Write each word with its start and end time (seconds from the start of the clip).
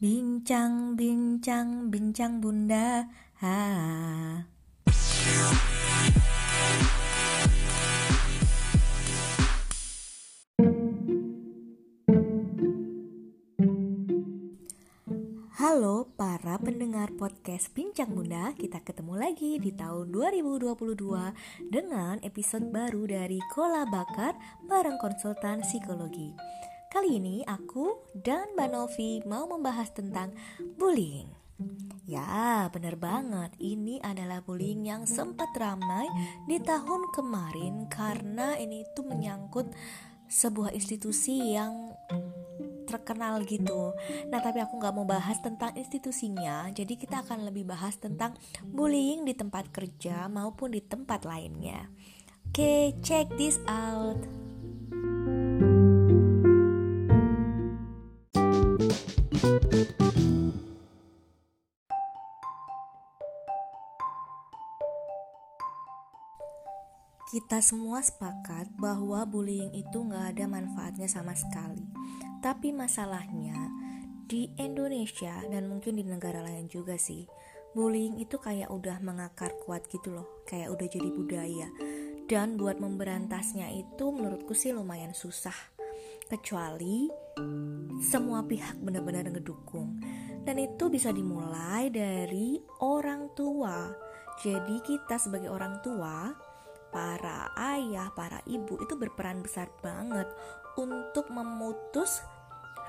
Bincang, 0.00 0.96
bincang, 0.96 1.92
bincang 1.92 2.40
bunda. 2.40 3.04
Ha. 3.44 3.60
Halo 15.60 16.08
para 16.16 16.56
pendengar 16.56 17.12
podcast 17.20 17.68
Bincang 17.76 18.16
Bunda. 18.16 18.56
Kita 18.56 18.80
ketemu 18.80 19.20
lagi 19.20 19.60
di 19.60 19.76
tahun 19.76 20.08
2022 20.16 20.96
Dengan 21.68 22.16
episode 22.24 22.72
baru 22.72 23.04
dari 23.04 23.36
Kola 23.52 23.84
Bakar 23.84 24.64
Bareng 24.64 24.96
Konsultan 24.96 25.60
Psikologi 25.60 26.32
Kali 26.90 27.22
ini 27.22 27.46
aku 27.46 28.02
dan 28.18 28.50
Mbak 28.58 28.68
Novi 28.74 29.22
mau 29.22 29.46
membahas 29.46 29.94
tentang 29.94 30.34
bullying. 30.74 31.30
Ya, 32.02 32.66
benar 32.66 32.98
banget. 32.98 33.54
Ini 33.62 34.02
adalah 34.02 34.42
bullying 34.42 34.90
yang 34.90 35.06
sempat 35.06 35.54
ramai 35.54 36.10
di 36.50 36.58
tahun 36.58 37.14
kemarin 37.14 37.86
karena 37.86 38.58
ini 38.58 38.82
tuh 38.98 39.06
menyangkut 39.06 39.70
sebuah 40.26 40.74
institusi 40.74 41.54
yang 41.54 41.94
terkenal 42.90 43.46
gitu. 43.46 43.94
Nah, 44.26 44.42
tapi 44.42 44.58
aku 44.58 44.82
nggak 44.82 44.94
mau 44.98 45.06
bahas 45.06 45.38
tentang 45.38 45.70
institusinya. 45.78 46.74
Jadi 46.74 46.98
kita 46.98 47.22
akan 47.22 47.46
lebih 47.46 47.70
bahas 47.70 48.02
tentang 48.02 48.34
bullying 48.66 49.22
di 49.22 49.38
tempat 49.38 49.70
kerja 49.70 50.26
maupun 50.26 50.74
di 50.74 50.82
tempat 50.82 51.22
lainnya. 51.22 51.86
Oke, 52.50 52.58
okay, 52.58 52.84
check 52.98 53.30
this 53.38 53.62
out. 53.70 54.49
Kita 67.50 67.66
semua 67.66 67.98
sepakat 67.98 68.78
bahwa 68.78 69.26
bullying 69.26 69.74
itu 69.74 70.06
nggak 70.06 70.38
ada 70.38 70.46
manfaatnya 70.46 71.10
sama 71.10 71.34
sekali. 71.34 71.82
Tapi 72.38 72.70
masalahnya 72.70 73.74
di 74.30 74.54
Indonesia 74.54 75.34
dan 75.50 75.66
mungkin 75.66 75.98
di 75.98 76.06
negara 76.06 76.46
lain 76.46 76.70
juga 76.70 76.94
sih, 76.94 77.26
bullying 77.74 78.22
itu 78.22 78.38
kayak 78.38 78.70
udah 78.70 79.02
mengakar 79.02 79.50
kuat 79.66 79.90
gitu 79.90 80.14
loh, 80.14 80.46
kayak 80.46 80.70
udah 80.70 80.86
jadi 80.94 81.10
budaya. 81.10 81.66
Dan 82.30 82.54
buat 82.54 82.78
memberantasnya 82.78 83.66
itu 83.74 84.14
menurutku 84.14 84.54
sih 84.54 84.70
lumayan 84.70 85.10
susah. 85.10 85.74
Kecuali 86.30 87.10
semua 87.98 88.46
pihak 88.46 88.78
benar-benar 88.78 89.26
ngedukung. 89.26 89.98
Dan 90.46 90.54
itu 90.54 90.86
bisa 90.86 91.10
dimulai 91.10 91.90
dari 91.90 92.62
orang 92.78 93.34
tua. 93.34 93.90
Jadi 94.38 94.86
kita 94.86 95.18
sebagai 95.18 95.50
orang 95.50 95.82
tua 95.82 96.30
para 96.90 97.50
ayah, 97.56 98.10
para 98.14 98.42
ibu 98.46 98.78
itu 98.82 98.94
berperan 98.98 99.42
besar 99.42 99.70
banget 99.82 100.26
untuk 100.78 101.30
memutus 101.30 102.22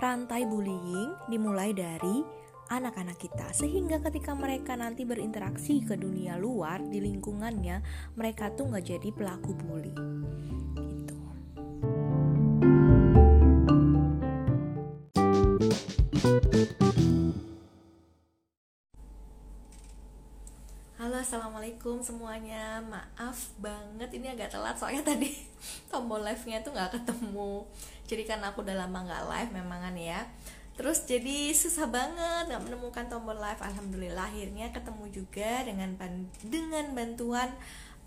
rantai 0.02 0.46
bullying 0.46 1.14
dimulai 1.30 1.74
dari 1.74 2.26
anak-anak 2.72 3.18
kita. 3.22 3.54
Sehingga 3.54 4.02
ketika 4.10 4.34
mereka 4.34 4.74
nanti 4.74 5.06
berinteraksi 5.06 5.86
ke 5.86 5.98
dunia 5.98 6.36
luar 6.36 6.82
di 6.86 7.04
lingkungannya 7.04 7.82
mereka 8.18 8.50
tuh 8.54 8.72
nggak 8.72 8.86
jadi 8.86 9.10
pelaku 9.14 9.52
bully 9.56 9.96
assalamualaikum 21.22 22.02
semuanya. 22.02 22.82
Maaf 22.82 23.54
banget 23.62 24.10
ini 24.18 24.34
agak 24.34 24.50
telat 24.50 24.74
soalnya 24.74 25.06
tadi 25.06 25.30
tombol 25.94 26.26
live 26.26 26.42
nya 26.50 26.66
tuh 26.66 26.74
nggak 26.74 26.98
ketemu. 26.98 27.62
Jadi 28.10 28.24
kan 28.26 28.42
aku 28.42 28.66
udah 28.66 28.74
lama 28.74 29.06
nggak 29.06 29.24
live 29.30 29.52
memangan 29.54 29.94
ya. 29.94 30.26
Terus 30.74 31.06
jadi 31.06 31.54
susah 31.54 31.86
banget 31.94 32.50
nggak 32.50 32.66
menemukan 32.66 33.06
tombol 33.06 33.38
live. 33.38 33.62
Alhamdulillah 33.62 34.34
akhirnya 34.34 34.74
ketemu 34.74 35.06
juga 35.14 35.62
dengan 35.62 35.94
dengan 36.42 36.86
bantuan 36.98 37.54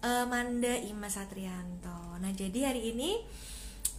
uh, 0.02 0.26
Manda 0.26 0.74
Ima 0.82 1.06
Satrianto. 1.06 2.18
Nah 2.18 2.34
jadi 2.34 2.74
hari 2.74 2.98
ini 2.98 3.22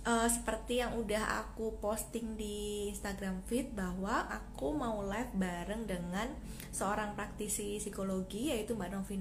uh, 0.05 0.29
seperti 0.29 0.79
yang 0.79 0.95
udah 0.95 1.43
aku 1.43 1.75
posting 1.81 2.37
di 2.37 2.87
Instagram 2.93 3.41
feed 3.49 3.73
bahwa 3.73 4.29
aku 4.29 4.71
mau 4.71 5.01
live 5.03 5.33
bareng 5.35 5.89
dengan 5.89 6.29
seorang 6.69 7.17
praktisi 7.17 7.81
psikologi 7.81 8.53
yaitu 8.53 8.77
Mbak 8.77 8.89
Novi, 8.93 9.15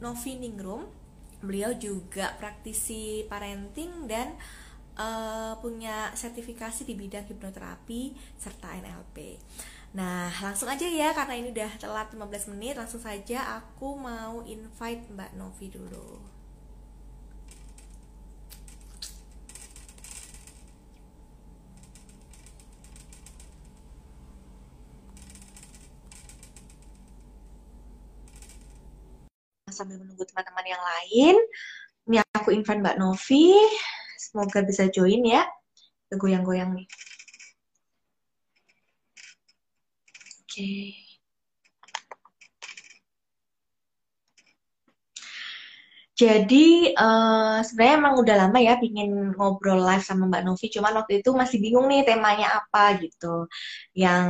Novi 0.00 0.32
Ningrum. 0.38 0.82
Beliau 1.38 1.70
juga 1.78 2.34
praktisi 2.34 3.22
parenting 3.30 4.10
dan 4.10 4.34
uh, 4.98 5.54
punya 5.62 6.10
sertifikasi 6.14 6.82
di 6.82 6.98
bidang 6.98 7.30
hipnoterapi 7.30 8.14
serta 8.34 8.74
NLP. 8.74 9.38
Nah, 9.94 10.28
langsung 10.42 10.68
aja 10.68 10.84
ya 10.84 11.14
karena 11.14 11.38
ini 11.38 11.54
udah 11.54 11.70
telat 11.78 12.10
15 12.12 12.52
menit, 12.52 12.74
langsung 12.76 13.00
saja 13.00 13.62
aku 13.62 13.96
mau 13.96 14.42
invite 14.44 15.06
Mbak 15.14 15.32
Novi 15.38 15.66
dulu. 15.70 16.37
Sambil 29.72 30.00
menunggu 30.00 30.24
teman-teman 30.26 30.66
yang 30.66 30.82
lain. 30.82 31.36
Ini 32.08 32.16
aku 32.34 32.52
invite 32.56 32.80
Mbak 32.80 32.96
Novi. 32.96 33.52
Semoga 34.18 34.64
bisa 34.64 34.88
join 34.88 35.22
ya. 35.24 35.44
Goyang-goyang 36.12 36.72
nih. 36.72 36.88
Oke. 40.42 40.72
Jadi 46.18 46.98
uh, 46.98 47.62
sebenarnya 47.62 47.94
emang 48.02 48.14
udah 48.18 48.34
lama 48.42 48.58
ya 48.58 48.74
pingin 48.82 49.38
ngobrol 49.38 49.78
live 49.78 50.02
sama 50.02 50.26
Mbak 50.26 50.42
Novi, 50.50 50.66
cuman 50.66 50.98
waktu 50.98 51.22
itu 51.22 51.30
masih 51.30 51.62
bingung 51.62 51.86
nih 51.86 52.02
temanya 52.02 52.58
apa 52.58 52.98
gitu. 52.98 53.46
Yang 53.94 54.26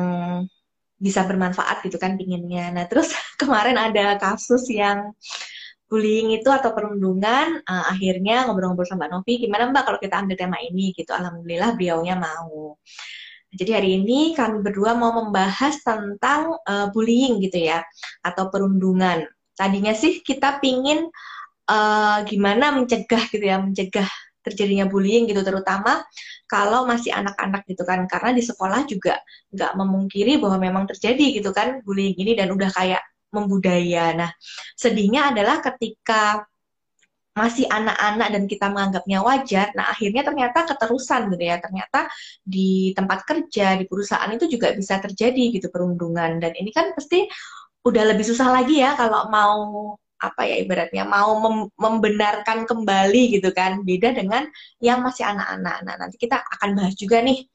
bisa 0.99 1.23
bermanfaat 1.25 1.87
gitu 1.87 1.97
kan 1.97 2.19
pinginnya. 2.19 2.75
Nah 2.75 2.85
terus 2.91 3.15
kemarin 3.41 3.79
ada 3.79 4.19
kasus 4.19 4.67
yang 4.69 5.15
bullying 5.89 6.37
itu 6.37 6.53
atau 6.53 6.77
perundungan, 6.77 7.65
uh, 7.65 7.85
akhirnya 7.89 8.45
ngobrol-ngobrol 8.45 8.85
sama 8.85 9.09
Mbak 9.09 9.11
Novi, 9.17 9.33
gimana 9.41 9.73
Mbak 9.73 9.85
kalau 9.89 9.99
kita 9.99 10.21
ambil 10.21 10.37
tema 10.37 10.61
ini 10.61 10.93
gitu. 10.93 11.17
Alhamdulillah 11.17 11.73
beliaunya 11.75 12.15
mau. 12.21 12.77
Jadi 13.49 13.71
hari 13.73 13.91
ini 13.97 14.37
kami 14.37 14.61
berdua 14.61 14.93
mau 14.93 15.17
membahas 15.17 15.81
tentang 15.81 16.61
uh, 16.69 16.93
bullying 16.93 17.41
gitu 17.41 17.65
ya, 17.73 17.81
atau 18.21 18.53
perundungan. 18.53 19.25
Tadinya 19.57 19.97
sih 19.97 20.21
kita 20.21 20.61
pingin 20.61 21.09
uh, 21.73 22.21
gimana 22.29 22.77
mencegah 22.77 23.25
gitu 23.33 23.45
ya, 23.49 23.57
mencegah 23.57 24.09
terjadinya 24.49 24.89
bullying 24.89 25.29
gitu, 25.29 25.41
terutama 25.45 26.03
kalau 26.49 26.89
masih 26.89 27.13
anak-anak 27.13 27.63
gitu 27.69 27.85
kan. 27.85 28.09
Karena 28.09 28.33
di 28.33 28.43
sekolah 28.43 28.89
juga 28.89 29.21
nggak 29.53 29.73
memungkiri 29.77 30.41
bahwa 30.41 30.59
memang 30.59 30.85
terjadi 30.91 31.41
gitu 31.41 31.51
kan 31.53 31.85
bullying 31.85 32.17
ini 32.17 32.33
dan 32.35 32.49
udah 32.53 32.71
kayak 32.73 33.03
membudaya. 33.33 34.17
Nah, 34.17 34.31
sedihnya 34.75 35.33
adalah 35.33 35.61
ketika 35.61 36.49
masih 37.39 37.71
anak-anak 37.71 38.29
dan 38.35 38.45
kita 38.51 38.67
menganggapnya 38.67 39.19
wajar, 39.23 39.71
nah 39.79 39.95
akhirnya 39.95 40.27
ternyata 40.27 40.67
keterusan 40.67 41.31
gitu 41.31 41.45
ya, 41.47 41.63
ternyata 41.63 42.11
di 42.43 42.91
tempat 42.99 43.23
kerja, 43.23 43.79
di 43.79 43.87
perusahaan 43.87 44.27
itu 44.35 44.51
juga 44.51 44.75
bisa 44.75 44.99
terjadi 44.99 45.55
gitu 45.55 45.71
perundungan. 45.71 46.43
Dan 46.43 46.53
ini 46.59 46.75
kan 46.75 46.91
pasti 46.99 47.31
udah 47.87 48.05
lebih 48.11 48.27
susah 48.27 48.51
lagi 48.51 48.83
ya 48.83 48.99
kalau 48.99 49.31
mau 49.31 49.55
apa 50.19 50.43
ya 50.51 50.57
ibaratnya 50.63 51.07
mau 51.07 51.39
mem 51.39 51.57
membenarkan 51.79 52.67
kembali 52.67 53.39
gitu 53.39 53.51
kan. 53.55 53.83
Beda 53.87 54.15
dengan 54.15 54.47
yang 54.83 55.03
masih 55.07 55.25
anak-anak. 55.27 55.77
Nah 55.87 55.95
nanti 55.99 56.17
kita 56.19 56.43
akan 56.59 56.79
bahas 56.79 56.95
juga 56.99 57.23
nih 57.23 57.47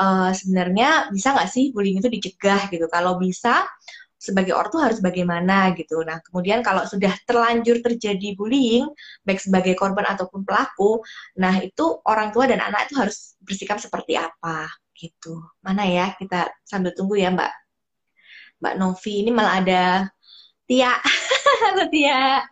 uh, 0.00 0.30
sebenarnya 0.32 1.12
bisa 1.12 1.36
nggak 1.36 1.50
sih 1.50 1.70
bullying 1.76 2.00
itu 2.00 2.08
dicegah 2.08 2.68
gitu? 2.72 2.86
Kalau 2.88 3.20
bisa 3.20 3.68
sebagai 4.16 4.56
ortu 4.56 4.80
harus 4.80 4.98
bagaimana 5.04 5.76
gitu. 5.76 6.00
Nah 6.02 6.18
kemudian 6.24 6.64
kalau 6.64 6.82
sudah 6.88 7.12
terlanjur 7.28 7.84
terjadi 7.84 8.32
bullying 8.34 8.88
baik 9.22 9.38
sebagai 9.38 9.76
korban 9.76 10.08
ataupun 10.08 10.42
pelaku 10.42 11.04
nah 11.36 11.52
itu 11.60 12.00
orang 12.08 12.32
tua 12.32 12.48
dan 12.48 12.64
anak 12.64 12.88
itu 12.90 12.96
harus 12.96 13.36
bersikap 13.44 13.78
seperti 13.78 14.16
apa 14.16 14.66
gitu. 14.96 15.44
Mana 15.60 15.84
ya 15.84 16.16
kita 16.16 16.48
sambil 16.64 16.96
tunggu 16.96 17.20
ya 17.20 17.28
mbak. 17.30 17.52
Mbak 18.56 18.74
Novi 18.80 19.12
ini 19.20 19.30
malah 19.30 19.60
ada 19.60 19.84
Tia. 20.68 20.90
Halo 21.62 21.84
Tia. 21.90 22.46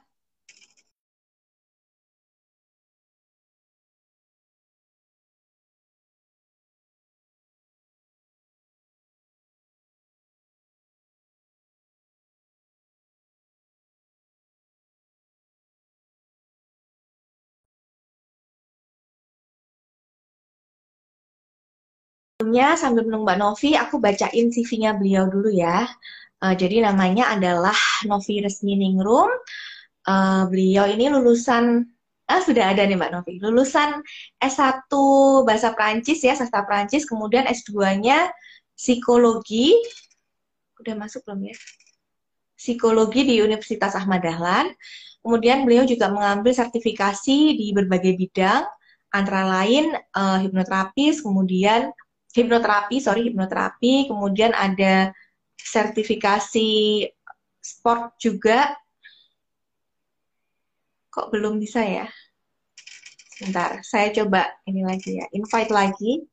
sebelumnya 22.39 22.67
sambil 22.83 23.03
menunggu 23.07 23.27
Mbak 23.27 23.39
Novi, 23.43 23.71
aku 23.83 23.95
bacain 24.05 24.47
CV-nya 24.55 24.91
beliau 25.01 25.25
dulu 25.35 25.49
ya. 25.63 25.77
Uh, 26.45 26.53
jadi 26.53 26.85
namanya 26.85 27.33
adalah 27.33 27.77
Novi 28.05 28.45
Resmi 28.45 28.77
Ningrum. 28.77 29.33
Uh, 30.05 30.45
beliau 30.53 30.85
ini 30.85 31.09
lulusan 31.09 31.89
Ah, 32.25 32.41
sudah 32.41 32.73
ada 32.73 32.89
nih 32.89 32.97
Mbak 32.97 33.11
Novi. 33.13 33.37
Lulusan 33.37 34.01
S1 34.41 34.89
Bahasa 35.45 35.77
Prancis 35.77 36.25
ya, 36.25 36.33
sastra 36.33 36.65
Prancis, 36.65 37.05
kemudian 37.05 37.45
S2-nya 37.45 38.33
Psikologi. 38.73 39.77
Udah 40.81 40.97
masuk 40.97 41.21
belum 41.29 41.53
ya? 41.53 41.57
Psikologi 42.57 43.29
di 43.29 43.45
Universitas 43.45 43.93
Ahmad 43.93 44.25
Dahlan. 44.25 44.73
Kemudian 45.21 45.69
beliau 45.69 45.85
juga 45.85 46.09
mengambil 46.09 46.57
sertifikasi 46.57 47.61
di 47.61 47.77
berbagai 47.77 48.17
bidang, 48.17 48.65
antara 49.13 49.45
lain 49.45 49.93
uh, 50.17 50.41
hipnoterapis, 50.41 51.21
kemudian 51.21 51.93
hipnoterapi, 52.33 53.05
sorry 53.05 53.29
hipnoterapi, 53.29 54.09
kemudian 54.09 54.57
ada 54.57 55.13
sertifikasi 55.65 56.69
sport 57.65 58.21
juga 58.21 58.77
Kok 61.15 61.31
belum 61.31 61.63
bisa 61.63 61.79
ya? 61.79 62.11
Sebentar, 63.39 63.79
saya 63.87 64.11
coba 64.11 64.51
ini 64.67 64.83
lagi 64.83 65.23
ya. 65.23 65.31
Invite 65.31 65.71
lagi. 65.71 66.27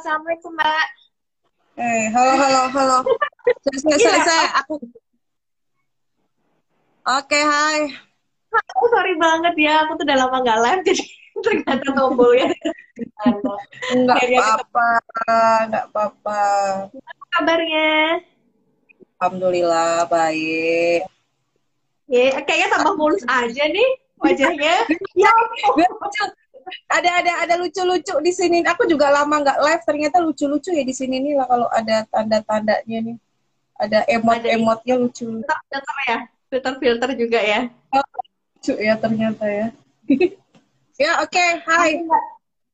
Assalamualaikum 0.00 0.56
Mbak. 0.56 0.86
Eh, 1.76 2.08
halo, 2.08 2.32
halo, 2.32 2.62
halo. 2.72 2.98
Selesai, 3.68 4.00
selesai. 4.00 4.44
Iya. 4.48 4.64
Aku 4.64 4.80
Oke, 4.80 4.96
okay, 7.04 7.44
hai. 7.44 7.80
Aku 8.48 8.84
sorry 8.88 9.12
banget 9.20 9.60
ya, 9.60 9.84
aku 9.84 10.00
tuh 10.00 10.08
udah 10.08 10.16
lama 10.24 10.40
gak 10.40 10.56
live, 10.64 10.82
jadi 10.88 11.04
ternyata 11.44 11.92
tombol 11.92 12.32
ya. 12.32 12.48
Enggak 13.92 14.24
apa-apa, 14.24 14.88
enggak 15.68 15.84
apa-apa. 15.92 16.44
Apa 16.96 17.24
kabarnya? 17.36 18.24
Alhamdulillah, 19.20 20.08
baik. 20.08 21.04
Ya, 22.08 22.40
kayaknya 22.40 22.68
tambah 22.72 22.96
mulus 22.96 23.20
aja 23.28 23.64
nih 23.68 23.90
wajahnya. 24.16 24.76
ya, 25.12 25.28
ada 26.90 27.10
ada 27.22 27.32
ada 27.46 27.54
lucu-lucu 27.60 28.14
di 28.22 28.32
sini. 28.32 28.62
Aku 28.66 28.86
juga 28.86 29.10
lama 29.10 29.40
nggak 29.40 29.58
live, 29.60 29.84
ternyata 29.86 30.16
lucu-lucu 30.22 30.70
ya 30.74 30.84
di 30.84 30.94
sini 30.94 31.18
nih 31.20 31.34
lah 31.38 31.46
kalau 31.48 31.68
ada 31.72 32.06
tanda-tandanya 32.08 32.98
nih. 33.12 33.16
Ada 33.80 34.04
emot-emotnya 34.12 34.94
lucu. 35.00 35.40
Tetap 35.40 35.96
ya 36.04 36.28
filter-filter 36.50 37.10
juga 37.16 37.40
ya. 37.40 37.70
Oh, 37.94 38.04
lucu 38.58 38.74
ya 38.76 38.94
ternyata 39.00 39.44
ya. 39.48 39.66
ya 41.02 41.10
oke, 41.24 41.32
okay. 41.32 41.50
hai. 41.64 42.04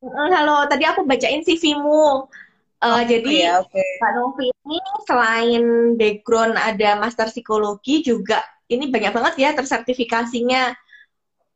Halo, 0.06 0.66
tadi 0.66 0.84
aku 0.86 1.06
bacain 1.06 1.44
CV-mu. 1.44 2.26
Uh, 2.76 3.00
oh, 3.00 3.02
jadi 3.08 3.32
ya, 3.32 3.52
okay. 3.64 3.88
Pak 3.98 4.12
Novi 4.12 4.52
ini 4.52 4.78
selain 5.08 5.64
background 5.96 6.60
ada 6.60 7.00
master 7.00 7.32
psikologi 7.32 8.04
juga 8.04 8.44
ini 8.68 8.92
banyak 8.92 9.12
banget 9.16 9.34
ya 9.40 9.50
tersertifikasinya. 9.56 10.76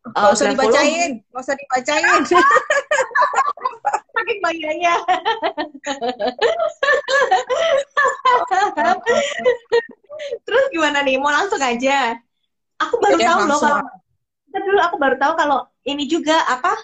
Uh, 0.00 0.32
usah 0.32 0.48
dibacain, 0.48 1.20
gak 1.28 1.42
usah 1.44 1.56
dibacain. 1.60 2.20
Saking 4.16 4.40
banyaknya. 4.40 4.94
Terus 10.48 10.64
gimana 10.72 11.04
nih? 11.04 11.20
Mau 11.20 11.28
langsung 11.28 11.60
aja? 11.60 12.16
Aku 12.80 12.96
baru 12.96 13.20
ya, 13.20 13.28
tahu 13.36 13.40
loh 13.44 13.60
kalau 13.60 13.84
dulu 14.50 14.80
aku 14.82 14.96
baru 14.98 15.16
tahu 15.20 15.32
kalau 15.36 15.68
ini 15.86 16.08
juga 16.10 16.42
apa 16.48 16.74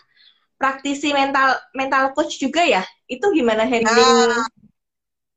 praktisi 0.60 1.10
mental 1.16 1.56
mental 1.72 2.12
coach 2.12 2.36
juga 2.36 2.62
ya. 2.68 2.84
Itu 3.08 3.32
gimana 3.32 3.64
handling 3.64 4.12
nah, 4.28 4.44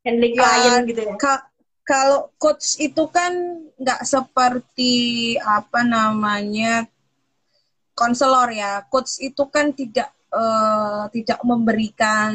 handling 0.04 0.34
klien 0.36 0.84
uh, 0.84 0.84
gitu 0.84 1.02
ya? 1.08 1.16
Ka 1.16 1.48
kalau 1.88 2.30
coach 2.36 2.75
itu 2.78 3.08
kan 3.08 3.64
nggak 3.80 4.04
seperti 4.04 5.36
apa 5.40 5.82
namanya 5.88 6.86
konselor 8.00 8.48
ya. 8.56 8.88
Coach 8.88 9.19
itu 9.19 9.44
kan 9.51 9.75
tidak 9.75 10.16
uh, 10.31 11.12
tidak 11.12 11.44
memberikan 11.44 12.31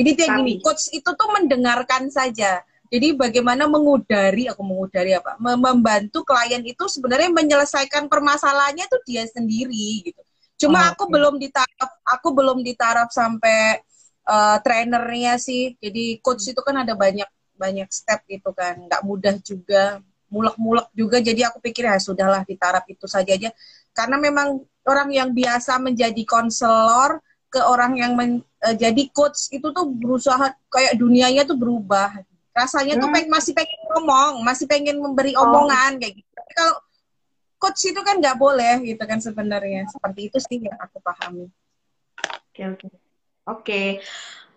jadi 0.00 0.10
dia 0.16 0.28
gini, 0.32 0.56
coach 0.64 0.88
itu 0.96 1.10
tuh 1.12 1.28
mendengarkan 1.28 2.08
saja. 2.08 2.64
Jadi 2.90 3.14
bagaimana 3.14 3.68
mengudari, 3.70 4.50
aku 4.50 4.64
mengudari 4.64 5.14
apa, 5.14 5.36
membantu 5.38 6.26
klien 6.26 6.64
itu 6.64 6.88
sebenarnya 6.90 7.30
menyelesaikan 7.30 8.10
permasalahannya 8.10 8.88
itu 8.88 8.98
dia 9.06 9.22
sendiri 9.28 10.10
gitu. 10.10 10.20
Cuma 10.66 10.88
oh, 10.88 10.96
aku 10.96 11.06
okay. 11.06 11.12
belum 11.14 11.34
ditaraf, 11.36 11.90
aku 12.02 12.28
belum 12.34 12.58
ditaraf 12.66 13.12
sampai 13.14 13.78
uh, 14.26 14.58
trainernya 14.64 15.38
sih. 15.38 15.76
Jadi 15.78 16.18
coach 16.24 16.50
itu 16.50 16.60
kan 16.64 16.82
ada 16.82 16.96
banyak 16.96 17.28
banyak 17.60 17.92
step 17.92 18.24
gitu 18.24 18.56
kan, 18.56 18.88
nggak 18.88 19.04
mudah 19.04 19.36
juga, 19.44 20.00
mulek-mulek 20.30 20.88
juga. 20.94 21.18
Jadi 21.20 21.42
aku 21.44 21.58
pikir 21.58 21.90
ya 21.90 21.98
sudahlah 21.98 22.46
ditaraf 22.46 22.86
itu 22.86 23.04
saja 23.04 23.34
aja. 23.34 23.50
Karena 23.90 24.16
memang 24.16 24.62
orang 24.86 25.10
yang 25.12 25.30
biasa 25.34 25.76
menjadi 25.82 26.22
konselor 26.24 27.20
ke 27.50 27.58
orang 27.58 27.98
yang 27.98 28.14
men, 28.14 28.40
uh, 28.62 28.76
jadi 28.78 29.10
coach 29.10 29.50
itu 29.50 29.74
tuh 29.74 29.90
berusaha 29.90 30.54
kayak 30.70 30.94
dunianya 30.94 31.42
tuh 31.42 31.58
berubah 31.58 32.22
rasanya 32.54 32.94
hmm. 32.98 33.02
tuh 33.02 33.08
peng, 33.10 33.26
masih 33.26 33.52
pengen 33.58 33.80
ngomong 33.90 34.32
masih 34.46 34.66
pengen 34.70 35.02
memberi 35.02 35.34
oh. 35.34 35.42
omongan 35.42 35.98
kayak 35.98 36.14
gitu 36.14 36.30
tapi 36.30 36.52
kalau 36.54 36.74
coach 37.58 37.82
itu 37.90 38.00
kan 38.06 38.22
nggak 38.22 38.38
boleh 38.38 38.82
gitu 38.86 39.02
kan 39.02 39.18
sebenarnya 39.18 39.90
seperti 39.90 40.30
itu 40.30 40.38
sih 40.38 40.58
yang 40.62 40.78
aku 40.78 41.02
pahami 41.02 41.50
oke 42.22 42.62
oke 42.78 42.86
oke 43.50 43.82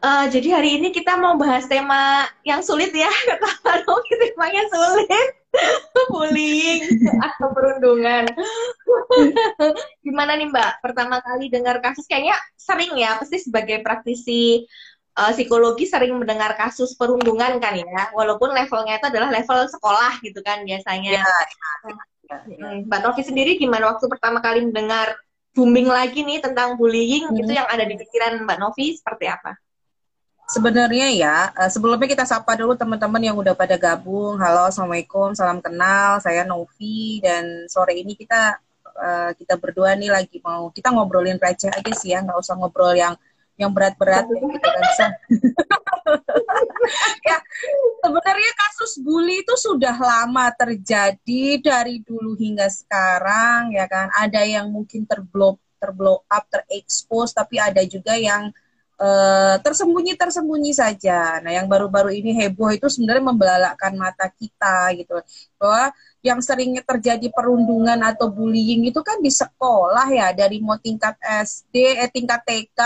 uh, 0.06 0.26
jadi 0.30 0.62
hari 0.62 0.78
ini 0.78 0.94
kita 0.94 1.18
mau 1.18 1.34
bahas 1.34 1.66
tema 1.66 2.30
yang 2.46 2.62
sulit 2.62 2.94
ya 2.94 3.10
kata 3.30 3.82
dong 3.86 4.06
temanya 4.06 4.64
sulit 4.70 5.43
bullying 6.12 6.82
atau 7.22 7.54
perundungan 7.54 8.26
gimana 10.06 10.36
nih 10.36 10.50
mbak 10.50 10.82
pertama 10.82 11.22
kali 11.22 11.54
dengar 11.54 11.80
kasus 11.80 12.10
kayaknya 12.10 12.34
sering 12.58 12.98
ya 12.98 13.22
pasti 13.22 13.38
sebagai 13.40 13.86
praktisi 13.86 14.66
uh, 15.18 15.32
psikologi 15.34 15.86
sering 15.86 16.18
mendengar 16.18 16.58
kasus 16.58 16.98
perundungan 16.98 17.62
kan 17.62 17.74
ya, 17.78 18.10
walaupun 18.14 18.54
levelnya 18.54 18.98
itu 18.98 19.08
adalah 19.10 19.30
level 19.30 19.60
sekolah 19.70 20.14
gitu 20.26 20.40
kan 20.42 20.66
biasanya. 20.66 21.22
Ya, 21.22 21.38
ya, 22.30 22.38
ya. 22.50 22.68
Mbak 22.86 23.00
Novi 23.04 23.22
sendiri 23.22 23.52
gimana 23.62 23.94
waktu 23.94 24.10
pertama 24.10 24.42
kali 24.42 24.66
mendengar 24.66 25.14
booming 25.54 25.86
lagi 25.86 26.26
nih 26.26 26.42
tentang 26.42 26.82
bullying 26.82 27.30
hmm. 27.30 27.42
itu 27.46 27.52
yang 27.54 27.70
ada 27.70 27.86
di 27.86 27.94
pikiran 27.94 28.42
Mbak 28.46 28.58
Novi 28.58 28.98
seperti 28.98 29.30
apa? 29.30 29.54
Sebenarnya 30.54 31.10
ya, 31.10 31.38
eh, 31.58 31.70
sebelumnya 31.74 32.06
kita 32.06 32.30
sapa 32.30 32.54
dulu 32.54 32.78
teman-teman 32.78 33.18
yang 33.26 33.34
udah 33.34 33.58
pada 33.58 33.74
gabung. 33.74 34.38
Halo, 34.38 34.70
assalamualaikum, 34.70 35.34
salam 35.34 35.58
kenal. 35.58 36.22
Saya 36.22 36.46
Novi 36.46 37.18
dan 37.26 37.66
sore 37.66 37.98
ini 37.98 38.14
kita 38.14 38.62
uh, 38.86 39.34
kita 39.34 39.58
berdua 39.58 39.98
nih 39.98 40.14
lagi 40.14 40.38
mau 40.46 40.70
kita 40.70 40.94
ngobrolin 40.94 41.42
receh 41.42 41.74
aja 41.74 41.92
sih 41.98 42.14
ya, 42.14 42.22
nggak 42.22 42.38
usah 42.38 42.54
ngobrol 42.54 42.94
yang 42.94 43.18
yang 43.58 43.74
berat-berat 43.74 44.30
ya, 44.30 44.38
gitu 44.50 44.70
kan 44.70 45.12
ya 47.30 47.38
sebenarnya 48.02 48.52
kasus 48.58 48.98
bully 48.98 49.46
itu 49.46 49.54
sudah 49.58 49.94
lama 49.94 50.50
terjadi 50.58 51.62
dari 51.62 52.02
dulu 52.02 52.34
hingga 52.34 52.66
sekarang 52.66 53.78
ya 53.78 53.86
kan 53.86 54.10
ada 54.18 54.42
yang 54.42 54.74
mungkin 54.74 55.06
terblow 55.06 55.62
terblow 55.78 56.26
up 56.26 56.50
terekspos 56.50 57.30
tapi 57.38 57.62
ada 57.62 57.86
juga 57.86 58.18
yang 58.18 58.50
uh, 59.00 59.56
tersembunyi 59.62 60.14
tersembunyi 60.20 60.72
saja. 60.76 61.42
Nah 61.42 61.52
yang 61.54 61.66
baru-baru 61.66 62.14
ini 62.14 62.36
heboh 62.38 62.70
itu 62.74 62.90
sebenarnya 62.90 63.24
membelalakkan 63.24 63.94
mata 63.98 64.30
kita 64.30 64.94
gitu. 64.98 65.18
Bahwa 65.58 65.94
yang 66.24 66.40
seringnya 66.40 66.84
terjadi 66.86 67.28
perundungan 67.34 68.00
atau 68.04 68.30
bullying 68.32 68.88
itu 68.88 69.00
kan 69.04 69.20
di 69.20 69.32
sekolah 69.32 70.08
ya 70.12 70.32
dari 70.32 70.64
mau 70.64 70.80
tingkat 70.80 71.18
SD 71.20 72.00
eh 72.00 72.10
tingkat 72.12 72.42
TK 72.48 72.80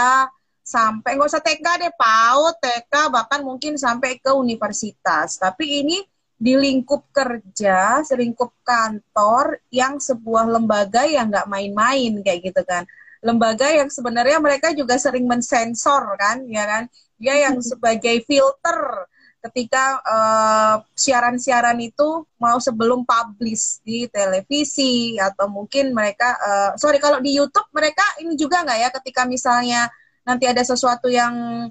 sampai 0.68 1.16
nggak 1.16 1.32
usah 1.32 1.44
TK 1.44 1.66
deh 1.80 1.94
PAUD 1.96 2.56
TK 2.60 2.94
bahkan 3.14 3.42
mungkin 3.46 3.80
sampai 3.80 4.20
ke 4.20 4.32
universitas. 4.36 5.40
Tapi 5.40 5.86
ini 5.86 5.98
di 6.38 6.54
lingkup 6.54 7.10
kerja 7.10 8.06
selingkup 8.06 8.62
kantor 8.62 9.58
yang 9.74 9.98
sebuah 9.98 10.46
lembaga 10.46 11.02
yang 11.10 11.34
nggak 11.34 11.50
main-main 11.50 12.14
kayak 12.22 12.54
gitu 12.54 12.62
kan 12.62 12.86
lembaga 13.24 13.68
yang 13.70 13.90
sebenarnya 13.90 14.38
mereka 14.38 14.74
juga 14.74 14.98
sering 15.02 15.26
mensensor 15.26 16.18
kan 16.18 16.46
ya 16.46 16.64
kan? 16.66 16.84
Dia 17.18 17.50
yang 17.50 17.58
sebagai 17.62 18.22
filter 18.26 19.10
ketika 19.38 20.02
uh, 20.02 20.76
siaran-siaran 20.98 21.78
itu 21.80 22.26
mau 22.42 22.58
sebelum 22.58 23.06
publish 23.06 23.80
di 23.86 24.10
televisi 24.10 25.16
atau 25.18 25.48
mungkin 25.48 25.94
mereka 25.94 26.36
uh, 26.36 26.72
sorry 26.76 26.98
kalau 26.98 27.22
di 27.22 27.38
YouTube 27.38 27.70
mereka 27.74 28.04
ini 28.22 28.34
juga 28.38 28.66
nggak 28.66 28.80
ya? 28.82 28.90
Ketika 29.02 29.22
misalnya 29.26 29.90
nanti 30.28 30.46
ada 30.50 30.62
sesuatu 30.66 31.08
yang 31.08 31.68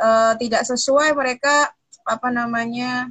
uh, 0.00 0.32
tidak 0.38 0.62
sesuai 0.64 1.12
mereka 1.16 1.72
apa 2.06 2.28
namanya 2.30 3.10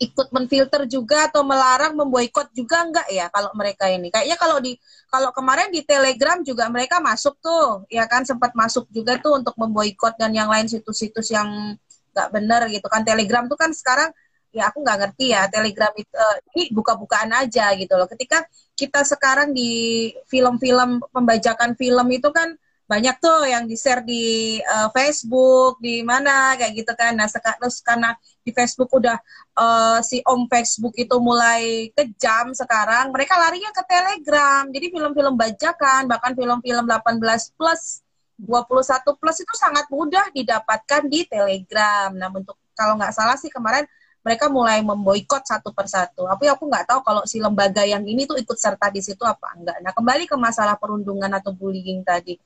ikut 0.00 0.32
menfilter 0.32 0.88
juga 0.88 1.28
atau 1.28 1.44
melarang 1.44 1.92
memboikot 1.92 2.56
juga 2.56 2.88
enggak 2.88 3.08
ya 3.12 3.28
kalau 3.28 3.52
mereka 3.52 3.84
ini? 3.92 4.08
Kayaknya 4.08 4.36
kalau 4.40 4.56
di 4.56 4.72
kalau 5.12 5.28
kemarin 5.36 5.68
di 5.68 5.84
Telegram 5.84 6.40
juga 6.40 6.72
mereka 6.72 7.04
masuk 7.04 7.36
tuh 7.44 7.84
ya 7.92 8.08
kan? 8.08 8.24
Sempat 8.24 8.56
masuk 8.56 8.88
juga 8.88 9.20
tuh 9.20 9.36
untuk 9.36 9.52
memboikot 9.60 10.16
dan 10.16 10.32
yang 10.32 10.48
lain 10.48 10.66
situs-situs 10.72 11.28
yang 11.28 11.76
nggak 12.16 12.28
benar 12.32 12.64
gitu 12.72 12.88
kan. 12.88 13.04
Telegram 13.04 13.44
tuh 13.44 13.60
kan 13.60 13.76
sekarang 13.76 14.08
ya 14.50 14.72
aku 14.72 14.82
nggak 14.82 14.98
ngerti 15.04 15.36
ya 15.36 15.46
Telegram 15.46 15.92
itu 15.94 16.10
uh, 16.16 16.36
ini 16.56 16.72
buka-bukaan 16.72 17.30
aja 17.36 17.68
gitu 17.76 17.92
loh. 17.94 18.08
Ketika 18.08 18.42
kita 18.72 19.04
sekarang 19.04 19.52
di 19.52 20.08
film-film 20.32 21.04
pembajakan 21.12 21.76
film 21.76 22.06
itu 22.08 22.32
kan 22.32 22.56
banyak 22.90 23.22
tuh 23.22 23.46
yang 23.46 23.70
di 23.70 23.78
share 23.78 24.02
di 24.02 24.58
uh, 24.66 24.90
Facebook 24.90 25.78
di 25.78 26.02
mana 26.02 26.58
kayak 26.58 26.74
gitu 26.74 26.92
kan 26.98 27.14
nah 27.14 27.30
terus 27.30 27.78
karena 27.86 28.18
di 28.42 28.50
Facebook 28.50 28.90
udah 28.90 29.14
uh, 29.54 30.02
si 30.02 30.18
Om 30.26 30.50
Facebook 30.50 30.98
itu 30.98 31.14
mulai 31.22 31.94
kejam 31.94 32.50
sekarang 32.50 33.14
mereka 33.14 33.38
larinya 33.38 33.70
ke 33.70 33.86
Telegram 33.86 34.66
jadi 34.74 34.90
film-film 34.90 35.38
bajakan 35.38 36.10
bahkan 36.10 36.34
film-film 36.34 36.90
18 36.90 37.54
plus 37.54 38.02
21 38.42 39.20
plus 39.22 39.38
itu 39.38 39.54
sangat 39.54 39.86
mudah 39.86 40.26
didapatkan 40.34 41.06
di 41.06 41.30
Telegram 41.30 42.10
nah 42.10 42.26
untuk 42.34 42.58
kalau 42.74 42.98
nggak 42.98 43.14
salah 43.14 43.38
sih 43.38 43.54
kemarin 43.54 43.86
mereka 44.20 44.52
mulai 44.52 44.84
memboikot 44.84 45.48
satu 45.48 45.72
persatu. 45.72 46.28
Tapi 46.28 46.44
aku 46.52 46.68
nggak 46.68 46.92
tahu 46.92 47.00
kalau 47.00 47.22
si 47.24 47.40
lembaga 47.40 47.88
yang 47.88 48.04
ini 48.04 48.28
tuh 48.28 48.36
ikut 48.36 48.52
serta 48.52 48.92
di 48.92 49.00
situ 49.00 49.24
apa 49.24 49.56
enggak. 49.56 49.80
Nah 49.80 49.96
kembali 49.96 50.28
ke 50.28 50.36
masalah 50.36 50.76
perundungan 50.76 51.32
atau 51.32 51.56
bullying 51.56 52.04
tadi 52.04 52.36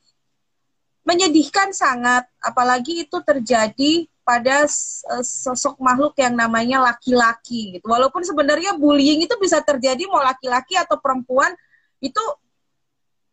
menyedihkan 1.04 1.70
sangat 1.76 2.24
apalagi 2.40 3.04
itu 3.04 3.20
terjadi 3.20 4.08
pada 4.24 4.64
eh, 4.64 5.24
sosok 5.24 5.76
makhluk 5.78 6.16
yang 6.16 6.32
namanya 6.34 6.80
laki-laki 6.80 7.78
gitu. 7.78 7.86
Walaupun 7.86 8.24
sebenarnya 8.24 8.74
bullying 8.74 9.28
itu 9.28 9.36
bisa 9.36 9.60
terjadi 9.60 10.08
mau 10.08 10.24
laki-laki 10.24 10.74
atau 10.80 10.96
perempuan 10.96 11.52
itu 12.00 12.20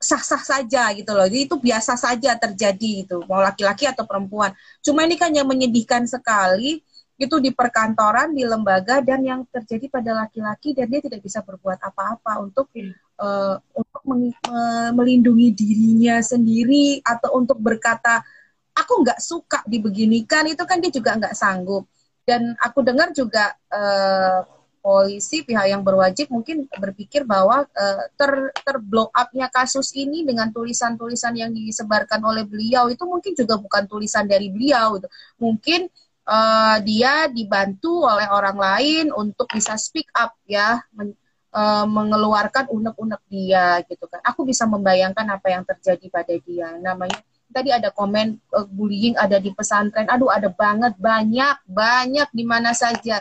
sah-sah 0.01 0.43
saja 0.43 0.91
gitu 0.91 1.15
loh. 1.15 1.25
Jadi 1.25 1.47
itu 1.47 1.55
biasa 1.55 1.95
saja 1.95 2.35
terjadi 2.35 3.07
itu 3.07 3.17
mau 3.29 3.39
laki-laki 3.39 3.87
atau 3.87 4.03
perempuan. 4.03 4.51
Cuma 4.83 5.07
ini 5.07 5.15
kan 5.15 5.31
yang 5.31 5.47
menyedihkan 5.47 6.03
sekali 6.09 6.83
itu 7.21 7.37
di 7.37 7.53
perkantoran, 7.53 8.33
di 8.33 8.41
lembaga 8.41 8.97
dan 9.05 9.21
yang 9.21 9.45
terjadi 9.53 9.85
pada 9.93 10.25
laki-laki 10.25 10.73
dan 10.73 10.89
dia 10.89 11.05
tidak 11.05 11.21
bisa 11.21 11.45
berbuat 11.45 11.77
apa-apa 11.77 12.41
untuk 12.41 12.73
uh, 13.21 13.61
untuk 13.77 14.01
melindungi 14.97 15.53
dirinya 15.53 16.17
sendiri 16.25 17.05
atau 17.05 17.37
untuk 17.37 17.61
berkata 17.61 18.25
aku 18.73 19.05
nggak 19.05 19.21
suka 19.21 19.61
dibeginikan. 19.69 20.49
Itu 20.49 20.65
kan 20.65 20.81
dia 20.81 20.89
juga 20.89 21.13
nggak 21.13 21.37
sanggup. 21.37 21.85
Dan 22.25 22.57
aku 22.57 22.81
dengar 22.81 23.13
juga 23.13 23.53
uh, 23.69 24.41
polisi 24.81 25.45
pihak 25.45 25.69
yang 25.69 25.85
berwajib 25.85 26.33
mungkin 26.33 26.65
berpikir 26.65 27.21
bahwa 27.21 27.69
uh, 27.69 28.03
ter 28.17 28.49
terblow 28.65 29.13
upnya 29.13 29.45
kasus 29.53 29.93
ini 29.93 30.25
dengan 30.25 30.49
tulisan-tulisan 30.49 31.37
yang 31.37 31.53
disebarkan 31.53 32.17
oleh 32.25 32.49
beliau 32.49 32.89
itu 32.89 33.05
mungkin 33.05 33.37
juga 33.37 33.61
bukan 33.61 33.85
tulisan 33.85 34.25
dari 34.25 34.49
beliau 34.49 34.97
itu 34.97 35.07
mungkin 35.37 35.85
uh, 36.31 36.77
dia 36.81 37.27
dibantu 37.27 38.07
oleh 38.07 38.27
orang 38.31 38.55
lain 38.55 39.05
untuk 39.11 39.51
bisa 39.51 39.75
speak 39.75 40.07
up 40.15 40.31
ya 40.47 40.79
uh, 41.51 41.85
mengeluarkan 41.85 42.71
unek-unek 42.71 43.21
dia 43.27 43.83
gitu 43.85 44.07
kan. 44.07 44.23
Aku 44.23 44.47
bisa 44.47 44.63
membayangkan 44.63 45.27
apa 45.27 45.47
yang 45.51 45.63
terjadi 45.67 46.07
pada 46.07 46.33
dia. 46.39 46.79
Namanya 46.79 47.19
tadi 47.51 47.69
ada 47.75 47.91
komen 47.91 48.39
uh, 48.55 48.67
bullying 48.67 49.19
ada 49.19 49.37
di 49.37 49.51
pesantren. 49.51 50.07
Aduh 50.07 50.31
ada 50.31 50.47
banget 50.47 50.95
banyak 50.95 51.67
banyak 51.67 52.29
di 52.31 52.43
mana 52.47 52.71
saja. 52.71 53.19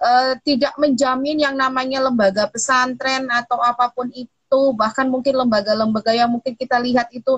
Uh, 0.00 0.32
tidak 0.48 0.72
menjamin 0.80 1.36
yang 1.44 1.52
namanya 1.52 2.00
lembaga 2.00 2.48
pesantren 2.48 3.28
atau 3.28 3.60
apa 3.60 3.92
pun 3.92 4.08
itu 4.16 4.62
bahkan 4.72 5.04
mungkin 5.04 5.36
lembaga-lembaga 5.36 6.16
yang 6.16 6.32
mungkin 6.32 6.56
kita 6.56 6.80
lihat 6.80 7.12
itu 7.12 7.36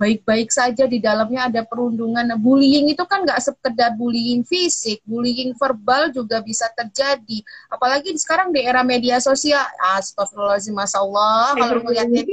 baik-baik 0.00 0.48
saja 0.48 0.88
di 0.88 0.96
dalamnya 0.96 1.52
ada 1.52 1.60
perundungan. 1.60 2.24
Nah, 2.24 2.40
bullying 2.40 2.88
itu 2.88 3.04
kan 3.04 3.20
nggak 3.20 3.36
sekedar 3.36 3.92
bullying 4.00 4.40
fisik, 4.48 5.04
bullying 5.04 5.52
verbal 5.60 6.08
juga 6.08 6.40
bisa 6.40 6.72
terjadi. 6.72 7.44
Apalagi 7.68 8.16
sekarang 8.16 8.48
di 8.48 8.64
era 8.64 8.80
media 8.80 9.20
sosial. 9.20 9.60
Astagfirullahaladzim, 10.00 10.72
Masya 10.72 10.98
Allah. 11.04 11.52
Kalau 11.52 11.84
melihatnya 11.84 12.24
di 12.24 12.32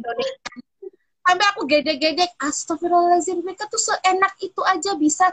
Indonesia. 0.00 0.52
Sampai 1.20 1.46
aku 1.52 1.68
gedek-gedek, 1.68 2.40
astagfirullahaladzim. 2.40 3.44
Mereka 3.44 3.68
tuh 3.68 3.84
seenak 3.84 4.32
itu 4.40 4.64
aja 4.64 4.96
bisa 4.96 5.28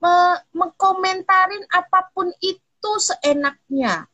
me 0.00 0.40
mengkomentarin 0.56 1.62
apa 1.76 2.08
pun 2.16 2.32
itu 2.40 2.90
seenaknya. 2.96 4.08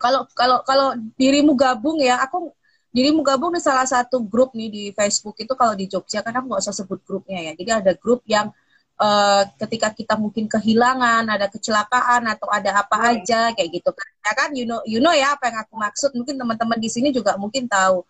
Kalau 0.00 0.24
kalau 0.32 0.64
kalau 0.64 0.96
dirimu 1.20 1.52
gabung 1.52 2.00
ya, 2.00 2.24
aku 2.24 2.56
jadi 2.92 3.08
mau 3.16 3.24
gabung 3.24 3.56
di 3.56 3.60
salah 3.64 3.88
satu 3.88 4.20
grup 4.20 4.52
nih 4.52 4.68
di 4.68 4.82
Facebook 4.92 5.40
itu 5.40 5.56
kalau 5.56 5.72
di 5.72 5.88
Jogja 5.88 6.20
kan 6.20 6.36
aku 6.36 6.52
nggak 6.52 6.60
usah 6.60 6.76
sebut 6.76 7.00
grupnya 7.08 7.40
ya. 7.40 7.52
Jadi 7.56 7.70
ada 7.72 7.92
grup 7.96 8.20
yang 8.28 8.52
uh, 9.00 9.42
ketika 9.56 9.96
kita 9.96 10.14
mungkin 10.20 10.44
kehilangan, 10.44 11.24
ada 11.24 11.48
kecelakaan 11.48 12.28
atau 12.28 12.52
ada 12.52 12.84
apa 12.84 12.96
hmm. 13.00 13.08
aja 13.16 13.40
kayak 13.56 13.70
gitu 13.80 13.90
kan. 13.96 14.08
Ya 14.28 14.32
kan 14.36 14.50
you 14.52 14.68
know 14.68 14.84
you 14.84 15.00
know 15.00 15.12
ya 15.16 15.32
apa 15.32 15.48
yang 15.48 15.58
aku 15.64 15.74
maksud. 15.80 16.10
Mungkin 16.12 16.36
teman-teman 16.36 16.76
di 16.76 16.92
sini 16.92 17.08
juga 17.16 17.40
mungkin 17.40 17.64
tahu. 17.64 18.04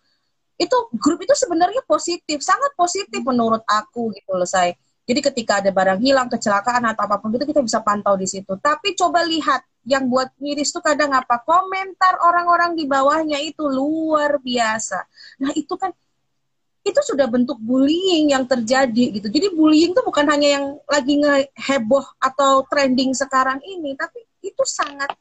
Itu 0.59 0.77
grup 0.99 1.23
itu 1.23 1.35
sebenarnya 1.39 1.87
positif, 1.87 2.43
sangat 2.43 2.75
positif 2.75 3.23
menurut 3.23 3.63
aku 3.71 4.11
gitu 4.19 4.35
loh 4.35 4.47
saya. 4.51 4.75
Jadi 5.03 5.21
ketika 5.21 5.59
ada 5.59 5.75
barang 5.75 5.99
hilang, 5.99 6.31
kecelakaan 6.31 6.87
atau 6.87 7.03
apa 7.11 7.19
pun 7.19 7.35
itu 7.35 7.43
kita 7.43 7.59
bisa 7.59 7.83
pantau 7.83 8.15
di 8.15 8.31
situ. 8.31 8.55
Tapi 8.55 8.95
coba 8.95 9.27
lihat 9.27 9.67
yang 9.83 10.07
buat 10.07 10.31
miris 10.39 10.71
tuh 10.71 10.79
kadang 10.79 11.11
apa 11.11 11.43
komentar 11.43 12.23
orang-orang 12.23 12.79
di 12.79 12.87
bawahnya 12.87 13.43
itu 13.43 13.67
luar 13.67 14.39
biasa. 14.39 15.03
Nah 15.43 15.51
itu 15.59 15.75
kan 15.75 15.91
itu 16.83 17.01
sudah 17.03 17.31
bentuk 17.31 17.59
bullying 17.63 18.35
yang 18.35 18.47
terjadi 18.47 19.19
gitu. 19.19 19.27
Jadi 19.31 19.55
bullying 19.55 19.95
itu 19.95 20.03
bukan 20.03 20.27
hanya 20.31 20.49
yang 20.59 20.67
lagi 20.87 21.15
ngeheboh 21.19 22.03
atau 22.19 22.67
trending 22.67 23.15
sekarang 23.15 23.63
ini, 23.63 23.95
tapi 23.95 24.23
itu 24.43 24.63
sangat 24.67 25.15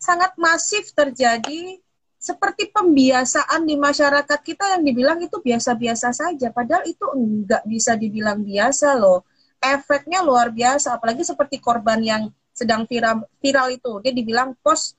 sangat 0.00 0.32
masif 0.40 0.90
terjadi 0.96 1.78
seperti 2.22 2.70
pembiasaan 2.70 3.66
di 3.66 3.74
masyarakat 3.74 4.40
kita 4.46 4.78
yang 4.78 4.86
dibilang 4.86 5.18
itu 5.18 5.42
biasa-biasa 5.42 6.14
saja, 6.14 6.54
padahal 6.54 6.86
itu 6.86 7.02
enggak 7.18 7.66
bisa 7.66 7.98
dibilang 7.98 8.46
biasa 8.46 8.94
loh. 8.94 9.26
Efeknya 9.58 10.22
luar 10.22 10.54
biasa, 10.54 10.94
apalagi 10.94 11.26
seperti 11.26 11.58
korban 11.58 11.98
yang 11.98 12.30
sedang 12.54 12.86
viral 12.86 13.26
viral 13.42 13.74
itu. 13.74 13.98
Dia 14.06 14.14
dibilang 14.14 14.54
post 14.62 14.94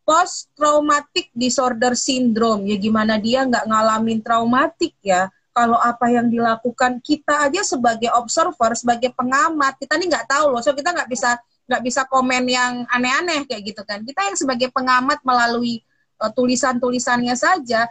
post 0.00 0.48
traumatic 0.56 1.28
disorder 1.36 1.92
syndrome. 1.92 2.64
Ya 2.64 2.80
gimana 2.80 3.20
dia 3.20 3.44
nggak 3.44 3.68
ngalamin 3.68 4.24
traumatik 4.24 4.96
ya? 5.04 5.28
Kalau 5.52 5.76
apa 5.76 6.08
yang 6.08 6.32
dilakukan 6.32 7.04
kita 7.04 7.52
aja 7.52 7.60
sebagai 7.68 8.08
observer 8.16 8.72
sebagai 8.72 9.12
pengamat 9.12 9.76
kita 9.76 10.00
nih 10.00 10.08
nggak 10.08 10.28
tahu 10.32 10.56
loh. 10.56 10.64
So 10.64 10.72
kita 10.72 10.96
nggak 10.96 11.08
bisa 11.12 11.36
nggak 11.68 11.82
bisa 11.84 12.08
komen 12.08 12.48
yang 12.48 12.88
aneh-aneh 12.88 13.44
kayak 13.44 13.76
gitu 13.76 13.82
kan. 13.84 14.00
Kita 14.08 14.24
yang 14.24 14.36
sebagai 14.40 14.72
pengamat 14.72 15.20
melalui 15.20 15.84
uh, 16.20 16.32
tulisan-tulisannya 16.32 17.34
saja 17.36 17.88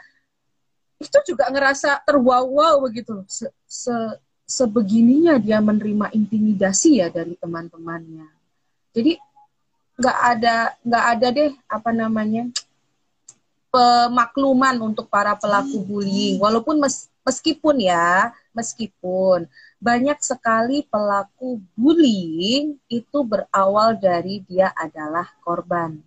itu 0.95 1.17
juga 1.27 1.51
ngerasa 1.51 2.01
terwow-wow 2.07 2.79
begitu 2.87 3.23
se, 3.27 3.51
se 3.67 3.93
sebegininya 4.45 5.41
dia 5.41 5.57
menerima 5.57 6.13
intimidasi 6.13 7.01
ya 7.01 7.09
dari 7.09 7.33
teman-temannya. 7.35 8.29
Jadi 8.93 9.17
nggak 9.95 10.17
ada 10.37 10.55
nggak 10.85 11.05
ada 11.17 11.27
deh 11.33 11.51
apa 11.65 11.91
namanya 11.91 12.43
pemakluman 13.73 14.75
untuk 14.85 15.09
para 15.09 15.35
pelaku 15.35 15.81
bullying. 15.81 16.39
Walaupun 16.39 16.79
mes, 16.79 17.11
meskipun 17.25 17.83
ya 17.83 18.31
meskipun 18.55 19.49
banyak 19.81 20.15
sekali 20.23 20.85
pelaku 20.87 21.59
bullying 21.75 22.79
itu 22.87 23.17
berawal 23.25 23.97
dari 23.99 24.45
dia 24.47 24.71
adalah 24.77 25.27
korban. 25.43 25.99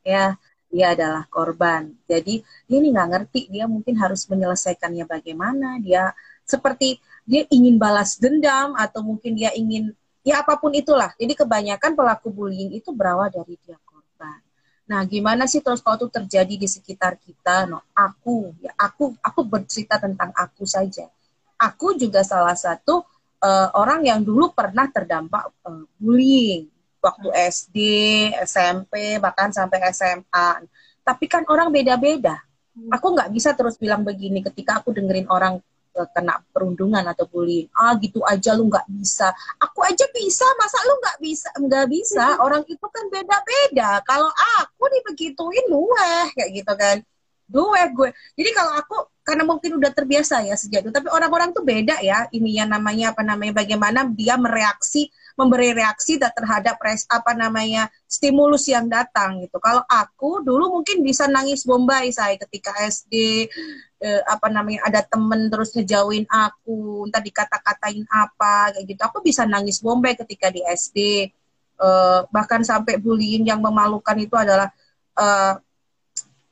Ya 0.00 0.38
dia 0.74 0.98
adalah 0.98 1.22
korban 1.30 1.94
jadi 2.10 2.42
dia 2.42 2.76
ini 2.82 2.90
nggak 2.90 3.08
ngerti 3.14 3.40
dia 3.54 3.70
mungkin 3.70 3.94
harus 4.02 4.26
menyelesaikannya 4.26 5.06
bagaimana 5.06 5.78
dia 5.78 6.10
seperti 6.42 6.98
dia 7.24 7.46
ingin 7.48 7.78
balas 7.78 8.18
dendam 8.18 8.74
atau 8.74 9.00
mungkin 9.00 9.38
dia 9.38 9.54
ingin 9.54 9.94
ya 10.24 10.40
apa 10.40 10.56
pun 10.56 10.72
itulah. 10.72 11.12
Jadi 11.20 11.36
kebanyakan 11.36 11.92
pelaku 11.94 12.32
bullying 12.32 12.72
itu 12.72 12.90
berawal 12.90 13.28
dari 13.28 13.60
dia 13.60 13.76
korban. 13.84 14.40
Nah, 14.88 15.00
gimana 15.04 15.44
sih 15.44 15.60
terus 15.60 15.84
kalau 15.84 16.00
itu 16.00 16.08
terjadi 16.08 16.54
di 16.56 16.68
sekitar 16.68 17.20
kita? 17.20 17.68
No, 17.68 17.84
aku, 17.92 18.52
ya 18.60 18.72
aku, 18.76 19.16
aku 19.20 19.40
bercerita 19.44 20.00
tentang 20.00 20.32
aku 20.36 20.64
saja. 20.68 21.08
Aku 21.56 21.96
juga 21.96 22.20
salah 22.20 22.56
satu 22.56 23.04
uh, 23.40 23.68
orang 23.76 24.04
yang 24.04 24.20
dulu 24.20 24.52
pernah 24.52 24.88
terdampak 24.92 25.48
uh, 25.64 25.84
bullying, 26.00 26.68
waktu 27.04 27.28
SD, 27.52 27.78
SMP, 28.48 29.20
bahkan 29.20 29.52
sampai 29.52 29.84
SMA. 29.92 30.64
Tapi 31.04 31.24
kan 31.28 31.44
orang 31.44 31.68
beda-beda. 31.68 32.40
Hmm. 32.72 32.90
Aku 32.96 33.12
nggak 33.12 33.28
bisa 33.28 33.52
terus 33.52 33.76
bilang 33.76 34.02
begini 34.02 34.40
ketika 34.40 34.80
aku 34.80 34.96
dengerin 34.96 35.28
orang 35.28 35.60
uh, 35.94 36.08
kena 36.16 36.40
perundungan 36.48 37.04
atau 37.04 37.28
bullying. 37.28 37.68
Ah 37.76 37.92
gitu 38.00 38.24
aja 38.24 38.56
lu 38.56 38.72
nggak 38.72 38.88
bisa. 38.88 39.28
Aku 39.60 39.84
aja 39.84 40.08
bisa, 40.16 40.48
masa 40.56 40.78
lu 40.88 40.94
nggak 40.98 41.18
bisa? 41.20 41.48
Nggak 41.60 41.86
bisa. 41.92 42.26
Hmm. 42.34 42.44
Orang 42.48 42.62
itu 42.64 42.86
kan 42.88 43.04
beda-beda. 43.12 44.00
Kalau 44.08 44.32
aku 44.64 44.84
dibegituin, 44.88 45.66
weh 45.68 46.26
kayak 46.32 46.50
gitu 46.56 46.72
kan. 46.72 46.96
Gue 47.44 47.82
gue. 47.92 48.10
Jadi 48.40 48.50
kalau 48.56 48.72
aku 48.80 48.96
karena 49.20 49.44
mungkin 49.44 49.76
udah 49.76 49.92
terbiasa 49.92 50.40
ya 50.48 50.56
sejak 50.56 50.88
itu. 50.88 50.90
Tapi 50.90 51.12
orang-orang 51.12 51.52
tuh 51.52 51.60
beda 51.60 52.00
ya. 52.00 52.24
Ini 52.32 52.64
yang 52.64 52.72
namanya 52.72 53.12
apa 53.12 53.20
namanya 53.20 53.60
bagaimana 53.60 54.08
dia 54.08 54.40
mereaksi 54.40 55.12
memberi 55.34 55.74
reaksi 55.74 56.14
terhadap 56.16 56.78
res, 56.78 57.02
apa 57.10 57.34
namanya 57.34 57.90
stimulus 58.06 58.70
yang 58.70 58.86
datang 58.86 59.42
gitu. 59.42 59.58
Kalau 59.58 59.82
aku 59.86 60.46
dulu 60.46 60.80
mungkin 60.80 61.02
bisa 61.02 61.26
nangis 61.26 61.66
bombay 61.66 62.14
saya 62.14 62.38
ketika 62.38 62.70
SD 62.86 63.14
eh, 63.98 64.22
apa 64.30 64.46
namanya 64.46 64.86
ada 64.86 65.02
temen 65.02 65.50
terus 65.50 65.74
ngejauhin 65.74 66.26
aku, 66.30 67.10
entah 67.10 67.22
dikata-katain 67.22 68.06
apa 68.06 68.78
kayak 68.78 68.86
gitu. 68.86 69.00
Aku 69.02 69.18
bisa 69.26 69.42
nangis 69.42 69.82
bombay 69.82 70.14
ketika 70.14 70.54
di 70.54 70.62
SD. 70.62 71.28
Eh, 71.74 72.20
bahkan 72.30 72.62
sampai 72.62 73.02
bullying 73.02 73.50
yang 73.50 73.58
memalukan 73.58 74.14
itu 74.14 74.38
adalah 74.38 74.70
eh, 75.18 75.54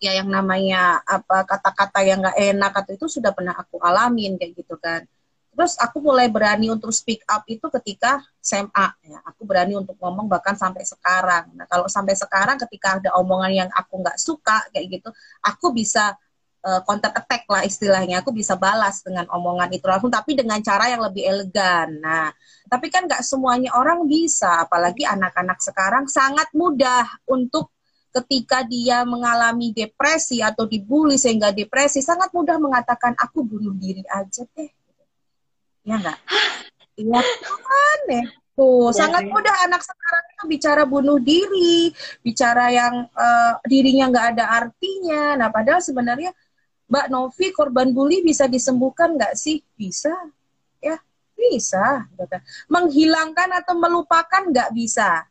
ya 0.02 0.18
yang 0.18 0.26
namanya 0.26 0.98
apa 1.06 1.46
kata-kata 1.46 2.02
yang 2.02 2.18
nggak 2.18 2.34
enak 2.34 2.72
atau 2.74 2.92
itu 2.98 3.06
sudah 3.06 3.30
pernah 3.30 3.54
aku 3.54 3.78
alamin 3.78 4.34
kayak 4.34 4.58
gitu 4.58 4.74
kan 4.82 5.06
terus 5.52 5.76
aku 5.76 6.00
mulai 6.00 6.32
berani 6.32 6.72
untuk 6.72 6.88
speak 6.90 7.20
up 7.28 7.44
itu 7.44 7.68
ketika 7.80 8.24
SMA 8.40 8.88
ya. 9.04 9.20
Aku 9.28 9.44
berani 9.44 9.76
untuk 9.76 10.00
ngomong 10.00 10.24
bahkan 10.24 10.56
sampai 10.56 10.80
sekarang. 10.82 11.52
Nah 11.52 11.68
kalau 11.68 11.86
sampai 11.92 12.16
sekarang 12.16 12.56
ketika 12.56 12.96
ada 12.98 13.12
omongan 13.20 13.52
yang 13.52 13.70
aku 13.76 14.00
nggak 14.00 14.16
suka 14.16 14.64
kayak 14.72 14.98
gitu 14.98 15.08
aku 15.44 15.76
bisa 15.76 16.16
uh, 16.64 16.80
counter 16.88 17.12
attack 17.12 17.44
lah 17.52 17.62
istilahnya. 17.68 18.24
Aku 18.24 18.32
bisa 18.32 18.56
balas 18.56 19.04
dengan 19.04 19.28
omongan 19.28 19.68
itu. 19.76 19.84
Langsung 19.84 20.08
tapi 20.08 20.32
dengan 20.32 20.56
cara 20.64 20.88
yang 20.88 21.04
lebih 21.04 21.22
elegan. 21.28 22.00
Nah 22.00 22.32
tapi 22.72 22.88
kan 22.88 23.04
nggak 23.04 23.20
semuanya 23.20 23.76
orang 23.76 24.08
bisa. 24.08 24.64
Apalagi 24.64 25.04
anak-anak 25.04 25.60
sekarang 25.60 26.08
sangat 26.08 26.48
mudah 26.56 27.04
untuk 27.28 27.68
ketika 28.12 28.64
dia 28.64 29.04
mengalami 29.08 29.72
depresi 29.72 30.44
atau 30.44 30.68
dibully 30.68 31.16
sehingga 31.16 31.48
depresi 31.52 32.04
sangat 32.04 32.28
mudah 32.32 32.60
mengatakan 32.60 33.16
aku 33.16 33.40
bunuh 33.40 33.72
diri 33.72 34.04
aja 34.04 34.44
deh 34.52 34.81
ya 35.82 35.94
enggak? 35.98 36.18
Iya 36.98 37.20
kan 37.20 38.00
ya. 38.08 38.24
Tuh, 38.52 38.92
ya, 38.92 39.08
sangat 39.08 39.24
ya. 39.24 39.32
mudah 39.32 39.56
anak 39.64 39.80
sekarang 39.80 40.24
itu 40.28 40.44
bicara 40.44 40.82
bunuh 40.84 41.16
diri, 41.16 41.88
bicara 42.20 42.68
yang 42.68 43.08
uh, 43.16 43.56
dirinya 43.64 44.12
nggak 44.12 44.26
ada 44.36 44.44
artinya. 44.60 45.40
Nah, 45.40 45.48
padahal 45.48 45.80
sebenarnya 45.80 46.36
Mbak 46.92 47.06
Novi 47.08 47.46
korban 47.56 47.88
bully 47.96 48.20
bisa 48.20 48.44
disembuhkan 48.44 49.16
nggak 49.16 49.32
sih? 49.40 49.64
Bisa, 49.72 50.12
ya 50.84 51.00
bisa. 51.32 52.04
Menghilangkan 52.68 53.48
atau 53.64 53.72
melupakan 53.80 54.44
nggak 54.44 54.76
bisa. 54.76 55.24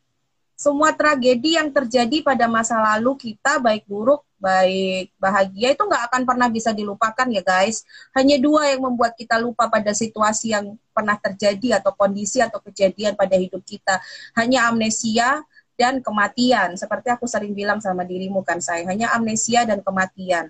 Semua 0.57 0.89
tragedi 0.93 1.61
yang 1.61 1.69
terjadi 1.69 2.25
pada 2.25 2.49
masa 2.49 2.81
lalu 2.81 3.17
kita 3.17 3.61
baik 3.61 3.85
buruk 3.85 4.25
baik 4.41 5.13
bahagia 5.21 5.77
itu 5.77 5.83
nggak 5.85 6.03
akan 6.09 6.21
pernah 6.25 6.49
bisa 6.49 6.73
dilupakan 6.73 7.29
ya 7.29 7.45
guys. 7.45 7.85
Hanya 8.17 8.41
dua 8.41 8.73
yang 8.73 8.81
membuat 8.81 9.13
kita 9.13 9.37
lupa 9.37 9.69
pada 9.69 9.93
situasi 9.93 10.57
yang 10.57 10.73
pernah 10.91 11.15
terjadi 11.21 11.77
atau 11.77 11.93
kondisi 11.93 12.41
atau 12.41 12.57
kejadian 12.59 13.13
pada 13.13 13.37
hidup 13.37 13.61
kita. 13.61 14.01
Hanya 14.33 14.67
amnesia 14.73 15.45
dan 15.77 16.01
kematian. 16.01 16.73
Seperti 16.73 17.13
aku 17.13 17.29
sering 17.29 17.53
bilang 17.53 17.77
sama 17.77 18.01
dirimu 18.01 18.41
kan 18.41 18.57
saya, 18.57 18.81
hanya 18.89 19.13
amnesia 19.13 19.61
dan 19.63 19.85
kematian. 19.85 20.49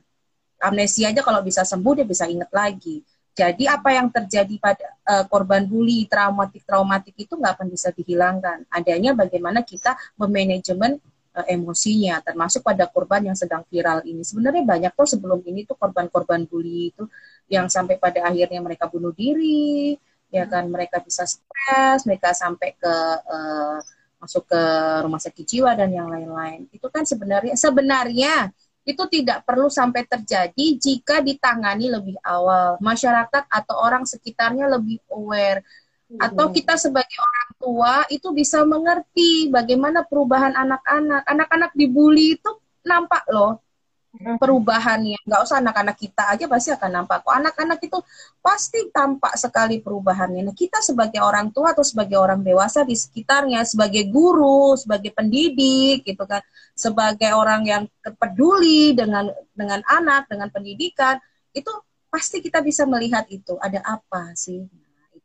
Amnesia 0.62 1.12
aja 1.12 1.22
kalau 1.26 1.44
bisa 1.44 1.68
sembuh 1.68 2.02
dia 2.02 2.08
bisa 2.08 2.30
ingat 2.32 2.50
lagi. 2.54 3.04
Jadi 3.32 3.64
apa 3.64 3.96
yang 3.96 4.12
terjadi 4.12 4.56
pada 4.60 4.88
uh, 5.08 5.24
korban 5.26 5.64
bully, 5.64 6.04
traumatik-traumatik 6.06 7.16
itu 7.16 7.40
nggak 7.40 7.58
akan 7.58 7.68
bisa 7.72 7.90
dihilangkan. 7.96 8.68
Adanya 8.68 9.16
bagaimana 9.16 9.64
kita 9.64 9.96
memanajemen 10.20 11.00
emosinya 11.48 12.20
termasuk 12.20 12.62
pada 12.62 12.88
korban 12.92 13.32
yang 13.32 13.38
sedang 13.38 13.64
viral 13.72 14.04
ini. 14.04 14.22
Sebenarnya 14.22 14.64
banyak 14.68 14.92
kok 14.92 15.08
sebelum 15.08 15.40
ini 15.48 15.64
tuh 15.64 15.80
korban-korban 15.80 16.44
bully 16.44 16.92
itu 16.92 17.08
yang 17.48 17.72
sampai 17.72 17.96
pada 17.96 18.28
akhirnya 18.28 18.60
mereka 18.60 18.92
bunuh 18.92 19.16
diri 19.16 19.96
ya 20.32 20.48
kan? 20.48 20.68
Mereka 20.68 21.04
bisa 21.04 21.24
stres 21.28 22.04
mereka 22.08 22.36
sampai 22.36 22.76
ke 22.76 22.96
uh, 23.28 23.80
masuk 24.22 24.46
ke 24.46 24.62
rumah 25.02 25.18
sakit 25.18 25.46
jiwa 25.48 25.72
dan 25.74 25.90
yang 25.92 26.08
lain-lain. 26.12 26.70
Itu 26.70 26.88
kan 26.94 27.08
sebenarnya 27.08 27.58
sebenarnya 27.58 28.54
itu 28.82 29.04
tidak 29.14 29.46
perlu 29.46 29.70
sampai 29.70 30.10
terjadi 30.10 30.66
jika 30.78 31.22
ditangani 31.22 31.90
lebih 31.90 32.18
awal. 32.26 32.82
Masyarakat 32.82 33.46
atau 33.46 33.76
orang 33.78 34.06
sekitarnya 34.10 34.66
lebih 34.70 35.02
aware 35.14 35.62
atau 36.20 36.52
kita 36.52 36.76
sebagai 36.76 37.16
orang 37.22 37.50
tua 37.56 37.96
itu 38.12 38.28
bisa 38.36 38.66
mengerti 38.68 39.48
bagaimana 39.48 40.04
perubahan 40.04 40.52
anak-anak. 40.58 41.24
Anak-anak 41.24 41.72
dibully 41.78 42.36
itu 42.36 42.52
nampak 42.84 43.24
loh 43.32 43.62
perubahannya. 44.12 45.24
Nggak 45.24 45.42
usah 45.48 45.64
anak-anak 45.64 45.96
kita 45.96 46.36
aja 46.36 46.46
pasti 46.52 46.70
akan 46.76 46.92
nampak. 46.92 47.24
Kok 47.24 47.32
anak-anak 47.32 47.80
itu 47.80 47.96
pasti 48.44 48.92
tampak 48.92 49.40
sekali 49.40 49.80
perubahannya. 49.80 50.52
Nah, 50.52 50.56
kita 50.56 50.84
sebagai 50.84 51.24
orang 51.24 51.56
tua 51.56 51.72
atau 51.72 51.86
sebagai 51.86 52.20
orang 52.20 52.44
dewasa 52.44 52.84
di 52.84 52.92
sekitarnya, 52.92 53.64
sebagai 53.64 54.12
guru, 54.12 54.76
sebagai 54.76 55.16
pendidik, 55.16 56.04
gitu 56.04 56.28
kan, 56.28 56.44
sebagai 56.76 57.32
orang 57.32 57.64
yang 57.64 57.84
peduli 58.20 58.92
dengan 58.92 59.32
dengan 59.56 59.80
anak, 59.88 60.28
dengan 60.28 60.52
pendidikan, 60.52 61.16
itu 61.56 61.72
pasti 62.12 62.44
kita 62.44 62.60
bisa 62.60 62.84
melihat 62.84 63.24
itu 63.32 63.56
ada 63.64 63.80
apa 63.88 64.36
sih 64.36 64.68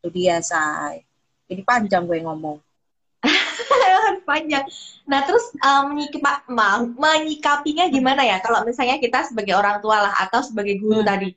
itu 0.06 0.14
dia, 0.14 0.38
say. 0.38 1.02
Jadi 1.50 1.62
panjang 1.66 2.06
gue 2.06 2.22
ngomong. 2.22 2.62
panjang. 4.30 4.62
Nah, 5.10 5.26
terus 5.26 5.50
um, 5.58 5.90
menyikap, 5.90 6.46
menyikapinya 6.94 7.90
gimana 7.90 8.22
ya? 8.22 8.38
Kalau 8.38 8.62
misalnya 8.62 9.02
kita 9.02 9.26
sebagai 9.26 9.58
orang 9.58 9.82
tua 9.82 10.06
lah 10.06 10.14
atau 10.22 10.46
sebagai 10.46 10.78
guru 10.78 11.02
hmm. 11.02 11.10
tadi 11.10 11.28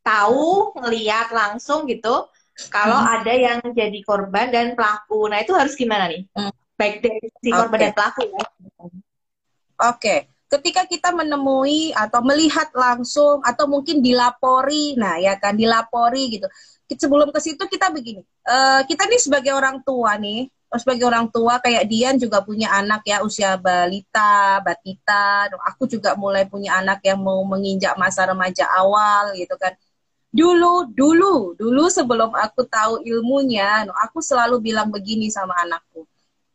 tahu, 0.00 0.72
ngeliat 0.80 1.28
langsung 1.36 1.84
gitu, 1.84 2.32
kalau 2.72 2.96
hmm. 2.96 3.12
ada 3.20 3.32
yang 3.36 3.58
jadi 3.76 4.00
korban 4.00 4.48
dan 4.48 4.72
pelaku. 4.72 5.28
Nah, 5.28 5.44
itu 5.44 5.52
harus 5.52 5.76
gimana 5.76 6.08
nih? 6.08 6.24
Hmm. 6.32 6.52
Baik 6.80 7.04
dari 7.04 7.28
si 7.44 7.50
korban 7.52 7.76
okay. 7.76 7.84
dan 7.84 7.92
pelaku 7.92 8.22
ya. 8.24 8.40
Oke. 8.40 8.48
Okay. 10.00 10.20
Ketika 10.48 10.88
kita 10.88 11.12
menemui 11.12 11.92
atau 11.92 12.24
melihat 12.24 12.72
langsung 12.72 13.44
atau 13.44 13.68
mungkin 13.68 14.00
dilapori, 14.00 14.96
nah 14.96 15.20
ya 15.20 15.36
kan 15.36 15.52
dilapori 15.52 16.40
gitu 16.40 16.48
sebelum 16.96 17.28
ke 17.28 17.40
situ 17.42 17.60
kita 17.68 17.92
begini, 17.92 18.24
uh, 18.48 18.80
kita 18.88 19.04
nih 19.04 19.20
sebagai 19.20 19.52
orang 19.52 19.84
tua 19.84 20.16
nih, 20.16 20.48
sebagai 20.76 21.04
orang 21.04 21.28
tua 21.28 21.60
kayak 21.60 21.84
Dian 21.84 22.16
juga 22.16 22.40
punya 22.40 22.72
anak 22.72 23.04
ya 23.04 23.20
usia 23.20 23.60
balita, 23.60 24.60
batita, 24.64 25.52
aku 25.68 25.84
juga 25.84 26.16
mulai 26.16 26.48
punya 26.48 26.80
anak 26.80 27.04
yang 27.04 27.20
mau 27.20 27.44
menginjak 27.44 27.92
masa 28.00 28.24
remaja 28.24 28.64
awal 28.76 29.36
gitu 29.36 29.52
kan. 29.60 29.76
Dulu, 30.28 30.92
dulu, 30.92 31.56
dulu 31.56 31.88
sebelum 31.88 32.36
aku 32.36 32.68
tahu 32.68 33.00
ilmunya, 33.04 33.88
aku 34.04 34.20
selalu 34.20 34.60
bilang 34.60 34.92
begini 34.92 35.32
sama 35.32 35.56
anakku. 35.64 36.04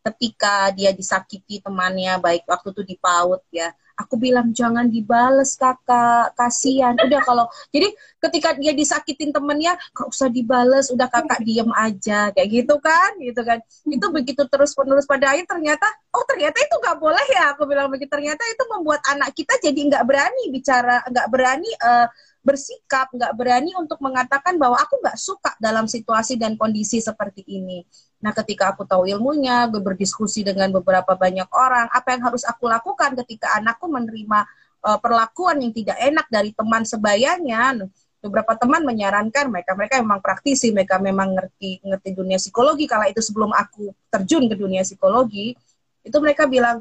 Ketika 0.05 0.69
dia 0.77 0.93
disakiti 0.93 1.57
temannya, 1.57 2.21
baik 2.21 2.45
waktu 2.45 2.69
itu 2.69 2.81
di 2.85 2.95
PAUD 3.01 3.41
ya, 3.49 3.73
aku 3.97 4.15
bilang 4.17 4.51
jangan 4.51 4.89
dibales 4.89 5.55
kakak. 5.57 6.33
Kasihan. 6.33 6.97
Udah 6.97 7.21
kalau 7.23 7.45
jadi 7.69 7.89
ketika 8.19 8.55
dia 8.57 8.73
disakitin 8.73 9.29
temennya 9.29 9.77
gak 9.93 10.07
usah 10.09 10.29
dibales 10.29 10.89
udah 10.89 11.07
kakak 11.09 11.39
diem 11.45 11.69
aja. 11.75 12.33
Kayak 12.33 12.49
gitu 12.49 12.75
kan 12.81 13.11
gitu 13.21 13.41
kan. 13.45 13.59
Itu 13.87 14.05
begitu 14.09 14.43
terus 14.49 14.73
penerus 14.73 15.05
pada 15.05 15.33
akhir 15.33 15.45
ternyata 15.49 15.85
oh 16.13 16.23
ternyata 16.29 16.57
itu 16.61 16.75
nggak 16.77 16.97
boleh 17.01 17.25
ya 17.33 17.43
aku 17.53 17.63
bilang 17.69 17.89
begitu. 17.89 18.11
Ternyata 18.13 18.43
itu 18.49 18.63
membuat 18.69 19.01
anak 19.09 19.33
kita 19.33 19.57
jadi 19.61 19.79
nggak 19.89 20.03
berani 20.05 20.43
bicara 20.53 21.01
nggak 21.09 21.27
berani 21.31 21.69
uh, 21.81 22.07
bersikap, 22.43 23.07
nggak 23.15 23.33
berani 23.39 23.71
untuk 23.79 23.97
mengatakan 24.03 24.59
bahwa 24.59 24.75
aku 24.75 24.99
nggak 24.99 25.15
suka 25.15 25.55
dalam 25.57 25.87
situasi 25.87 26.35
dan 26.35 26.59
kondisi 26.59 26.99
seperti 26.99 27.41
ini. 27.47 27.87
Nah, 28.23 28.31
ketika 28.31 28.71
aku 28.71 28.87
tahu 28.87 29.03
ilmunya, 29.03 29.67
gue 29.67 29.83
berdiskusi 29.83 30.47
dengan 30.47 30.71
beberapa 30.71 31.11
banyak 31.11 31.51
orang, 31.51 31.91
apa 31.91 32.15
yang 32.15 32.23
harus 32.23 32.47
aku 32.47 32.71
lakukan 32.71 33.19
ketika 33.19 33.51
anakku 33.59 33.91
menerima 33.91 34.47
uh, 34.79 34.95
perlakuan 35.03 35.59
yang 35.59 35.75
tidak 35.75 35.99
enak 35.99 36.25
dari 36.31 36.55
teman 36.55 36.87
sebayanya. 36.87 37.83
Beberapa 38.23 38.55
teman 38.55 38.87
menyarankan 38.87 39.51
mereka 39.51 39.75
mereka 39.75 39.99
memang 39.99 40.23
praktisi, 40.23 40.71
mereka 40.71 40.95
memang 40.95 41.35
ngerti 41.35 41.83
ngerti 41.83 42.09
dunia 42.15 42.39
psikologi. 42.39 42.87
Kalau 42.87 43.03
itu 43.11 43.19
sebelum 43.19 43.51
aku 43.51 43.91
terjun 44.07 44.47
ke 44.47 44.55
dunia 44.55 44.87
psikologi, 44.87 45.59
itu 46.07 46.17
mereka 46.23 46.47
bilang 46.47 46.79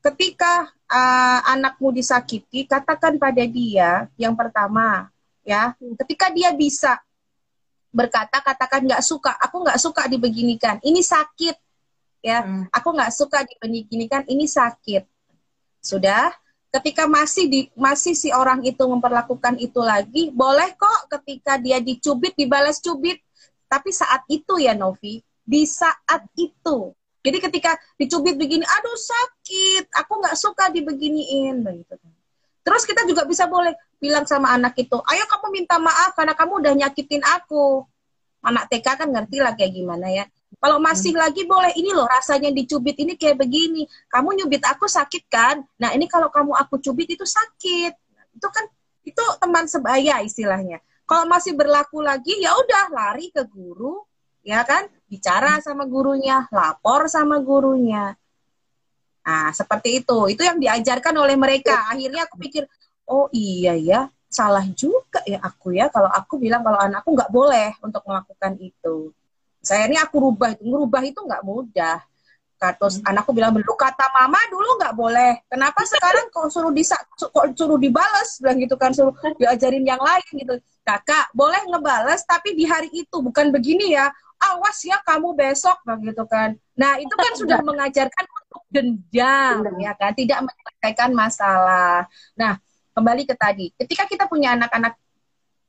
ketika 0.00 0.72
uh, 0.88 1.40
anakmu 1.52 1.92
disakiti, 1.92 2.64
katakan 2.64 3.20
pada 3.20 3.44
dia 3.44 4.08
yang 4.16 4.32
pertama, 4.32 5.12
ya, 5.44 5.76
ketika 6.00 6.32
dia 6.32 6.56
bisa 6.56 6.96
berkata 7.88 8.40
katakan 8.44 8.84
nggak 8.84 9.02
suka. 9.04 9.32
Aku 9.40 9.64
nggak 9.64 9.80
suka 9.80 10.06
dibeginikan. 10.06 10.76
Ini 10.84 11.00
sakit. 11.00 11.56
Ya 12.18 12.42
hmm. 12.42 12.74
aku 12.74 12.88
nggak 12.92 13.12
suka 13.14 13.46
begini 13.62 14.06
kan 14.10 14.26
ini 14.28 14.44
sakit. 14.44 15.06
Sudah. 15.80 16.32
Ketika 16.68 17.08
masih 17.08 17.48
di 17.48 17.60
masih 17.72 18.12
si 18.12 18.28
orang 18.28 18.60
itu 18.60 18.84
memperlakukan 18.84 19.56
itu 19.56 19.80
lagi 19.80 20.28
boleh 20.28 20.76
kok 20.76 21.08
ketika 21.16 21.56
dia 21.56 21.80
dicubit 21.80 22.36
dibalas 22.36 22.84
cubit. 22.84 23.24
Tapi 23.68 23.92
saat 23.92 24.24
itu 24.28 24.60
ya 24.60 24.76
Novi 24.76 25.20
di 25.44 25.64
saat 25.64 26.28
itu. 26.36 26.92
Jadi 27.24 27.38
ketika 27.40 27.72
dicubit 27.96 28.36
begini 28.36 28.68
aduh 28.68 28.98
sakit. 29.00 29.88
Aku 30.04 30.20
nggak 30.20 30.36
suka 30.36 30.68
dibeginiin. 30.68 31.64
Begitu 31.64 31.96
kan. 31.96 32.12
terus 32.68 32.84
kita 32.84 33.00
juga 33.08 33.24
bisa 33.24 33.48
boleh 33.48 33.72
bilang 33.98 34.24
sama 34.24 34.54
anak 34.54 34.78
itu 34.78 34.94
ayo 34.94 35.24
kamu 35.26 35.46
minta 35.62 35.76
maaf 35.78 36.14
karena 36.14 36.34
kamu 36.38 36.52
udah 36.62 36.72
nyakitin 36.74 37.22
aku 37.22 37.82
anak 38.42 38.70
TK 38.70 38.86
kan 39.04 39.08
ngerti 39.10 39.42
lah 39.42 39.52
kayak 39.58 39.74
gimana 39.74 40.06
ya 40.10 40.24
kalau 40.58 40.82
masih 40.82 41.14
hmm. 41.14 41.22
lagi 41.22 41.42
boleh 41.46 41.70
ini 41.78 41.94
loh 41.94 42.08
rasanya 42.08 42.50
dicubit 42.50 42.98
ini 42.98 43.14
kayak 43.14 43.38
begini. 43.38 43.86
Kamu 44.10 44.34
nyubit 44.34 44.66
aku 44.66 44.90
sakit 44.90 45.30
kan? 45.30 45.62
Nah 45.78 45.94
ini 45.94 46.10
kalau 46.10 46.32
kamu 46.34 46.56
aku 46.56 46.82
cubit 46.82 47.14
itu 47.14 47.22
sakit. 47.22 47.94
Itu 48.34 48.48
kan 48.50 48.64
itu 49.06 49.22
teman 49.38 49.70
sebaya 49.70 50.18
istilahnya. 50.24 50.82
Kalau 51.06 51.30
masih 51.30 51.54
berlaku 51.54 52.02
lagi 52.02 52.42
ya 52.42 52.52
udah 52.58 52.84
lari 52.90 53.30
ke 53.30 53.46
guru, 53.46 54.02
ya 54.42 54.66
kan? 54.66 54.90
Bicara 55.06 55.62
sama 55.62 55.86
gurunya, 55.86 56.44
lapor 56.50 57.06
sama 57.06 57.38
gurunya. 57.38 58.18
Nah 59.22 59.54
seperti 59.54 60.02
itu. 60.02 60.18
Itu 60.32 60.42
yang 60.42 60.58
diajarkan 60.58 61.14
oleh 61.22 61.38
mereka. 61.38 61.86
Akhirnya 61.86 62.26
aku 62.26 62.34
pikir, 62.40 62.66
oh 63.08 63.26
iya 63.32 63.74
ya, 63.74 64.00
salah 64.28 64.64
juga 64.76 65.24
ya 65.24 65.40
aku 65.40 65.74
ya. 65.74 65.88
Kalau 65.88 66.12
aku 66.12 66.36
bilang 66.36 66.60
kalau 66.60 66.78
anakku 66.78 67.16
nggak 67.16 67.32
boleh 67.32 67.74
untuk 67.80 68.04
melakukan 68.04 68.54
itu. 68.60 69.10
Saya 69.64 69.90
ini 69.90 69.98
aku 69.98 70.22
rubah 70.22 70.54
itu 70.54 70.62
ngerubah 70.64 71.02
itu 71.02 71.20
nggak 71.24 71.42
mudah. 71.42 71.98
Terus 72.58 72.98
hmm. 72.98 73.06
anakku 73.06 73.30
bilang 73.30 73.54
dulu 73.54 73.78
kata 73.78 74.10
mama 74.10 74.38
dulu 74.50 74.82
nggak 74.82 74.94
boleh. 74.94 75.32
Kenapa 75.46 75.80
sekarang 75.86 76.26
kok 76.34 76.50
suruh 76.50 76.74
disa 76.74 76.98
kok 77.14 77.46
suruh 77.54 77.78
dibales? 77.78 78.42
Bilang 78.42 78.58
gitu 78.58 78.74
kan 78.74 78.90
suruh 78.90 79.14
diajarin 79.40 79.86
yang 79.86 80.02
lain 80.02 80.28
gitu. 80.34 80.58
Kakak 80.82 81.30
boleh 81.32 81.62
ngebales 81.70 82.26
tapi 82.26 82.58
di 82.58 82.66
hari 82.66 82.90
itu 82.90 83.16
bukan 83.22 83.54
begini 83.54 83.94
ya. 83.94 84.10
Awas 84.38 84.86
ya 84.86 84.98
kamu 85.02 85.34
besok 85.34 85.82
bilang 85.86 86.02
gitu 86.02 86.24
kan. 86.26 86.54
Nah 86.74 86.98
itu 86.98 87.14
kan 87.14 87.32
sudah 87.40 87.58
mengajarkan 87.62 88.24
untuk 88.26 88.62
dendam. 88.70 89.62
ya 89.78 89.92
kan 89.94 90.12
tidak 90.14 90.38
menyelesaikan 90.42 91.10
masalah. 91.14 92.06
Nah 92.34 92.58
kembali 92.98 93.22
ke 93.30 93.34
tadi 93.38 93.70
ketika 93.78 94.10
kita 94.10 94.26
punya 94.26 94.58
anak-anak 94.58 94.98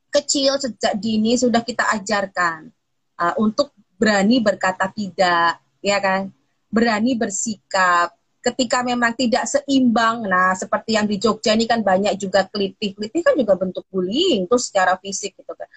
kecil 0.10 0.58
sejak 0.58 0.98
dini 0.98 1.38
sudah 1.38 1.62
kita 1.62 1.86
ajarkan 1.94 2.74
uh, 3.22 3.34
untuk 3.38 3.70
berani 4.00 4.40
berkata 4.40 4.88
tidak, 4.90 5.60
ya 5.84 6.00
kan? 6.00 6.32
Berani 6.72 7.20
bersikap. 7.20 8.16
Ketika 8.40 8.80
memang 8.88 9.12
tidak 9.20 9.44
seimbang, 9.52 10.24
nah 10.24 10.56
seperti 10.56 10.96
yang 10.96 11.04
di 11.04 11.20
Jogja 11.20 11.52
ini 11.60 11.68
kan 11.68 11.84
banyak 11.84 12.16
juga 12.16 12.48
kelitih. 12.48 12.96
Kelitih 12.96 13.20
kan 13.20 13.36
juga 13.36 13.60
bentuk 13.60 13.84
bullying 13.92 14.48
tuh 14.48 14.56
secara 14.56 14.96
fisik 14.96 15.36
gitu 15.36 15.52
kan. 15.52 15.68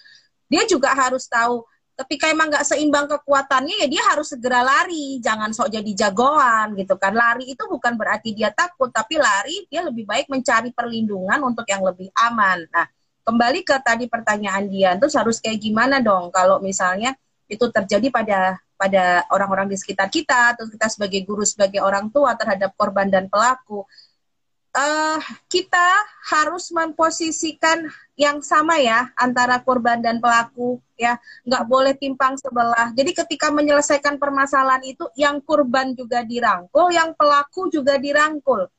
Dia 0.46 0.62
juga 0.70 0.94
harus 0.94 1.26
tahu 1.26 1.66
ketika 1.92 2.32
emang 2.32 2.48
nggak 2.48 2.64
seimbang 2.64 3.04
kekuatannya 3.04 3.84
ya 3.84 3.86
dia 3.86 4.02
harus 4.08 4.32
segera 4.32 4.64
lari. 4.64 5.20
Jangan 5.20 5.52
sok 5.52 5.68
jadi 5.70 5.92
jagoan 6.06 6.74
gitu 6.76 6.96
kan. 6.96 7.12
Lari 7.12 7.52
itu 7.52 7.64
bukan 7.68 7.94
berarti 7.94 8.32
dia 8.32 8.48
takut 8.50 8.88
tapi 8.88 9.20
lari 9.20 9.68
dia 9.68 9.84
lebih 9.84 10.08
baik 10.08 10.32
mencari 10.32 10.72
perlindungan 10.72 11.38
untuk 11.44 11.68
yang 11.68 11.84
lebih 11.84 12.08
aman. 12.16 12.64
Nah 12.72 12.86
kembali 13.22 13.62
ke 13.62 13.76
tadi 13.84 14.10
pertanyaan 14.10 14.66
dia 14.66 14.98
terus 14.98 15.14
harus 15.14 15.38
kayak 15.38 15.62
gimana 15.62 16.02
dong 16.02 16.34
kalau 16.34 16.58
misalnya 16.58 17.14
itu 17.46 17.68
terjadi 17.70 18.10
pada 18.10 18.58
pada 18.74 19.22
orang-orang 19.30 19.70
di 19.70 19.78
sekitar 19.78 20.10
kita 20.10 20.58
atau 20.58 20.66
kita 20.66 20.90
sebagai 20.90 21.22
guru 21.22 21.46
sebagai 21.46 21.78
orang 21.78 22.10
tua 22.10 22.34
terhadap 22.34 22.74
korban 22.74 23.06
dan 23.06 23.30
pelaku. 23.30 23.86
Uh, 24.72 25.20
kita 25.52 25.86
harus 26.32 26.72
memposisikan 26.72 27.92
yang 28.22 28.38
sama 28.38 28.78
ya 28.78 29.10
antara 29.18 29.58
korban 29.58 29.98
dan 29.98 30.22
pelaku 30.22 30.78
ya. 30.94 31.18
Nggak 31.42 31.64
boleh 31.66 31.94
timpang 31.98 32.38
sebelah. 32.38 32.94
Jadi 32.94 33.10
ketika 33.10 33.50
menyelesaikan 33.50 34.22
permasalahan 34.22 34.86
itu 34.86 35.10
yang 35.18 35.42
korban 35.42 35.90
juga 35.98 36.22
dirangkul 36.22 36.94
yang 36.94 37.10
pelaku 37.18 37.66
juga 37.74 37.98
dirangkul. 37.98 38.70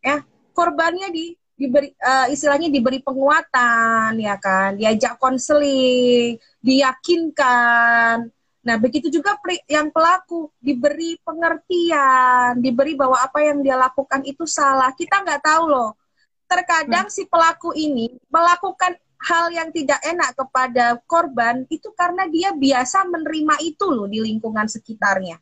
Ya 0.00 0.24
korbannya 0.56 1.12
di 1.12 1.36
diberi 1.56 1.88
uh, 2.00 2.28
istilahnya 2.32 2.72
diberi 2.72 3.04
penguatan 3.04 4.16
ya 4.16 4.40
kan. 4.40 4.80
Diajak 4.80 5.20
konseling 5.20 6.40
diyakinkan. 6.64 8.32
Nah 8.66 8.76
begitu 8.80 9.12
juga 9.12 9.36
yang 9.68 9.92
pelaku 9.92 10.48
diberi 10.58 11.20
pengertian 11.20 12.58
diberi 12.58 12.96
bahwa 12.96 13.20
apa 13.20 13.44
yang 13.44 13.60
dia 13.60 13.76
lakukan 13.76 14.24
itu 14.24 14.48
salah. 14.48 14.96
Kita 14.96 15.20
nggak 15.20 15.44
tahu 15.44 15.64
loh 15.68 16.05
terkadang 16.46 17.06
hmm. 17.10 17.14
si 17.14 17.26
pelaku 17.26 17.74
ini 17.74 18.14
melakukan 18.30 18.94
hal 19.26 19.50
yang 19.50 19.68
tidak 19.74 19.98
enak 20.06 20.36
kepada 20.38 21.00
korban 21.08 21.66
itu 21.72 21.90
karena 21.96 22.28
dia 22.30 22.54
biasa 22.54 23.08
menerima 23.10 23.54
itu 23.64 23.86
loh 23.90 24.06
di 24.06 24.22
lingkungan 24.22 24.70
sekitarnya 24.70 25.40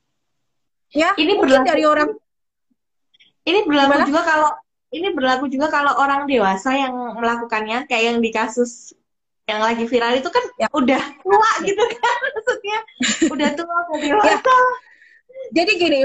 ya 0.94 1.12
ini 1.20 1.36
berlaku 1.36 1.66
dari 1.68 1.84
orang 1.84 2.10
ini 3.44 3.60
berlaku 3.68 3.92
Gimana? 3.92 4.08
juga 4.08 4.22
kalau 4.24 4.50
ini 4.94 5.08
berlaku 5.10 5.44
juga 5.50 5.66
kalau 5.68 5.92
orang 5.98 6.24
dewasa 6.24 6.70
yang 6.72 6.94
melakukannya 7.18 7.84
kayak 7.90 8.14
yang 8.14 8.18
di 8.22 8.30
kasus 8.30 8.94
yang 9.44 9.60
lagi 9.60 9.84
viral 9.84 10.16
itu 10.16 10.30
kan 10.32 10.44
ya. 10.56 10.68
udah 10.72 11.02
tua 11.20 11.50
ya. 11.60 11.66
gitu 11.68 11.82
kan 11.84 12.18
maksudnya 12.32 12.78
udah 13.28 13.48
tua 13.52 13.76
udah 13.92 13.98
ya. 14.00 14.04
dewasa 14.08 14.38
ya. 14.40 14.58
jadi 15.52 15.72
gini 15.76 16.00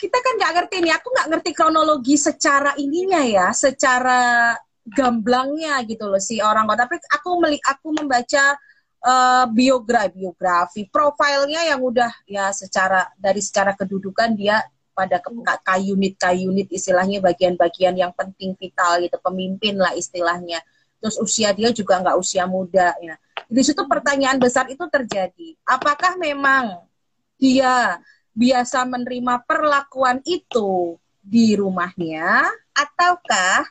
kita 0.00 0.18
kan 0.20 0.32
nggak 0.40 0.52
ngerti 0.56 0.76
nih 0.84 0.94
aku 0.96 1.08
nggak 1.12 1.28
ngerti 1.32 1.50
kronologi 1.56 2.16
secara 2.18 2.76
ininya 2.76 3.22
ya 3.24 3.46
secara 3.54 4.52
gamblangnya 4.84 5.80
gitu 5.88 6.08
loh 6.08 6.20
si 6.20 6.40
orang. 6.44 6.68
Tapi 6.68 7.00
aku 7.08 7.30
meli 7.40 7.56
aku 7.60 7.96
membaca 7.96 8.56
uh, 9.04 9.44
biografi 9.48 10.12
biografi 10.16 10.82
profilnya 10.88 11.64
yang 11.68 11.80
udah 11.80 12.12
ya 12.28 12.52
secara 12.52 13.08
dari 13.16 13.40
secara 13.40 13.72
kedudukan 13.72 14.36
dia 14.36 14.60
pada 14.94 15.18
unit 15.82 16.14
k 16.14 16.24
unit 16.46 16.70
istilahnya 16.70 17.18
bagian-bagian 17.18 17.98
yang 17.98 18.12
penting 18.14 18.54
vital 18.54 19.02
gitu 19.02 19.18
pemimpin 19.20 19.80
lah 19.80 19.92
istilahnya. 19.96 20.62
Terus 21.02 21.20
usia 21.20 21.52
dia 21.52 21.68
juga 21.74 22.00
nggak 22.00 22.16
usia 22.16 22.48
muda 22.48 22.94
ya. 23.02 23.18
Di 23.44 23.60
situ 23.60 23.84
pertanyaan 23.84 24.40
besar 24.40 24.70
itu 24.72 24.84
terjadi. 24.88 25.58
Apakah 25.68 26.16
memang 26.16 26.80
dia 27.36 27.98
biasa 28.34 28.82
menerima 28.84 29.46
perlakuan 29.46 30.18
itu 30.26 30.98
di 31.24 31.56
rumahnya 31.56 32.50
ataukah 32.74 33.64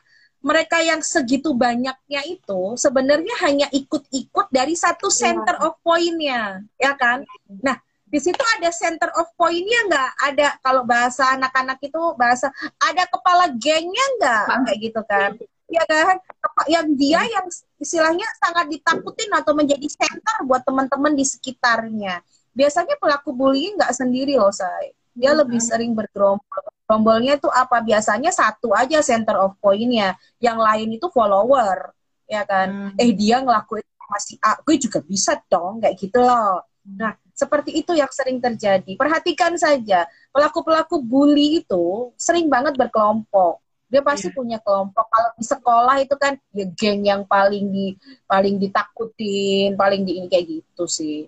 mereka 0.44 0.76
yang 0.84 1.00
segitu 1.00 1.56
banyaknya 1.56 2.20
itu 2.28 2.76
sebenarnya 2.76 3.32
hanya 3.48 3.66
ikut-ikut 3.72 4.52
dari 4.52 4.76
satu 4.76 5.08
iya. 5.08 5.16
center 5.24 5.56
of 5.64 5.80
point-nya, 5.80 6.60
ya 6.76 6.92
kan? 7.00 7.24
Nah, 7.64 7.80
di 8.04 8.20
situ 8.20 8.44
ada 8.60 8.68
center 8.68 9.08
of 9.16 9.32
point-nya 9.40 9.88
nggak? 9.88 10.10
Ada 10.20 10.46
kalau 10.60 10.84
bahasa 10.84 11.32
anak-anak 11.32 11.80
itu 11.80 11.96
bahasa 12.20 12.52
ada 12.76 13.08
kepala 13.08 13.48
gengnya 13.56 14.06
nggak? 14.20 14.44
Kayak 14.68 14.78
gitu 14.84 15.00
kan? 15.08 15.30
Ya 15.72 15.84
kan? 15.88 16.20
Yang 16.68 16.86
dia 17.00 17.20
yang 17.24 17.46
istilahnya 17.80 18.28
sangat 18.36 18.68
ditakutin 18.68 19.32
atau 19.32 19.56
menjadi 19.56 19.88
center 19.96 20.44
buat 20.44 20.60
teman-teman 20.60 21.16
di 21.16 21.24
sekitarnya. 21.24 22.20
Biasanya 22.54 22.94
pelaku 23.02 23.34
bullying 23.34 23.74
nggak 23.76 23.92
sendiri 23.92 24.38
loh, 24.38 24.54
saya. 24.54 24.94
Dia 25.14 25.34
hmm. 25.34 25.40
lebih 25.44 25.60
sering 25.60 25.92
bergerombol. 25.94 26.62
Gerombolnya 26.86 27.38
itu 27.38 27.48
apa? 27.50 27.82
Biasanya 27.82 28.30
satu 28.30 28.70
aja 28.74 29.02
center 29.02 29.38
of 29.38 29.58
point-nya. 29.58 30.14
Yang 30.38 30.58
lain 30.58 30.88
itu 30.96 31.06
follower, 31.10 31.94
ya 32.30 32.46
kan? 32.46 32.94
Hmm. 32.94 33.02
Eh 33.02 33.10
dia 33.14 33.42
ngelakuin 33.42 33.86
masih 34.04 34.36
A, 34.44 34.60
gue 34.62 34.76
juga 34.78 35.00
bisa 35.02 35.34
dong, 35.50 35.82
kayak 35.82 35.96
gitu 35.98 36.22
loh. 36.22 36.62
Nah, 36.84 37.16
seperti 37.32 37.80
itu 37.80 37.96
yang 37.96 38.12
sering 38.12 38.38
terjadi. 38.38 38.94
Perhatikan 38.94 39.56
saja, 39.56 40.06
pelaku-pelaku 40.30 41.00
bully 41.02 41.64
itu 41.64 42.12
sering 42.14 42.46
banget 42.46 42.76
berkelompok. 42.76 43.64
Dia 43.88 44.02
pasti 44.04 44.28
yeah. 44.30 44.36
punya 44.36 44.58
kelompok. 44.60 45.06
Kalau 45.06 45.30
di 45.38 45.44
sekolah 45.44 45.96
itu 46.02 46.14
kan 46.18 46.34
ya 46.52 46.66
geng 46.74 47.02
yang 47.06 47.22
paling 47.24 47.70
di 47.70 47.94
paling 48.26 48.58
ditakutin, 48.58 49.78
paling 49.78 50.02
di 50.02 50.12
ini 50.20 50.26
kayak 50.28 50.46
gitu 50.50 50.84
sih. 50.84 51.26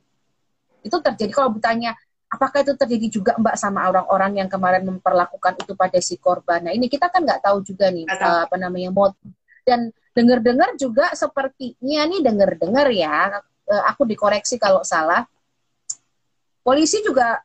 Itu 0.86 1.02
terjadi 1.02 1.32
kalau 1.34 1.50
bertanya 1.58 1.98
apakah 2.26 2.62
itu 2.62 2.74
terjadi 2.74 3.06
juga 3.10 3.32
Mbak 3.38 3.56
sama 3.58 3.86
orang-orang 3.86 4.42
yang 4.42 4.48
kemarin 4.50 4.82
memperlakukan 4.86 5.62
itu 5.62 5.72
pada 5.78 5.98
si 6.02 6.18
korban. 6.18 6.66
Nah, 6.66 6.72
ini 6.74 6.90
kita 6.90 7.10
kan 7.10 7.22
nggak 7.22 7.42
tahu 7.42 7.62
juga 7.62 7.90
nih 7.90 8.06
uh, 8.06 8.46
apa 8.46 8.56
namanya 8.58 8.90
mod 8.90 9.14
dan 9.66 9.90
dengar-dengar 10.14 10.74
juga 10.78 11.12
sepertinya 11.12 12.06
nih 12.06 12.20
dengar-dengar 12.22 12.86
ya, 12.94 13.42
uh, 13.42 13.82
aku 13.90 14.06
dikoreksi 14.08 14.58
kalau 14.58 14.82
salah 14.82 15.26
polisi 16.66 16.98
juga 17.06 17.38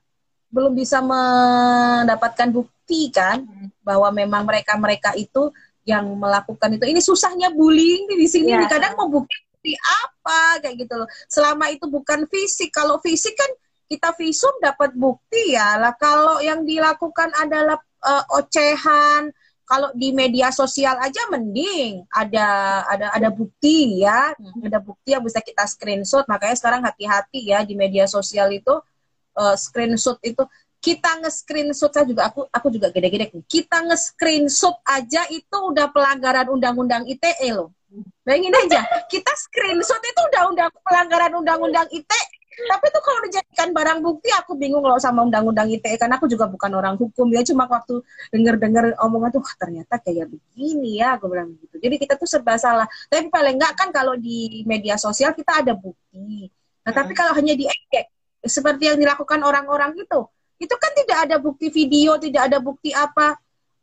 belum 0.52 0.74
bisa 0.76 1.00
mendapatkan 1.00 2.50
bukti 2.52 3.14
kan 3.14 3.46
bahwa 3.86 4.10
memang 4.12 4.44
mereka-mereka 4.44 5.16
itu 5.16 5.54
yang 5.86 6.06
melakukan 6.18 6.78
itu. 6.78 6.86
Ini 6.86 7.02
susahnya 7.02 7.50
bullying 7.54 8.10
di 8.10 8.28
sini. 8.28 8.54
Ya. 8.54 8.68
Kadang 8.68 8.98
mau 8.98 9.08
bukti 9.08 9.51
apa 9.70 10.66
kayak 10.66 10.76
gitu 10.86 10.94
loh. 10.98 11.10
Selama 11.30 11.70
itu 11.70 11.86
bukan 11.86 12.26
fisik. 12.28 12.74
Kalau 12.74 12.98
fisik 13.00 13.38
kan 13.38 13.52
kita 13.86 14.16
visum 14.18 14.52
dapat 14.60 14.96
bukti 14.98 15.54
ya. 15.54 15.78
Lah 15.78 15.94
kalau 15.96 16.42
yang 16.42 16.66
dilakukan 16.66 17.30
adalah 17.38 17.78
uh, 18.02 18.24
ocehan 18.42 19.30
kalau 19.70 19.88
di 19.96 20.12
media 20.12 20.50
sosial 20.52 20.98
aja 20.98 21.22
mending. 21.30 22.04
Ada 22.10 22.48
ada 22.90 23.08
ada 23.14 23.30
bukti 23.30 24.02
ya. 24.02 24.34
Hmm. 24.36 24.68
ada 24.68 24.82
bukti 24.82 25.14
yang 25.14 25.24
bisa 25.24 25.40
kita 25.40 25.64
screenshot. 25.70 26.26
Makanya 26.26 26.56
sekarang 26.58 26.82
hati-hati 26.84 27.54
ya 27.54 27.62
di 27.62 27.78
media 27.78 28.10
sosial 28.10 28.50
itu 28.52 28.74
uh, 29.38 29.56
screenshot 29.56 30.18
itu. 30.26 30.42
Kita 30.82 31.22
nge-screenshot 31.22 31.94
saya 31.94 32.10
juga 32.10 32.26
aku 32.26 32.50
aku 32.50 32.74
juga 32.74 32.90
gede-gede. 32.90 33.30
Kita 33.46 33.86
nge-screenshot 33.86 34.82
aja 34.82 35.30
itu 35.30 35.54
udah 35.54 35.94
pelanggaran 35.94 36.50
undang-undang 36.50 37.06
ITE 37.06 37.54
loh 37.54 37.70
bayangin 38.22 38.54
aja 38.54 38.82
kita 39.10 39.32
screenshot 39.34 40.02
itu 40.02 40.22
udah 40.34 40.44
undang 40.50 40.72
pelanggaran 40.86 41.34
undang-undang 41.38 41.88
ITE 41.90 42.22
tapi 42.52 42.86
tuh 42.92 43.02
kalau 43.02 43.20
dijadikan 43.26 43.72
barang 43.72 44.00
bukti 44.04 44.28
aku 44.36 44.60
bingung 44.60 44.84
loh 44.84 45.00
sama 45.00 45.24
undang-undang 45.24 45.72
ITE 45.72 45.96
karena 45.96 46.20
aku 46.20 46.28
juga 46.28 46.46
bukan 46.52 46.72
orang 46.76 46.96
hukum 47.00 47.32
ya. 47.32 47.42
Cuma 47.48 47.66
waktu 47.66 48.04
denger-denger 48.30 49.00
omongan 49.00 49.40
tuh 49.40 49.44
ternyata 49.56 49.98
kayak 50.04 50.28
begini 50.30 51.00
ya 51.00 51.16
aku 51.16 51.32
bilang 51.32 51.56
gitu. 51.58 51.80
Jadi 51.80 51.96
kita 51.96 52.20
tuh 52.20 52.28
serba 52.28 52.60
salah. 52.60 52.86
Tapi 53.08 53.32
paling 53.32 53.56
enggak 53.56 53.74
kan 53.80 53.90
kalau 53.96 54.20
di 54.20 54.68
media 54.68 55.00
sosial 55.00 55.32
kita 55.32 55.64
ada 55.64 55.74
bukti. 55.74 56.52
Nah 56.84 56.92
tapi 56.92 57.16
kalau 57.16 57.32
hanya 57.40 57.56
di 57.56 57.66
seperti 58.44 58.90
yang 58.90 58.98
dilakukan 59.00 59.40
orang-orang 59.42 59.96
itu 59.96 60.22
itu 60.62 60.76
kan 60.78 60.92
tidak 60.94 61.18
ada 61.30 61.36
bukti 61.42 61.72
video 61.72 62.20
tidak 62.20 62.52
ada 62.52 62.60
bukti 62.60 62.92
apa. 62.92 63.40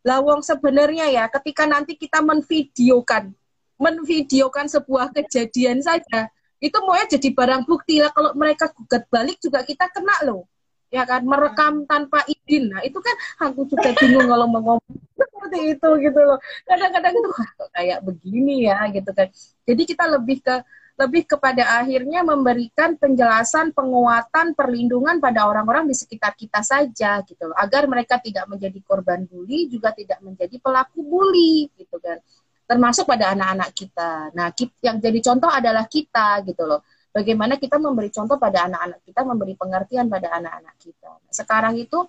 Lawang 0.07 0.45
sebenarnya 0.45 1.11
ya 1.11 1.25
ketika 1.27 1.67
nanti 1.67 1.99
kita 1.99 2.23
menvideokan 2.23 3.35
menvideokan 3.79 4.67
sebuah 4.67 5.15
kejadian 5.15 5.81
saja 5.81 6.29
itu 6.59 6.79
mau 6.83 6.99
jadi 6.99 7.29
barang 7.31 7.63
bukti. 7.65 8.03
Lah 8.03 8.11
kalau 8.11 8.35
mereka 8.35 8.71
gugat 8.75 9.07
balik 9.09 9.39
juga 9.39 9.63
kita 9.63 9.87
kena 9.95 10.27
loh. 10.27 10.47
Ya 10.89 11.05
kan 11.05 11.23
merekam 11.23 11.85
tanpa 11.85 12.25
izin. 12.27 12.73
Nah 12.73 12.81
itu 12.83 12.99
kan 12.99 13.15
aku 13.45 13.69
juga 13.69 13.93
bingung 13.95 14.27
kalau 14.27 14.47
mau 14.51 14.61
ngomong 14.61 14.97
seperti 15.19 15.59
itu 15.79 15.89
gitu 16.03 16.21
loh. 16.21 16.39
Kadang-kadang 16.67 17.13
itu 17.15 17.31
kayak 17.77 17.99
begini 18.03 18.67
ya? 18.67 18.89
gitu 18.91 19.11
kan. 19.15 19.29
Jadi 19.69 19.83
kita 19.87 20.05
lebih 20.11 20.43
ke 20.43 20.57
lebih 20.99 21.31
kepada 21.31 21.79
akhirnya 21.79 22.27
memberikan 22.27 22.99
penjelasan 22.99 23.71
penguatan 23.71 24.59
perlindungan 24.59 25.23
pada 25.23 25.47
orang-orang 25.47 25.87
di 25.87 25.95
sekitar 25.95 26.35
kita 26.35 26.59
saja 26.67 27.23
gitu 27.23 27.43
loh. 27.47 27.55
Agar 27.55 27.87
mereka 27.87 28.19
tidak 28.19 28.51
menjadi 28.51 28.83
korban 28.83 29.23
bully 29.31 29.71
juga 29.71 29.95
tidak 29.95 30.19
menjadi 30.27 30.59
pelaku 30.59 30.99
bully 31.07 31.71
gitu 31.79 32.03
kan 32.03 32.19
termasuk 32.69 33.09
pada 33.09 33.33
anak-anak 33.33 33.73
kita. 33.73 34.29
Nah, 34.37 34.53
yang 34.85 35.01
jadi 35.01 35.19
contoh 35.25 35.49
adalah 35.49 35.89
kita 35.89 36.45
gitu 36.45 36.69
loh. 36.69 36.85
Bagaimana 37.09 37.57
kita 37.57 37.81
memberi 37.81 38.13
contoh 38.13 38.37
pada 38.37 38.69
anak-anak 38.69 39.01
kita, 39.09 39.25
memberi 39.25 39.57
pengertian 39.57 40.13
pada 40.13 40.37
anak-anak 40.37 40.77
kita. 40.77 41.09
Nah, 41.09 41.33
sekarang 41.33 41.81
itu 41.81 42.05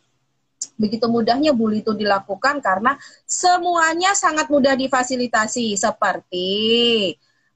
begitu 0.75 1.07
mudahnya 1.07 1.55
bully 1.55 1.79
itu 1.79 1.95
dilakukan 1.95 2.59
karena 2.59 2.99
semuanya 3.23 4.11
sangat 4.11 4.51
mudah 4.51 4.75
difasilitasi 4.75 5.79
seperti 5.79 6.51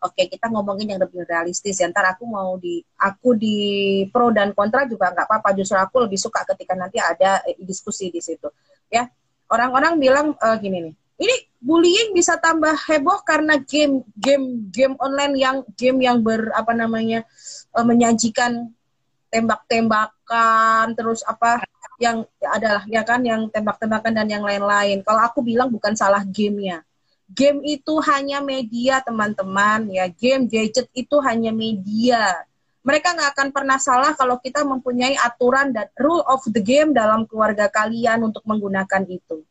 oke 0.04 0.24
kita 0.28 0.48
ngomongin 0.52 0.96
yang 0.96 1.02
lebih 1.04 1.28
realistis 1.28 1.80
ya 1.80 1.88
ntar 1.92 2.16
aku 2.16 2.24
mau 2.28 2.56
di 2.60 2.84
aku 3.00 3.36
di 3.36 3.58
pro 4.12 4.32
dan 4.32 4.56
kontra 4.56 4.88
juga 4.88 5.12
nggak 5.12 5.28
apa-apa 5.28 5.50
justru 5.56 5.80
aku 5.80 6.08
lebih 6.08 6.20
suka 6.20 6.48
ketika 6.56 6.76
nanti 6.76 7.00
ada 7.00 7.44
eh, 7.48 7.60
diskusi 7.64 8.08
di 8.08 8.20
situ 8.20 8.48
ya 8.92 9.08
orang-orang 9.52 10.00
bilang 10.00 10.28
uh, 10.36 10.56
gini 10.60 10.92
nih 10.92 10.96
ini 11.24 11.36
bullying 11.64 12.12
bisa 12.12 12.36
tambah 12.36 12.76
heboh 12.76 13.24
karena 13.24 13.56
game 13.64 14.04
game 14.20 14.68
game 14.68 14.96
online 15.00 15.34
yang 15.40 15.58
game 15.80 16.04
yang 16.04 16.20
ber 16.20 16.52
apa 16.52 16.76
namanya 16.76 17.24
uh, 17.72 17.86
menyajikan 17.88 18.68
tembak-tembakan 19.32 20.94
terus 20.94 21.24
apa 21.24 21.64
yang 21.98 22.28
adalah 22.44 22.84
ya 22.92 23.02
kan 23.08 23.24
yang 23.24 23.48
tembak-tembakan 23.48 24.12
dan 24.12 24.28
yang 24.28 24.44
lain-lain. 24.44 25.00
Kalau 25.02 25.22
aku 25.24 25.40
bilang 25.40 25.72
bukan 25.72 25.96
salah 25.96 26.22
gamenya. 26.28 26.84
Game 27.34 27.66
itu 27.66 27.98
hanya 28.04 28.44
media 28.44 29.00
teman-teman 29.02 29.90
ya. 29.90 30.06
Game 30.12 30.46
gadget 30.46 30.92
itu 30.94 31.18
hanya 31.24 31.50
media. 31.50 32.46
Mereka 32.84 33.16
nggak 33.16 33.32
akan 33.34 33.50
pernah 33.56 33.80
salah 33.80 34.12
kalau 34.14 34.38
kita 34.44 34.62
mempunyai 34.68 35.16
aturan 35.16 35.72
dan 35.72 35.88
rule 35.96 36.22
of 36.28 36.44
the 36.52 36.60
game 36.60 36.92
dalam 36.92 37.24
keluarga 37.24 37.72
kalian 37.72 38.28
untuk 38.28 38.44
menggunakan 38.44 39.08
itu. 39.08 39.42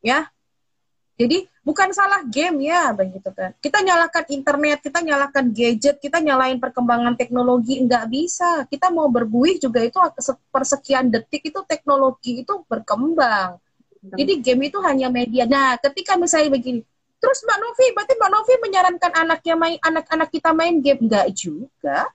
Ya, 0.00 0.30
jadi 1.16 1.48
bukan 1.64 1.96
salah 1.96 2.20
game 2.28 2.68
ya 2.68 2.92
begitu 2.92 3.32
kan. 3.32 3.56
Kita 3.56 3.80
nyalakan 3.80 4.24
internet, 4.28 4.84
kita 4.84 5.00
nyalakan 5.00 5.48
gadget, 5.48 5.96
kita 5.96 6.20
nyalain 6.20 6.60
perkembangan 6.60 7.16
teknologi 7.16 7.80
nggak 7.80 8.04
bisa. 8.12 8.68
Kita 8.68 8.92
mau 8.92 9.08
berbuih 9.08 9.56
juga 9.56 9.80
itu 9.80 9.96
persekian 10.52 11.08
detik 11.08 11.48
itu 11.48 11.64
teknologi 11.64 12.44
itu 12.44 12.60
berkembang. 12.68 13.56
Jadi 14.12 14.44
game 14.44 14.68
itu 14.68 14.78
hanya 14.84 15.08
media. 15.08 15.48
Nah, 15.48 15.80
ketika 15.80 16.14
misalnya 16.20 16.52
begini, 16.52 16.84
terus 17.18 17.42
Mbak 17.42 17.58
Novi, 17.58 17.86
berarti 17.96 18.12
Mbak 18.14 18.30
Novi 18.30 18.54
menyarankan 18.60 19.12
anaknya 19.16 19.54
main 19.56 19.78
anak-anak 19.82 20.28
kita 20.30 20.50
main 20.52 20.78
game 20.84 21.00
nggak 21.00 21.32
juga? 21.32 22.06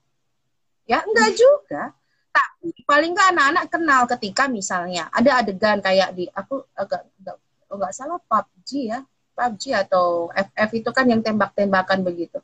Ya, 0.86 1.02
nggak 1.02 1.32
juga. 1.36 1.92
Tapi 2.32 2.70
paling 2.86 3.12
nggak 3.18 3.30
anak-anak 3.34 3.66
kenal 3.68 4.02
ketika 4.14 4.46
misalnya 4.46 5.10
ada 5.10 5.42
adegan 5.42 5.82
kayak 5.84 6.14
di 6.16 6.30
aku 6.32 6.64
agak, 6.78 7.04
agak 7.20 7.40
oh 7.71 7.77
nggak 7.79 7.95
salah 7.95 8.19
PUBG 8.19 8.69
ya 8.91 8.99
PUBG 9.36 9.63
atau 9.73 10.29
FF 10.29 10.69
itu 10.75 10.89
kan 10.91 11.05
yang 11.07 11.23
tembak-tembakan 11.23 12.03
begitu. 12.05 12.38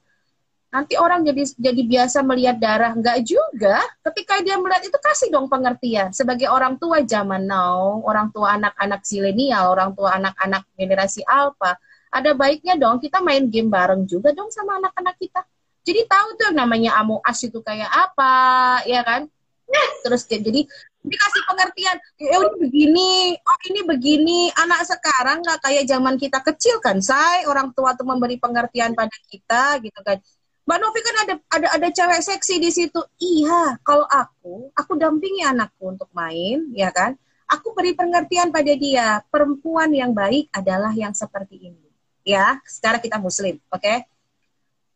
Nanti 0.68 1.00
orang 1.00 1.24
jadi 1.24 1.48
jadi 1.56 1.82
biasa 1.88 2.20
melihat 2.28 2.60
darah 2.60 2.92
nggak 2.92 3.24
juga. 3.24 3.80
Ketika 4.04 4.44
dia 4.44 4.60
melihat 4.60 4.84
itu 4.84 4.98
kasih 5.00 5.32
dong 5.32 5.48
pengertian. 5.48 6.12
Sebagai 6.12 6.52
orang 6.52 6.76
tua 6.76 7.04
zaman 7.08 7.48
now 7.48 8.04
orang 8.04 8.34
tua 8.36 8.60
anak-anak 8.60 9.02
zilenial 9.08 9.72
orang 9.72 9.96
tua 9.96 10.20
anak-anak 10.20 10.68
generasi 10.76 11.24
alpha 11.24 11.80
ada 12.12 12.32
baiknya 12.36 12.76
dong 12.80 13.00
kita 13.04 13.20
main 13.20 13.48
game 13.48 13.68
bareng 13.72 14.08
juga 14.08 14.32
dong 14.36 14.52
sama 14.52 14.80
anak-anak 14.80 15.16
kita. 15.20 15.42
Jadi 15.88 16.04
tahu 16.04 16.28
tuh 16.36 16.52
namanya 16.52 17.00
Amo 17.00 17.24
As 17.24 17.40
itu 17.40 17.64
kayak 17.64 17.88
apa 17.88 18.34
ya 18.84 19.08
kan? 19.08 19.32
Terus 20.04 20.28
jadi 20.28 20.68
dikasih 21.08 21.44
pengertian 21.48 21.98
ya 22.20 22.38
ini 22.38 22.50
begini 22.62 23.12
oh 23.40 23.58
ini 23.72 23.82
begini 23.84 24.40
anak 24.54 24.86
sekarang 24.86 25.42
nggak 25.42 25.60
kayak 25.64 25.84
zaman 25.88 26.16
kita 26.20 26.40
kecil 26.44 26.78
kan 26.84 27.00
say 27.00 27.48
orang 27.50 27.72
tua 27.74 27.96
tuh 27.96 28.06
memberi 28.06 28.38
pengertian 28.38 28.94
pada 28.94 29.16
kita 29.32 29.82
gitu 29.84 30.00
kan. 30.04 30.20
Mbak 30.68 30.78
Novi 30.84 31.00
kan 31.00 31.16
ada 31.24 31.34
ada 31.48 31.68
ada 31.80 31.88
cewek 31.96 32.20
seksi 32.20 32.60
di 32.60 32.70
situ. 32.76 33.00
Iya 33.24 33.80
kalau 33.88 34.04
aku 34.04 34.68
aku 34.76 34.92
dampingi 35.00 35.48
anakku 35.48 35.96
untuk 35.96 36.12
main 36.12 36.68
ya 36.76 36.92
kan. 36.92 37.16
Aku 37.48 37.72
beri 37.72 37.96
pengertian 37.96 38.52
pada 38.52 38.76
dia 38.76 39.24
perempuan 39.32 39.88
yang 39.96 40.12
baik 40.12 40.52
adalah 40.52 40.92
yang 40.92 41.16
seperti 41.16 41.72
ini. 41.72 41.88
Ya 42.28 42.60
sekarang 42.68 43.00
kita 43.00 43.16
muslim 43.16 43.56
oke? 43.72 43.80
Okay? 43.80 44.04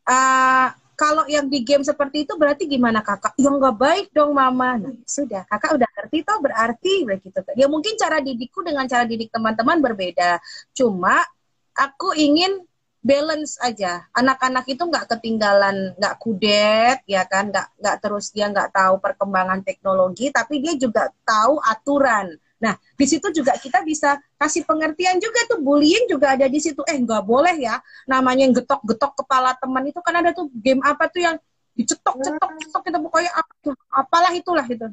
uh, 0.07 0.67
kalau 1.01 1.25
yang 1.25 1.49
di 1.49 1.65
game 1.65 1.81
seperti 1.81 2.29
itu 2.29 2.37
berarti 2.37 2.69
gimana 2.69 3.01
kakak? 3.01 3.33
Yang 3.41 3.57
nggak 3.57 3.77
baik 3.81 4.07
dong 4.13 4.37
mama. 4.37 4.77
Nah 4.77 4.93
sudah 5.01 5.49
kakak 5.49 5.81
udah 5.81 5.89
ngerti 5.97 6.17
toh 6.21 6.37
berarti 6.37 6.93
begitu. 7.09 7.41
Ya 7.57 7.65
mungkin 7.65 7.97
cara 7.97 8.21
didikku 8.21 8.61
dengan 8.61 8.85
cara 8.85 9.09
didik 9.09 9.33
teman-teman 9.33 9.81
berbeda. 9.81 10.37
Cuma 10.77 11.25
aku 11.73 12.13
ingin 12.13 12.61
balance 13.01 13.57
aja. 13.65 14.05
Anak-anak 14.13 14.69
itu 14.69 14.85
nggak 14.85 15.09
ketinggalan, 15.17 15.97
nggak 15.97 16.15
kudet, 16.21 17.01
ya 17.09 17.25
kan? 17.25 17.49
Nggak 17.49 17.67
nggak 17.81 17.97
terus 17.97 18.29
dia 18.29 18.45
nggak 18.53 18.69
tahu 18.69 19.01
perkembangan 19.01 19.65
teknologi, 19.65 20.29
tapi 20.29 20.61
dia 20.61 20.77
juga 20.77 21.09
tahu 21.25 21.57
aturan. 21.65 22.37
Nah, 22.61 22.77
di 22.77 23.05
situ 23.09 23.25
juga 23.33 23.57
kita 23.57 23.81
bisa 23.81 24.21
kasih 24.37 24.61
pengertian 24.69 25.17
juga 25.17 25.49
tuh 25.49 25.59
bullying 25.65 26.05
juga 26.05 26.37
ada 26.37 26.45
di 26.45 26.61
situ. 26.61 26.85
Eh, 26.85 26.93
nggak 27.01 27.25
boleh 27.25 27.57
ya. 27.57 27.81
Namanya 28.05 28.45
yang 28.45 28.53
getok-getok 28.53 29.17
kepala 29.25 29.57
teman 29.57 29.81
itu 29.89 29.97
kan 29.97 30.13
ada 30.21 30.29
tuh 30.29 30.45
game 30.53 30.77
apa 30.85 31.09
tuh 31.09 31.25
yang 31.25 31.35
dicetok, 31.73 32.21
cetok, 32.21 32.51
cetok 32.61 32.81
kita 32.85 32.97
pokoknya 33.01 33.31
apa, 33.33 33.53
apalah 33.89 34.31
itulah 34.37 34.61
itu. 34.69 34.85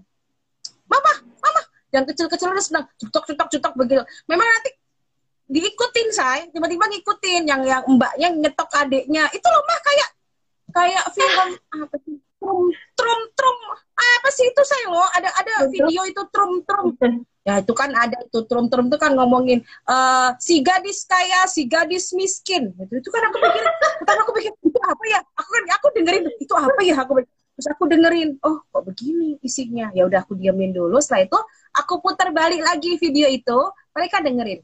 Mama, 0.88 1.12
mama, 1.44 1.62
yang 1.92 2.08
kecil-kecil 2.08 2.48
udah 2.48 2.64
sedang 2.64 2.84
cetok, 2.96 3.24
cetok, 3.28 3.48
cetok 3.52 3.74
begitu. 3.76 4.02
Memang 4.24 4.48
nanti 4.48 4.70
diikutin 5.52 6.08
saya, 6.08 6.48
tiba-tiba 6.48 6.88
ngikutin 6.88 7.42
yang 7.44 7.60
yang 7.68 7.84
mbaknya 7.84 8.32
nyetok 8.32 8.72
adiknya. 8.72 9.28
Itu 9.28 9.44
loh 9.44 9.62
mah 9.68 9.80
kayak 9.84 10.08
kayak 10.72 11.04
film 11.12 11.50
apa 11.84 11.96
sih? 12.00 12.16
Trum, 12.38 12.70
trum, 12.96 13.20
trum. 13.36 13.56
Apa 13.98 14.28
sih 14.32 14.48
itu 14.48 14.62
saya 14.64 14.88
loh? 14.88 15.04
Ada 15.12 15.28
ada 15.36 15.54
video 15.68 16.06
itu 16.08 16.22
trum, 16.32 16.64
trum 16.64 16.96
Ya 17.48 17.64
itu 17.64 17.72
kan 17.72 17.88
ada 17.96 18.20
itu 18.20 18.44
trum-trum 18.44 18.92
itu 18.92 19.00
kan 19.00 19.16
ngomongin 19.16 19.64
uh, 19.88 20.36
si 20.36 20.60
gadis 20.60 21.08
kaya, 21.08 21.48
si 21.48 21.64
gadis 21.64 22.12
miskin. 22.12 22.76
Itu, 22.76 22.92
itu 23.00 23.08
kan 23.08 23.24
aku 23.32 23.40
pikir, 23.40 23.64
pertama 24.04 24.20
aku 24.28 24.32
pikir 24.36 24.52
itu 24.52 24.80
apa 24.84 25.04
ya? 25.08 25.20
Aku 25.32 25.48
kan 25.48 25.64
aku 25.72 25.86
dengerin 25.96 26.24
itu 26.36 26.52
apa 26.52 26.80
ya? 26.84 26.94
Aku 27.00 27.12
terus 27.56 27.68
aku 27.72 27.84
dengerin, 27.88 28.36
oh 28.44 28.60
kok 28.68 28.84
begini 28.84 29.40
isinya. 29.40 29.88
Ya 29.96 30.04
udah 30.04 30.28
aku 30.28 30.36
diamin 30.36 30.76
dulu. 30.76 31.00
Setelah 31.00 31.24
itu 31.24 31.38
aku 31.72 32.04
putar 32.04 32.36
balik 32.36 32.60
lagi 32.60 33.00
video 33.00 33.32
itu, 33.32 33.58
mereka 33.96 34.20
dengerin. 34.20 34.60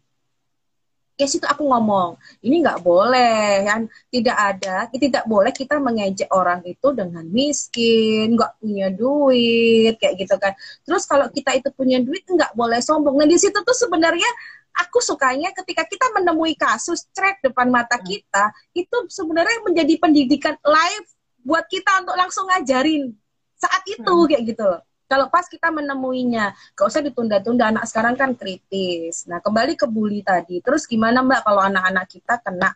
Ya 1.15 1.27
situ 1.31 1.47
aku 1.47 1.63
ngomong 1.71 2.19
ini 2.43 2.59
nggak 2.59 2.83
boleh 2.83 3.63
kan 3.63 3.87
tidak 4.11 4.35
ada 4.35 4.91
tidak 4.91 5.25
boleh 5.31 5.55
kita 5.55 5.79
mengejek 5.79 6.27
orang 6.35 6.59
itu 6.67 6.91
dengan 6.91 7.23
miskin 7.31 8.35
nggak 8.35 8.59
punya 8.59 8.91
duit 8.91 9.95
kayak 10.03 10.15
gitu 10.19 10.35
kan 10.43 10.59
terus 10.83 11.07
kalau 11.07 11.31
kita 11.31 11.55
itu 11.55 11.71
punya 11.71 12.03
duit 12.03 12.27
nggak 12.27 12.59
boleh 12.59 12.83
sombong 12.83 13.15
nah 13.15 13.31
di 13.31 13.39
situ 13.39 13.55
tuh 13.55 13.77
sebenarnya 13.79 14.27
aku 14.75 14.99
sukanya 14.99 15.55
ketika 15.55 15.87
kita 15.87 16.11
menemui 16.19 16.59
kasus 16.59 17.07
trek 17.15 17.39
depan 17.47 17.71
mata 17.71 17.95
hmm. 17.95 18.07
kita 18.11 18.45
itu 18.75 18.97
sebenarnya 19.07 19.63
menjadi 19.63 19.95
pendidikan 20.03 20.59
live 20.67 21.09
buat 21.47 21.63
kita 21.71 22.03
untuk 22.03 22.19
langsung 22.19 22.51
ngajarin 22.51 23.15
saat 23.55 23.87
itu 23.87 24.03
hmm. 24.03 24.27
kayak 24.27 24.43
gitu 24.51 24.71
kalau 25.15 25.31
pas 25.31 25.47
kita 25.47 25.71
menemuinya, 25.71 26.51
gak 26.75 26.87
usah 26.91 26.99
ditunda-tunda. 27.07 27.71
Anak 27.71 27.87
sekarang 27.87 28.19
kan 28.19 28.35
kritis. 28.35 29.31
Nah, 29.31 29.39
kembali 29.39 29.79
ke 29.79 29.87
bully 29.87 30.27
tadi. 30.27 30.59
Terus 30.59 30.91
gimana 30.91 31.23
Mbak 31.23 31.47
kalau 31.47 31.63
anak-anak 31.63 32.07
kita 32.11 32.43
kena? 32.43 32.75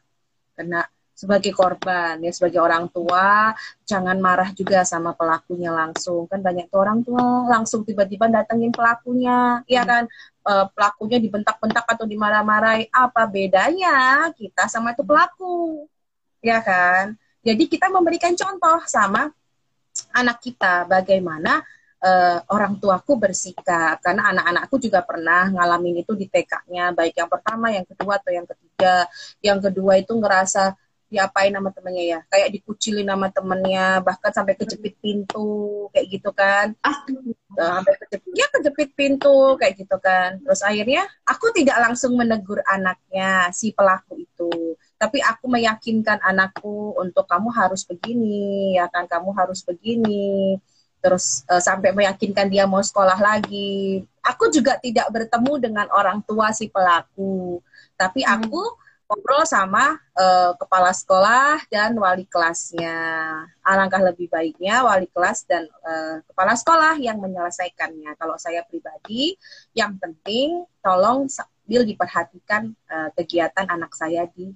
Kena 0.54 0.86
sebagai 1.18 1.50
korban 1.50 2.22
ya 2.22 2.30
sebagai 2.30 2.62
orang 2.62 2.86
tua. 2.94 3.50
Jangan 3.82 4.22
marah 4.22 4.54
juga 4.54 4.86
sama 4.86 5.18
pelakunya 5.18 5.74
langsung. 5.74 6.30
Kan 6.30 6.46
banyak 6.46 6.70
tuh 6.70 6.78
orang 6.78 7.02
tua 7.02 7.50
langsung 7.50 7.82
tiba-tiba 7.82 8.30
datengin 8.30 8.70
pelakunya 8.70 9.66
ya 9.66 9.82
kan? 9.82 10.06
E, 10.46 10.52
pelakunya 10.78 11.18
dibentak-bentak 11.18 11.90
atau 11.90 12.06
dimarah-marahi. 12.06 12.86
Apa 12.94 13.26
bedanya 13.26 14.30
kita 14.38 14.70
sama 14.70 14.94
itu 14.94 15.02
pelaku? 15.02 15.90
Ya 16.38 16.62
kan? 16.62 17.18
Jadi 17.42 17.66
kita 17.66 17.90
memberikan 17.90 18.38
contoh 18.38 18.78
sama 18.86 19.26
anak 20.14 20.38
kita. 20.38 20.86
Bagaimana 20.86 21.66
uh, 22.02 22.38
orang 22.50 22.78
tuaku 22.78 23.18
bersikap. 23.18 23.98
Karena 24.02 24.30
anak-anakku 24.34 24.76
juga 24.78 25.00
pernah 25.02 25.50
ngalamin 25.50 26.02
itu 26.02 26.12
di 26.14 26.26
TK-nya 26.30 26.94
baik 26.94 27.14
yang 27.18 27.30
pertama, 27.30 27.72
yang 27.74 27.86
kedua 27.86 28.18
atau 28.18 28.30
yang 28.34 28.46
ketiga. 28.46 29.06
Yang 29.42 29.58
kedua 29.70 29.92
itu 29.98 30.12
ngerasa 30.14 30.74
diapain 31.08 31.50
nama 31.50 31.72
temennya 31.72 32.04
ya? 32.04 32.20
Kayak 32.28 32.48
dikucilin 32.60 33.08
nama 33.08 33.32
temennya 33.32 34.04
bahkan 34.04 34.30
sampai 34.30 34.54
kejepit 34.60 35.00
pintu 35.00 35.88
kayak 35.92 36.06
gitu 36.12 36.30
kan. 36.36 36.76
Ah 36.84 37.00
sampai 37.58 37.94
kejepit 38.06 38.32
ya 38.36 38.46
kejepit 38.54 38.90
pintu 38.94 39.56
kayak 39.58 39.74
gitu 39.80 39.96
kan. 39.98 40.38
Terus 40.44 40.60
akhirnya 40.62 41.08
aku 41.26 41.50
tidak 41.56 41.80
langsung 41.80 42.14
menegur 42.14 42.60
anaknya 42.68 43.50
si 43.50 43.72
pelaku 43.74 44.20
itu. 44.22 44.76
Tapi 44.98 45.22
aku 45.22 45.46
meyakinkan 45.50 46.20
anakku 46.22 46.94
untuk 46.98 47.26
kamu 47.26 47.50
harus 47.54 47.82
begini 47.88 48.76
ya 48.78 48.86
kan? 48.92 49.08
Kamu 49.08 49.32
harus 49.34 49.64
begini 49.64 50.58
terus 50.98 51.46
uh, 51.46 51.62
sampai 51.62 51.94
meyakinkan 51.94 52.50
dia 52.50 52.66
mau 52.66 52.82
sekolah 52.82 53.18
lagi. 53.18 54.04
Aku 54.26 54.50
juga 54.50 54.76
tidak 54.78 55.08
bertemu 55.08 55.52
dengan 55.58 55.86
orang 55.94 56.20
tua 56.26 56.50
si 56.52 56.68
pelaku, 56.68 57.62
tapi 57.96 58.26
hmm. 58.26 58.32
aku 58.38 58.62
ngobrol 59.08 59.40
sama 59.48 59.96
uh, 60.20 60.52
kepala 60.60 60.92
sekolah 60.92 61.64
dan 61.72 61.96
wali 61.96 62.28
kelasnya. 62.28 62.94
Alangkah 63.64 64.04
lebih 64.04 64.28
baiknya 64.28 64.84
wali 64.84 65.08
kelas 65.08 65.48
dan 65.48 65.64
uh, 65.80 66.20
kepala 66.28 66.52
sekolah 66.52 66.94
yang 67.00 67.16
menyelesaikannya. 67.16 68.12
Kalau 68.20 68.36
saya 68.36 68.60
pribadi, 68.68 69.32
yang 69.72 69.96
penting 69.96 70.68
tolong 70.84 71.24
sambil 71.32 71.88
diperhatikan 71.88 72.76
uh, 72.92 73.08
kegiatan 73.16 73.64
anak 73.64 73.96
saya 73.96 74.28
di 74.28 74.52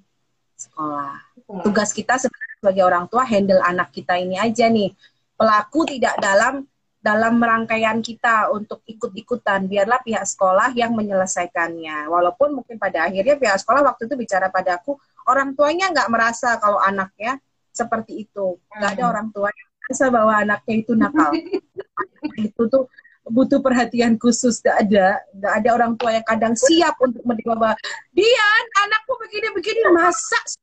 sekolah. 0.53 1.17
Tugas 1.65 1.89
kita 1.89 2.21
sebagai 2.21 2.85
orang 2.85 3.09
tua 3.09 3.25
handle 3.25 3.59
anak 3.59 3.89
kita 3.89 4.21
ini 4.21 4.37
aja 4.37 4.69
nih 4.69 4.93
pelaku 5.37 5.85
tidak 5.89 6.15
dalam 6.21 6.65
dalam 7.03 7.35
rangkaian 7.35 7.99
kita 7.99 8.47
untuk 8.55 8.79
ikut-ikutan. 8.87 9.67
Biarlah 9.67 9.99
pihak 9.99 10.23
sekolah 10.23 10.71
yang 10.71 10.95
menyelesaikannya. 10.95 12.07
Walaupun 12.07 12.63
mungkin 12.63 12.79
pada 12.79 13.11
akhirnya 13.11 13.35
pihak 13.35 13.59
sekolah 13.59 13.83
waktu 13.83 14.07
itu 14.07 14.15
bicara 14.15 14.47
padaku 14.47 14.95
orang 15.27 15.51
tuanya 15.51 15.91
nggak 15.91 16.07
merasa 16.07 16.55
kalau 16.63 16.79
anaknya 16.79 17.43
seperti 17.75 18.23
itu. 18.23 18.55
Nggak 18.71 18.89
ada 18.95 19.03
hmm. 19.03 19.11
orang 19.11 19.27
tua 19.35 19.49
yang 19.51 19.69
merasa 19.83 20.05
bahwa 20.07 20.33
anaknya 20.39 20.75
itu 20.79 20.91
nakal. 20.95 21.31
Itu 22.39 22.71
tuh 22.71 22.87
butuh 23.23 23.63
perhatian 23.63 24.19
khusus 24.19 24.59
gak 24.59 24.87
ada. 24.87 25.19
Gak 25.35 25.53
ada 25.63 25.69
orang 25.75 25.95
tua 25.95 26.19
yang 26.19 26.25
kadang 26.27 26.53
siap 26.55 26.99
untuk 26.99 27.23
menerima 27.23 27.55
bahwa 27.55 27.75
Dian 28.11 28.65
anakku 28.83 29.13
begini 29.23 29.47
begini 29.55 29.79
masa 29.95 30.39
sih 30.47 30.59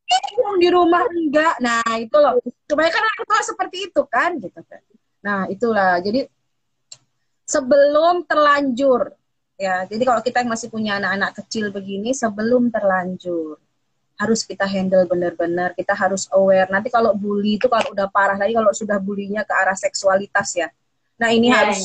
di 0.61 0.69
rumah 0.69 1.05
enggak? 1.09 1.57
Nah 1.65 1.85
itu 1.97 2.17
loh. 2.21 2.37
Kebanyakan 2.69 3.03
orang 3.03 3.27
tua 3.27 3.41
seperti 3.43 3.77
itu 3.89 4.03
kan 4.07 4.37
gitu 4.37 4.61
kan. 4.65 4.83
Nah 5.25 5.41
itulah. 5.49 5.99
Jadi 6.05 6.29
sebelum 7.49 8.29
terlanjur 8.29 9.17
ya. 9.57 9.89
Jadi 9.89 10.03
kalau 10.05 10.21
kita 10.21 10.45
yang 10.45 10.53
masih 10.53 10.69
punya 10.69 11.01
anak-anak 11.01 11.37
kecil 11.43 11.73
begini 11.73 12.13
sebelum 12.13 12.69
terlanjur 12.69 13.57
harus 14.21 14.45
kita 14.45 14.69
handle 14.69 15.09
benar-benar. 15.09 15.73
Kita 15.73 15.97
harus 15.97 16.29
aware. 16.37 16.69
Nanti 16.69 16.93
kalau 16.93 17.17
bully 17.17 17.57
itu 17.57 17.73
kalau 17.73 17.89
udah 17.97 18.07
parah 18.13 18.37
lagi 18.37 18.53
kalau 18.53 18.71
sudah 18.77 19.01
bulinya 19.01 19.49
ke 19.49 19.53
arah 19.57 19.75
seksualitas 19.77 20.61
ya. 20.61 20.69
Nah 21.21 21.33
ini 21.33 21.49
yeah, 21.49 21.57
harus 21.65 21.81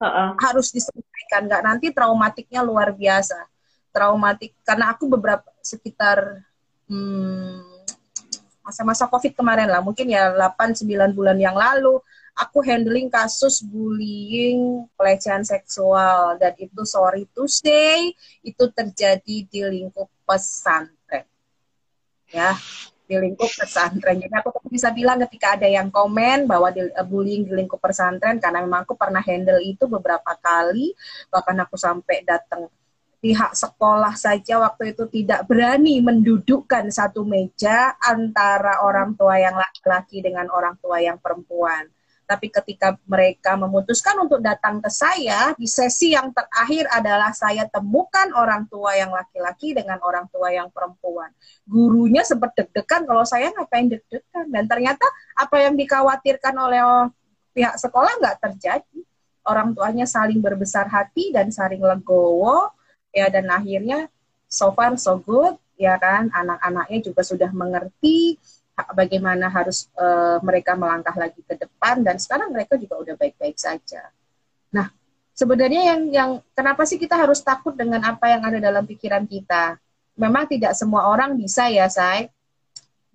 uh-uh. 0.00 0.34
harus 0.40 0.72
diselesaikan. 0.72 1.46
Nggak 1.46 1.62
nanti 1.62 1.86
traumatiknya 1.92 2.64
luar 2.64 2.90
biasa. 2.96 3.46
Traumatik 3.92 4.56
karena 4.64 4.94
aku 4.96 5.06
beberapa 5.06 5.46
sekitar 5.60 6.42
hmm, 6.88 7.84
masa-masa 8.64 9.06
covid 9.06 9.36
kemarin 9.36 9.68
lah. 9.68 9.84
Mungkin 9.84 10.08
ya 10.08 10.32
8-9 10.34 10.88
bulan 11.12 11.38
yang 11.38 11.54
lalu 11.54 12.00
aku 12.38 12.64
handling 12.64 13.12
kasus 13.12 13.60
bullying 13.60 14.88
pelecehan 14.96 15.44
seksual. 15.44 16.40
Dan 16.40 16.56
itu 16.56 16.82
sorry 16.88 17.28
to 17.36 17.44
say 17.44 18.16
itu 18.40 18.64
terjadi 18.72 19.36
di 19.44 19.60
lingkup 19.60 20.08
pesantren. 20.24 21.28
Ya 22.30 22.54
di 23.10 23.18
lingkup 23.18 23.50
pesantren. 23.50 24.22
Jadi 24.22 24.30
aku 24.38 24.54
bisa 24.70 24.94
bilang 24.94 25.18
ketika 25.26 25.58
ada 25.58 25.66
yang 25.66 25.90
komen 25.90 26.46
bahwa 26.46 26.70
di, 26.70 26.86
uh, 26.86 27.02
bullying 27.02 27.42
di 27.42 27.58
lingkup 27.58 27.82
pesantren 27.82 28.38
karena 28.38 28.62
memang 28.62 28.86
aku 28.86 28.94
pernah 28.94 29.18
handle 29.18 29.58
itu 29.58 29.90
beberapa 29.90 30.30
kali 30.38 30.94
bahkan 31.26 31.58
aku 31.58 31.74
sampai 31.74 32.22
datang 32.22 32.70
pihak 33.20 33.52
sekolah 33.52 34.14
saja 34.16 34.62
waktu 34.62 34.96
itu 34.96 35.04
tidak 35.10 35.44
berani 35.44 36.00
mendudukkan 36.00 36.88
satu 36.88 37.26
meja 37.26 37.98
antara 38.00 38.80
orang 38.80 39.12
tua 39.18 39.36
yang 39.36 39.58
laki-laki 39.58 40.24
dengan 40.24 40.48
orang 40.48 40.78
tua 40.80 41.02
yang 41.04 41.20
perempuan 41.20 41.84
tapi 42.30 42.46
ketika 42.46 42.94
mereka 43.10 43.58
memutuskan 43.58 44.14
untuk 44.22 44.38
datang 44.38 44.78
ke 44.78 44.86
saya, 44.86 45.50
di 45.58 45.66
sesi 45.66 46.14
yang 46.14 46.30
terakhir 46.30 46.86
adalah 46.94 47.34
saya 47.34 47.66
temukan 47.66 48.30
orang 48.38 48.70
tua 48.70 48.94
yang 48.94 49.10
laki-laki 49.10 49.74
dengan 49.74 49.98
orang 49.98 50.30
tua 50.30 50.54
yang 50.54 50.70
perempuan. 50.70 51.34
Gurunya 51.66 52.22
sempat 52.22 52.54
deg-degan 52.54 53.02
kalau 53.02 53.26
saya 53.26 53.50
ngapain 53.50 53.90
deg-degan. 53.90 54.46
Dan 54.46 54.70
ternyata 54.70 55.02
apa 55.34 55.58
yang 55.58 55.74
dikhawatirkan 55.74 56.54
oleh 56.54 57.10
pihak 57.50 57.74
sekolah 57.82 58.22
nggak 58.22 58.38
terjadi. 58.38 59.00
Orang 59.42 59.74
tuanya 59.74 60.06
saling 60.06 60.38
berbesar 60.38 60.86
hati 60.86 61.34
dan 61.34 61.50
saling 61.50 61.82
legowo, 61.82 62.70
ya 63.10 63.26
dan 63.26 63.50
akhirnya 63.50 64.06
so 64.46 64.70
far 64.70 64.94
so 64.94 65.18
good, 65.18 65.58
ya 65.74 65.98
kan 65.98 66.30
anak-anaknya 66.30 67.10
juga 67.10 67.26
sudah 67.26 67.50
mengerti 67.50 68.38
bagaimana 68.94 69.50
harus 69.50 69.88
uh, 69.96 70.38
mereka 70.44 70.76
melangkah 70.76 71.14
lagi 71.16 71.40
ke 71.44 71.56
depan 71.56 72.00
dan 72.04 72.16
sekarang 72.16 72.52
mereka 72.52 72.76
juga 72.80 73.00
udah 73.02 73.14
baik-baik 73.18 73.56
saja. 73.56 74.08
Nah, 74.72 74.88
sebenarnya 75.34 75.94
yang 75.94 76.00
yang 76.10 76.30
kenapa 76.52 76.86
sih 76.86 76.96
kita 76.96 77.16
harus 77.18 77.40
takut 77.44 77.74
dengan 77.76 78.00
apa 78.04 78.30
yang 78.30 78.42
ada 78.44 78.58
dalam 78.58 78.84
pikiran 78.86 79.26
kita? 79.26 79.76
Memang 80.16 80.48
tidak 80.48 80.76
semua 80.76 81.08
orang 81.08 81.36
bisa 81.36 81.68
ya, 81.72 81.88
saya 81.88 82.28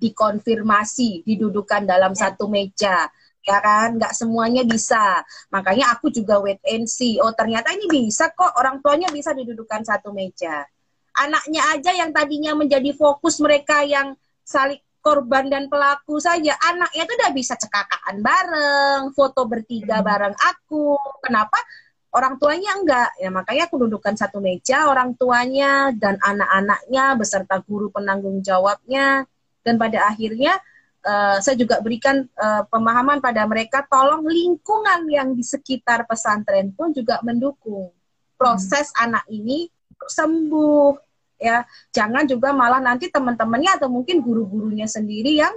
dikonfirmasi, 0.02 1.24
didudukan 1.24 1.88
dalam 1.88 2.12
ya. 2.14 2.28
satu 2.28 2.52
meja 2.52 3.08
ya 3.46 3.62
kan 3.62 4.02
nggak 4.02 4.14
semuanya 4.18 4.66
bisa 4.66 5.22
makanya 5.54 5.94
aku 5.94 6.10
juga 6.10 6.42
wait 6.42 6.58
and 6.66 6.90
see 6.90 7.22
oh 7.22 7.30
ternyata 7.30 7.78
ini 7.78 7.86
bisa 8.10 8.34
kok 8.34 8.58
orang 8.58 8.82
tuanya 8.82 9.14
bisa 9.14 9.38
didudukan 9.38 9.86
satu 9.86 10.10
meja 10.10 10.66
anaknya 11.14 11.62
aja 11.78 11.92
yang 11.94 12.10
tadinya 12.10 12.58
menjadi 12.58 12.90
fokus 12.98 13.38
mereka 13.38 13.86
yang 13.86 14.18
saling 14.42 14.82
korban 15.06 15.46
dan 15.54 15.70
pelaku 15.70 16.18
saja. 16.18 16.58
Anaknya 16.66 17.06
tuh 17.06 17.16
udah 17.22 17.32
bisa 17.38 17.54
cekakaan 17.54 18.26
bareng 18.26 19.14
foto 19.14 19.46
bertiga 19.46 20.02
hmm. 20.02 20.06
bareng 20.10 20.34
aku. 20.34 20.98
Kenapa? 21.22 21.62
Orang 22.10 22.42
tuanya 22.42 22.74
enggak. 22.74 23.10
Ya 23.22 23.30
makanya 23.30 23.70
aku 23.70 23.86
dudukkan 23.86 24.18
satu 24.18 24.42
meja 24.42 24.90
orang 24.90 25.14
tuanya 25.14 25.94
dan 25.94 26.18
anak-anaknya 26.18 27.14
beserta 27.22 27.62
guru 27.62 27.94
penanggung 27.94 28.42
jawabnya. 28.42 29.30
Dan 29.62 29.78
pada 29.78 30.10
akhirnya 30.10 30.58
uh, 31.06 31.38
saya 31.38 31.54
juga 31.54 31.78
berikan 31.86 32.26
uh, 32.42 32.66
pemahaman 32.66 33.22
pada 33.22 33.46
mereka 33.46 33.86
tolong 33.86 34.26
lingkungan 34.26 35.06
yang 35.06 35.38
di 35.38 35.46
sekitar 35.46 36.10
pesantren 36.10 36.74
pun 36.74 36.90
juga 36.90 37.22
mendukung. 37.22 37.94
Proses 38.42 38.90
hmm. 38.90 39.06
anak 39.06 39.26
ini 39.30 39.70
sembuh 39.96 41.05
ya 41.36 41.68
jangan 41.92 42.24
juga 42.26 42.56
malah 42.56 42.80
nanti 42.80 43.12
teman-temannya 43.12 43.76
atau 43.80 43.88
mungkin 43.92 44.24
guru-gurunya 44.24 44.88
sendiri 44.88 45.40
yang 45.40 45.52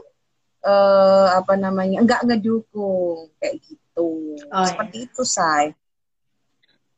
uh, 0.67 1.39
apa 1.39 1.55
namanya 1.55 2.03
enggak 2.03 2.25
ngedukung 2.27 3.31
kayak 3.39 3.63
gitu 3.63 4.37
oh, 4.51 4.67
seperti 4.67 4.97
iya. 5.03 5.07
itu 5.07 5.23
say 5.25 5.65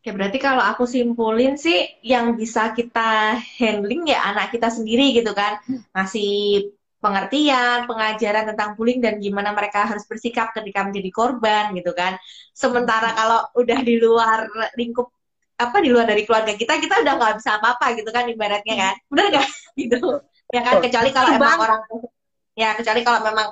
Oke, 0.01 0.16
berarti 0.16 0.41
kalau 0.41 0.64
aku 0.64 0.89
simpulin 0.89 1.61
sih 1.61 1.76
yang 2.01 2.33
bisa 2.33 2.72
kita 2.72 3.37
handling 3.61 4.09
ya 4.09 4.33
anak 4.33 4.49
kita 4.49 4.72
sendiri 4.72 5.12
gitu 5.12 5.37
kan. 5.37 5.61
Ngasih 5.93 6.72
pengertian, 7.05 7.85
pengajaran 7.85 8.49
tentang 8.49 8.81
bullying 8.81 9.05
dan 9.05 9.20
gimana 9.20 9.53
mereka 9.53 9.85
harus 9.85 10.09
bersikap 10.09 10.57
ketika 10.57 10.89
menjadi 10.89 11.11
korban 11.12 11.76
gitu 11.76 11.93
kan. 11.93 12.16
Sementara 12.57 13.12
kalau 13.12 13.45
udah 13.61 13.78
di 13.85 14.01
luar 14.01 14.49
lingkup 14.72 15.12
apa 15.61 15.76
di 15.84 15.88
luar 15.92 16.08
dari 16.08 16.24
keluarga 16.24 16.56
kita 16.56 16.80
kita 16.80 17.04
udah 17.04 17.14
nggak 17.20 17.34
bisa 17.36 17.61
apa-apa 17.61 17.86
gitu 18.00 18.08
kan 18.08 18.24
ibaratnya 18.26 18.74
kan. 18.74 18.94
Benar 19.12 19.26
nggak? 19.36 19.48
Gitu. 19.80 19.98
Ya 20.50 20.61
kan? 20.64 20.80
Kecuali 20.80 21.11
kalau 21.12 21.28
emang 21.36 21.58
orang 21.61 21.80
ya 22.58 22.74
kecuali 22.74 23.00
kalau 23.06 23.20
memang 23.22 23.48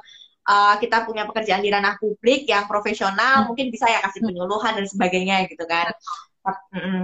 uh, 0.48 0.74
kita 0.80 1.06
punya 1.06 1.28
pekerjaan 1.28 1.62
di 1.62 1.70
ranah 1.70 2.00
publik 2.00 2.48
yang 2.48 2.66
profesional 2.66 3.44
hmm. 3.44 3.52
mungkin 3.52 3.68
bisa 3.70 3.86
ya 3.86 4.02
kasih 4.02 4.24
penyuluhan 4.24 4.72
dan 4.80 4.86
sebagainya 4.88 5.46
gitu 5.46 5.64
kan. 5.68 5.92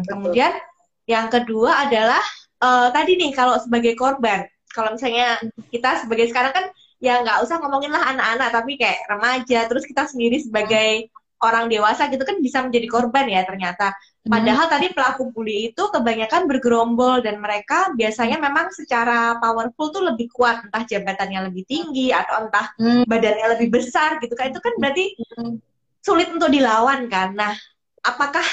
Kemudian 0.09 0.57
yang 1.05 1.29
kedua 1.29 1.85
adalah 1.85 2.25
uh, 2.65 2.89
tadi 2.89 3.21
nih 3.21 3.37
kalau 3.37 3.61
sebagai 3.61 3.93
korban 3.93 4.49
kalau 4.75 4.97
misalnya 4.99 5.39
kita 5.71 6.03
sebagai 6.03 6.27
sekarang 6.33 6.51
kan 6.51 6.67
ya 6.99 7.23
nggak 7.23 7.47
usah 7.47 7.63
ngomongin 7.63 7.95
lah 7.95 8.03
anak-anak 8.11 8.49
tapi 8.51 8.81
kayak 8.81 9.07
remaja 9.07 9.71
terus 9.71 9.85
kita 9.87 10.09
sendiri 10.09 10.43
sebagai 10.43 11.13
orang 11.43 11.67
dewasa 11.67 12.07
gitu 12.13 12.23
kan 12.23 12.39
bisa 12.39 12.63
menjadi 12.63 12.87
korban 12.87 13.27
ya 13.27 13.43
ternyata 13.43 13.95
Padahal 14.25 14.73
hmm. 14.73 14.73
tadi 14.73 14.87
pelaku 14.97 15.29
bully 15.37 15.69
itu 15.69 15.83
kebanyakan 15.93 16.49
bergerombol 16.49 17.21
dan 17.21 17.45
mereka 17.45 17.93
biasanya 17.93 18.41
memang 18.41 18.73
secara 18.73 19.37
powerful 19.37 19.93
tuh 19.93 20.01
lebih 20.01 20.33
kuat, 20.33 20.65
entah 20.65 20.81
jabatannya 20.81 21.53
lebih 21.53 21.69
tinggi 21.69 22.09
atau 22.09 22.49
entah 22.49 22.73
hmm. 22.81 23.05
badannya 23.05 23.53
lebih 23.53 23.69
besar 23.69 24.17
gitu 24.25 24.33
kan. 24.33 24.49
Itu 24.49 24.65
kan 24.65 24.73
berarti 24.81 25.13
hmm. 25.13 25.61
sulit 26.01 26.33
untuk 26.33 26.49
dilawan 26.49 27.05
kan. 27.13 27.37
Nah, 27.37 27.53
apakah 28.01 28.45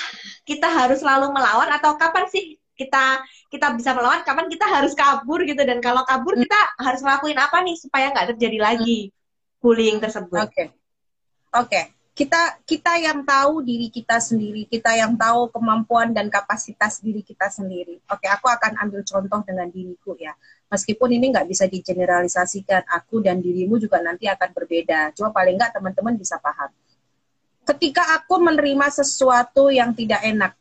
kita 0.43 0.67
harus 0.67 0.99
selalu 0.99 1.31
melawan 1.31 1.71
atau 1.71 1.95
kapan 1.95 2.27
sih 2.27 2.59
kita 2.75 3.23
kita 3.47 3.71
bisa 3.79 3.95
melawan, 3.95 4.27
kapan 4.27 4.51
kita 4.51 4.67
harus 4.67 4.91
kabur 4.91 5.39
gitu 5.47 5.63
dan 5.63 5.79
kalau 5.79 6.03
kabur 6.03 6.35
hmm. 6.35 6.43
kita 6.43 6.59
harus 6.83 6.99
ngelakuin 6.99 7.39
apa 7.39 7.57
nih 7.63 7.79
supaya 7.79 8.11
nggak 8.11 8.35
terjadi 8.35 8.59
lagi 8.59 9.15
bullying 9.63 10.03
tersebut. 10.03 10.51
Oke. 10.51 10.51
Okay. 10.51 10.67
Oke. 10.67 11.71
Okay 11.71 12.00
kita 12.21 12.61
kita 12.69 13.01
yang 13.01 13.25
tahu 13.25 13.65
diri 13.65 13.89
kita 13.89 14.21
sendiri, 14.21 14.69
kita 14.69 14.93
yang 14.93 15.17
tahu 15.17 15.49
kemampuan 15.49 16.13
dan 16.13 16.29
kapasitas 16.29 17.01
diri 17.01 17.25
kita 17.25 17.49
sendiri. 17.49 17.97
Oke, 18.05 18.29
aku 18.29 18.45
akan 18.45 18.77
ambil 18.77 19.01
contoh 19.01 19.41
dengan 19.41 19.65
diriku 19.73 20.13
ya. 20.21 20.37
Meskipun 20.69 21.17
ini 21.17 21.33
nggak 21.33 21.49
bisa 21.49 21.65
digeneralisasikan, 21.65 22.85
aku 22.93 23.25
dan 23.25 23.41
dirimu 23.41 23.81
juga 23.81 24.05
nanti 24.05 24.29
akan 24.29 24.53
berbeda. 24.53 25.17
Cuma 25.17 25.33
paling 25.33 25.57
nggak 25.57 25.81
teman-teman 25.81 26.13
bisa 26.13 26.37
paham. 26.37 26.69
Ketika 27.65 28.13
aku 28.13 28.37
menerima 28.37 28.93
sesuatu 28.93 29.73
yang 29.73 29.97
tidak 29.97 30.21
enak, 30.21 30.53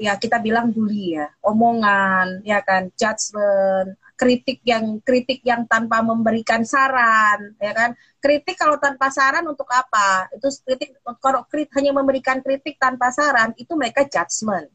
ya 0.00 0.16
kita 0.16 0.40
bilang 0.40 0.72
bully 0.72 1.20
ya, 1.20 1.28
omongan, 1.44 2.40
ya 2.48 2.64
kan, 2.64 2.88
judgment, 2.96 3.92
kritik 4.14 4.62
yang 4.62 5.02
kritik 5.02 5.42
yang 5.42 5.66
tanpa 5.66 5.98
memberikan 6.00 6.62
saran, 6.62 7.58
ya 7.58 7.74
kan? 7.74 7.90
Kritik 8.22 8.54
kalau 8.54 8.78
tanpa 8.78 9.10
saran 9.10 9.42
untuk 9.46 9.66
apa? 9.74 10.30
Itu 10.30 10.48
kritik 10.62 10.94
kalau 11.18 11.42
kritik 11.50 11.74
hanya 11.78 11.90
memberikan 11.90 12.38
kritik 12.38 12.78
tanpa 12.78 13.10
saran 13.10 13.50
itu 13.58 13.74
mereka 13.74 14.06
judgement, 14.06 14.70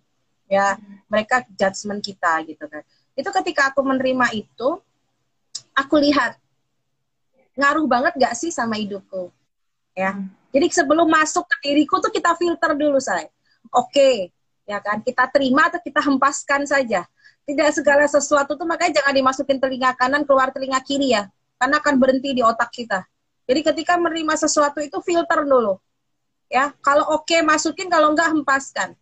ya, 0.51 0.75
mereka 1.07 1.47
judgement 1.55 2.03
kita 2.03 2.43
gitu 2.51 2.67
kan. 2.67 2.83
Itu 3.15 3.31
ketika 3.31 3.71
aku 3.71 3.79
menerima 3.79 4.27
itu, 4.35 4.69
aku 5.71 5.95
lihat 6.03 6.35
ngaruh 7.55 7.87
banget 7.87 8.13
gak 8.19 8.35
sih 8.35 8.51
sama 8.51 8.75
hidupku, 8.75 9.31
ya. 9.95 10.19
Jadi 10.51 10.65
sebelum 10.73 11.07
masuk 11.07 11.47
ke 11.47 11.57
diriku 11.63 12.03
tuh 12.03 12.11
kita 12.11 12.35
filter 12.35 12.75
dulu 12.75 12.99
saya. 12.99 13.31
Oke, 13.71 13.87
okay, 13.87 14.15
ya 14.67 14.83
kan? 14.83 14.99
Kita 14.99 15.31
terima 15.31 15.71
atau 15.71 15.79
kita 15.79 16.03
hempaskan 16.03 16.67
saja 16.67 17.07
tidak 17.49 17.73
segala 17.73 18.05
sesuatu 18.05 18.53
tuh 18.53 18.67
makanya 18.69 19.01
jangan 19.01 19.13
dimasukin 19.17 19.57
telinga 19.57 19.97
kanan 19.97 20.21
keluar 20.21 20.53
telinga 20.53 20.77
kiri 20.85 21.17
ya. 21.17 21.25
Karena 21.57 21.81
akan 21.81 21.95
berhenti 21.97 22.37
di 22.37 22.45
otak 22.45 22.69
kita. 22.69 23.03
Jadi 23.49 23.65
ketika 23.65 23.97
menerima 23.97 24.37
sesuatu 24.37 24.77
itu 24.77 25.01
filter 25.01 25.41
dulu. 25.41 25.81
Ya 26.45 26.77
kalau 26.85 27.09
oke 27.17 27.25
okay, 27.25 27.41
masukin 27.41 27.89
kalau 27.89 28.13
enggak 28.13 28.29
hempaskan. 28.29 28.93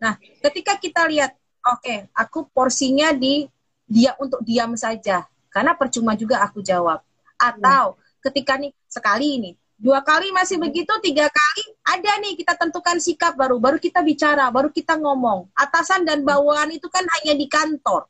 Nah 0.00 0.16
ketika 0.40 0.80
kita 0.80 1.04
lihat 1.04 1.36
oke 1.60 1.84
okay, 1.84 1.98
aku 2.16 2.48
porsinya 2.48 3.12
di 3.12 3.44
dia 3.84 4.16
untuk 4.16 4.40
diam 4.40 4.72
saja. 4.72 5.28
Karena 5.52 5.76
percuma 5.76 6.16
juga 6.16 6.40
aku 6.40 6.64
jawab. 6.64 7.04
Atau 7.36 8.00
ketika 8.24 8.56
nih 8.56 8.72
sekali 8.88 9.36
ini 9.36 9.50
dua 9.82 9.98
kali 10.06 10.30
masih 10.30 10.62
begitu, 10.62 10.94
tiga 11.02 11.26
kali 11.26 11.64
ada 11.82 12.12
nih 12.22 12.38
kita 12.38 12.54
tentukan 12.54 13.02
sikap 13.02 13.34
baru, 13.34 13.58
baru 13.58 13.82
kita 13.82 13.98
bicara, 14.06 14.46
baru 14.54 14.70
kita 14.70 14.94
ngomong. 14.94 15.50
Atasan 15.58 16.06
dan 16.06 16.22
bawahan 16.22 16.70
itu 16.70 16.86
kan 16.86 17.02
hanya 17.18 17.34
di 17.34 17.50
kantor, 17.50 18.06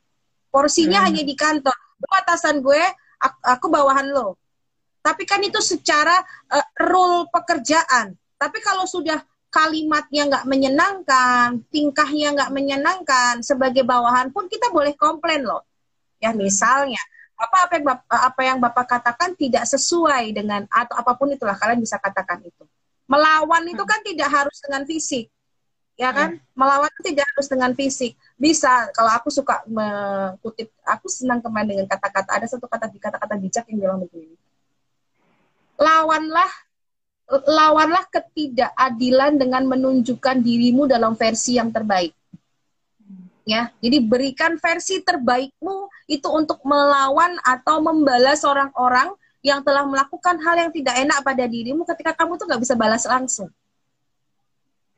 porsinya 0.53 1.01
hmm. 1.01 1.07
hanya 1.09 1.23
di 1.25 1.33
kantor. 1.33 1.73
Lu 1.73 2.07
atasan 2.13 2.61
gue, 2.61 2.83
aku, 3.41 3.73
bawahan 3.73 4.13
lo. 4.13 4.37
Tapi 5.01 5.25
kan 5.25 5.41
itu 5.41 5.59
secara 5.59 6.21
uh, 6.53 6.67
rule 6.85 7.25
pekerjaan. 7.33 8.13
Tapi 8.37 8.61
kalau 8.61 8.85
sudah 8.85 9.25
kalimatnya 9.49 10.29
nggak 10.29 10.45
menyenangkan, 10.45 11.57
tingkahnya 11.73 12.37
nggak 12.37 12.51
menyenangkan, 12.53 13.41
sebagai 13.41 13.81
bawahan 13.81 14.29
pun 14.29 14.45
kita 14.45 14.69
boleh 14.69 14.93
komplain 14.93 15.41
loh. 15.41 15.65
Ya 16.21 16.31
misalnya, 16.37 17.01
apa 17.33 17.57
apa 17.65 17.73
yang 17.75 17.85
bapak, 17.85 18.19
apa 18.21 18.41
yang 18.45 18.57
bapak 18.61 18.85
katakan 18.85 19.29
tidak 19.35 19.65
sesuai 19.67 20.31
dengan 20.31 20.63
atau 20.69 20.95
apa 20.95 21.11
pun 21.17 21.33
itulah 21.33 21.57
kalian 21.57 21.81
bisa 21.81 21.97
katakan 21.99 22.41
itu. 22.45 22.63
Melawan 23.09 23.63
itu 23.67 23.83
kan 23.83 23.99
tidak 24.05 24.29
harus 24.31 24.57
dengan 24.63 24.83
fisik 24.87 25.27
ya 25.93 26.09
kan? 26.09 26.33
Hmm. 26.33 26.41
melawan 26.57 26.89
tidak 27.05 27.27
harus 27.35 27.45
dengan 27.45 27.71
fisik. 27.77 28.17
Bisa 28.33 28.89
kalau 28.97 29.13
aku 29.13 29.29
suka 29.29 29.61
mengutip 29.69 30.73
aku 30.81 31.05
senang 31.05 31.37
kemarin 31.43 31.77
dengan 31.77 31.87
kata-kata 31.89 32.33
ada 32.41 32.47
satu 32.49 32.65
kata 32.65 32.89
di 32.89 32.97
kata-kata 32.97 33.37
bijak 33.37 33.69
yang 33.69 33.77
bilang 33.77 33.99
begini 34.01 34.33
lawanlah 35.83 36.51
lawanlah 37.47 38.05
ketidakadilan 38.11 39.39
dengan 39.39 39.63
menunjukkan 39.65 40.43
dirimu 40.43 40.85
dalam 40.85 41.17
versi 41.17 41.57
yang 41.57 41.73
terbaik 41.73 42.13
ya. 43.43 43.71
Jadi 43.79 43.97
berikan 44.03 44.55
versi 44.59 45.03
terbaikmu 45.03 45.91
itu 46.07 46.27
untuk 46.31 46.59
melawan 46.63 47.37
atau 47.43 47.79
membalas 47.83 48.43
orang-orang 48.43 49.11
yang 49.43 49.59
telah 49.61 49.83
melakukan 49.83 50.39
hal 50.39 50.55
yang 50.55 50.71
tidak 50.71 50.95
enak 50.95 51.19
pada 51.19 51.43
dirimu 51.43 51.83
ketika 51.83 52.15
kamu 52.15 52.39
tuh 52.39 52.47
nggak 52.47 52.61
bisa 52.63 52.75
balas 52.79 53.03
langsung. 53.03 53.51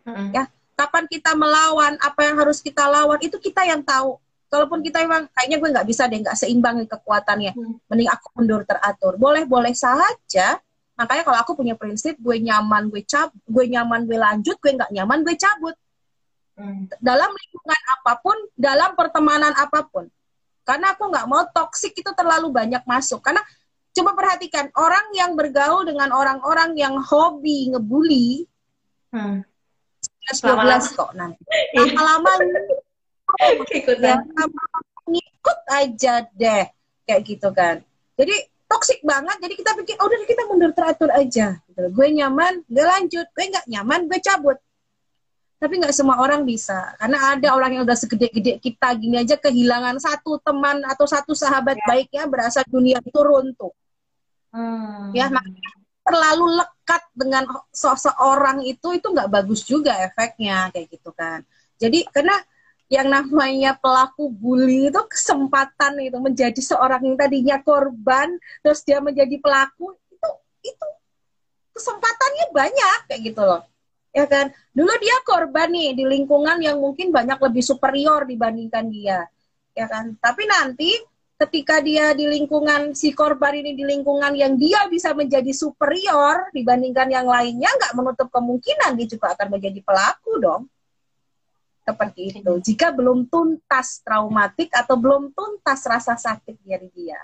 Hmm. 0.06 0.30
Ya, 0.30 0.46
kapan 0.78 1.10
kita 1.10 1.34
melawan, 1.34 1.98
apa 1.98 2.30
yang 2.30 2.38
harus 2.38 2.62
kita 2.62 2.86
lawan 2.86 3.18
itu 3.26 3.42
kita 3.42 3.66
yang 3.66 3.82
tahu. 3.82 4.22
Kalaupun 4.54 4.86
kita 4.86 5.02
memang 5.02 5.26
kayaknya 5.34 5.58
gue 5.58 5.70
nggak 5.74 5.88
bisa 5.90 6.06
deh, 6.06 6.22
nggak 6.22 6.38
seimbang 6.38 6.86
kekuatannya, 6.86 7.58
hmm. 7.58 7.90
mending 7.90 8.10
aku 8.14 8.30
mundur 8.38 8.62
teratur. 8.70 9.18
Boleh-boleh 9.18 9.74
saja. 9.74 10.62
Makanya 10.96 11.28
kalau 11.28 11.40
aku 11.42 11.52
punya 11.60 11.76
prinsip, 11.76 12.16
gue 12.22 12.40
nyaman, 12.40 12.88
gue 12.88 13.04
cap, 13.04 13.34
gue 13.44 13.66
nyaman, 13.68 14.06
gue 14.08 14.16
lanjut, 14.16 14.56
gue 14.62 14.72
nggak 14.78 14.94
nyaman, 14.94 15.26
gue 15.26 15.36
cabut 15.36 15.76
Hmm. 16.56 16.88
dalam 17.04 17.28
lingkungan 17.28 17.82
apa 18.00 18.14
pun, 18.24 18.38
dalam 18.56 18.96
pertemanan 18.96 19.52
apa 19.60 19.84
pun. 19.92 20.08
Karena 20.64 20.96
aku 20.96 21.12
nggak 21.12 21.28
mau 21.28 21.44
toksik 21.52 21.94
itu 22.00 22.12
terlalu 22.16 22.48
banyak 22.50 22.80
masuk. 22.88 23.20
Karena 23.20 23.44
coba 23.92 24.16
perhatikan 24.16 24.72
orang 24.76 25.12
yang 25.12 25.36
bergaul 25.36 25.84
dengan 25.84 26.16
orang-orang 26.16 26.72
yang 26.80 26.96
hobi 26.96 27.76
ngebully, 27.76 28.48
hmm. 29.12 29.44
12 30.32 30.98
kok 30.98 31.12
nanti. 31.14 31.44
Iya. 31.76 31.92
Lama-lama 31.92 32.64
ya, 34.00 34.16
ngikut 35.06 35.60
aja 35.70 36.14
deh 36.34 36.66
kayak 37.06 37.22
gitu 37.28 37.50
kan. 37.52 37.84
Jadi 38.16 38.36
toksik 38.66 39.04
banget. 39.06 39.38
Jadi 39.44 39.54
kita 39.60 39.72
pikir, 39.78 39.96
oh 40.00 40.08
udah 40.08 40.18
kita 40.26 40.44
mundur 40.50 40.72
teratur 40.74 41.12
aja. 41.14 41.60
Gitu. 41.70 41.88
Gue 41.94 42.08
nyaman, 42.16 42.64
gue 42.66 42.86
lanjut. 42.86 43.28
Gue 43.36 43.46
nggak 43.52 43.68
nyaman, 43.70 44.08
gue 44.10 44.20
cabut 44.24 44.58
tapi 45.56 45.80
nggak 45.80 45.96
semua 45.96 46.20
orang 46.20 46.44
bisa 46.44 46.94
karena 47.00 47.36
ada 47.36 47.56
orang 47.56 47.80
yang 47.80 47.84
udah 47.88 47.96
segede-gede 47.96 48.60
kita 48.60 48.92
gini 49.00 49.24
aja 49.24 49.40
kehilangan 49.40 49.96
satu 49.98 50.38
teman 50.44 50.84
atau 50.84 51.08
satu 51.08 51.32
sahabat 51.32 51.80
ya. 51.80 51.86
baiknya 51.88 52.24
berasa 52.28 52.60
dunia 52.68 53.00
itu 53.00 53.20
runtuh 53.24 53.72
hmm. 54.52 55.16
ya 55.16 55.32
makanya 55.32 55.72
terlalu 56.06 56.62
lekat 56.62 57.04
dengan 57.18 57.44
seseorang 57.74 58.62
itu 58.68 58.94
itu 58.94 59.08
nggak 59.10 59.32
bagus 59.32 59.66
juga 59.66 59.96
efeknya 60.06 60.70
kayak 60.70 60.92
gitu 60.92 61.10
kan 61.16 61.42
jadi 61.80 62.04
karena 62.12 62.36
yang 62.86 63.10
namanya 63.10 63.74
pelaku 63.82 64.30
bully 64.30 64.94
itu 64.94 65.02
kesempatan 65.10 65.98
itu 66.06 66.22
menjadi 66.22 66.62
seorang 66.62 67.02
yang 67.02 67.18
tadinya 67.18 67.58
korban 67.66 68.38
terus 68.62 68.86
dia 68.86 69.02
menjadi 69.02 69.42
pelaku 69.42 69.98
itu 70.14 70.30
itu 70.70 70.88
kesempatannya 71.74 72.46
banyak 72.54 73.00
kayak 73.10 73.22
gitu 73.34 73.42
loh 73.42 73.66
ya 74.16 74.26
kan 74.32 74.48
dulu 74.72 74.94
dia 75.04 75.18
korban 75.28 75.68
nih 75.76 75.92
di 75.92 76.08
lingkungan 76.08 76.64
yang 76.64 76.80
mungkin 76.80 77.12
banyak 77.12 77.36
lebih 77.36 77.64
superior 77.68 78.24
dibandingkan 78.24 78.88
dia 78.88 79.28
ya 79.76 79.86
kan 79.92 80.16
tapi 80.24 80.48
nanti 80.48 80.96
ketika 81.36 81.84
dia 81.84 82.16
di 82.16 82.24
lingkungan 82.32 82.96
si 82.96 83.12
korban 83.12 83.60
ini 83.60 83.76
di 83.76 83.84
lingkungan 83.84 84.32
yang 84.40 84.56
dia 84.56 84.88
bisa 84.88 85.12
menjadi 85.12 85.52
superior 85.52 86.48
dibandingkan 86.56 87.12
yang 87.12 87.28
lainnya 87.28 87.68
nggak 87.68 87.92
menutup 87.92 88.32
kemungkinan 88.32 88.96
dia 88.96 89.08
juga 89.12 89.36
akan 89.36 89.60
menjadi 89.60 89.84
pelaku 89.84 90.40
dong 90.40 90.64
seperti 91.86 92.42
itu. 92.42 92.54
Jika 92.66 92.90
belum 92.90 93.30
tuntas 93.30 94.02
traumatik 94.02 94.74
atau 94.74 94.98
belum 94.98 95.30
tuntas 95.38 95.86
rasa 95.86 96.18
sakit 96.18 96.58
dari 96.66 96.90
dia. 96.98 97.22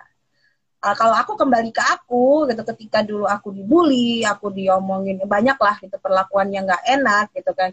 Uh, 0.82 0.98
kalau 0.98 1.14
aku 1.14 1.38
kembali 1.38 1.70
ke 1.70 1.78
aku 1.78 2.50
gitu 2.50 2.66
ketika 2.74 3.06
dulu 3.06 3.30
aku 3.30 3.54
dibully, 3.54 4.26
aku 4.26 4.50
diomongin 4.50 5.22
banyak 5.30 5.54
lah 5.62 5.78
gitu 5.78 5.94
perlakuan 6.02 6.50
yang 6.50 6.66
nggak 6.66 6.84
enak 6.90 7.30
gitu 7.38 7.54
kan. 7.54 7.70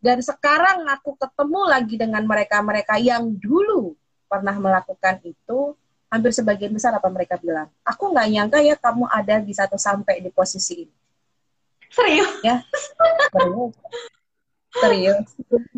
Dan 0.00 0.24
sekarang 0.24 0.88
aku 0.88 1.16
ketemu 1.20 1.60
lagi 1.68 1.94
dengan 2.00 2.24
mereka-mereka 2.24 2.96
yang 2.96 3.28
dulu 3.36 3.92
pernah 4.24 4.56
melakukan 4.56 5.20
itu, 5.20 5.76
hampir 6.08 6.32
sebagian 6.32 6.72
besar 6.72 6.96
apa 6.96 7.08
mereka 7.12 7.36
bilang, 7.36 7.68
aku 7.84 8.12
nggak 8.12 8.28
nyangka 8.32 8.58
ya 8.64 8.76
kamu 8.80 9.04
ada 9.08 9.44
di 9.44 9.52
satu 9.52 9.76
sampai 9.76 10.24
di 10.24 10.32
posisi 10.32 10.88
ini. 10.88 10.94
Serius? 11.92 12.40
Ya, 12.40 12.64
serius 13.28 13.76
serius 14.74 15.22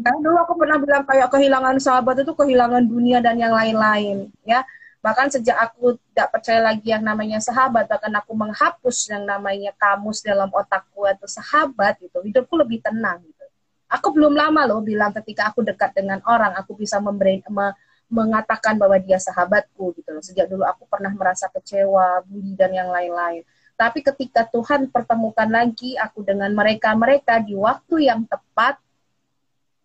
karena 0.01 0.19
dulu 0.25 0.37
aku 0.41 0.53
pernah 0.57 0.79
bilang 0.81 1.05
kayak 1.05 1.29
kehilangan 1.29 1.77
sahabat 1.77 2.25
itu 2.25 2.33
kehilangan 2.33 2.85
dunia 2.89 3.21
dan 3.21 3.37
yang 3.37 3.53
lain-lain 3.53 4.33
ya 4.49 4.65
bahkan 5.07 5.31
sejak 5.31 5.55
aku 5.55 5.95
tidak 6.11 6.35
percaya 6.35 6.59
lagi 6.59 6.91
yang 6.91 7.07
namanya 7.07 7.39
sahabat 7.39 7.87
bahkan 7.87 8.11
aku 8.19 8.35
menghapus 8.35 9.07
yang 9.15 9.23
namanya 9.23 9.71
kamus 9.79 10.19
dalam 10.19 10.51
otakku 10.51 11.07
atau 11.07 11.31
sahabat 11.31 12.03
itu 12.03 12.19
hidupku 12.19 12.59
lebih 12.59 12.83
tenang 12.83 13.23
gitu. 13.23 13.47
Aku 13.87 14.11
belum 14.11 14.35
lama 14.35 14.67
loh 14.67 14.83
bilang 14.83 15.15
ketika 15.15 15.55
aku 15.55 15.63
dekat 15.63 15.95
dengan 15.95 16.19
orang 16.27 16.59
aku 16.59 16.75
bisa 16.75 16.99
memberi 16.99 17.39
me, 17.47 17.71
mengatakan 18.11 18.75
bahwa 18.75 18.99
dia 18.99 19.23
sahabatku 19.23 19.95
gitu 19.95 20.11
loh. 20.11 20.23
Sejak 20.27 20.51
dulu 20.51 20.67
aku 20.67 20.91
pernah 20.91 21.15
merasa 21.15 21.47
kecewa 21.55 22.27
bully 22.27 22.59
dan 22.59 22.75
yang 22.75 22.91
lain-lain. 22.91 23.47
Tapi 23.79 24.03
ketika 24.03 24.43
Tuhan 24.51 24.91
pertemukan 24.91 25.47
lagi 25.47 25.95
aku 25.95 26.27
dengan 26.27 26.51
mereka-mereka 26.51 27.47
di 27.47 27.55
waktu 27.55 28.11
yang 28.11 28.27
tepat, 28.27 28.83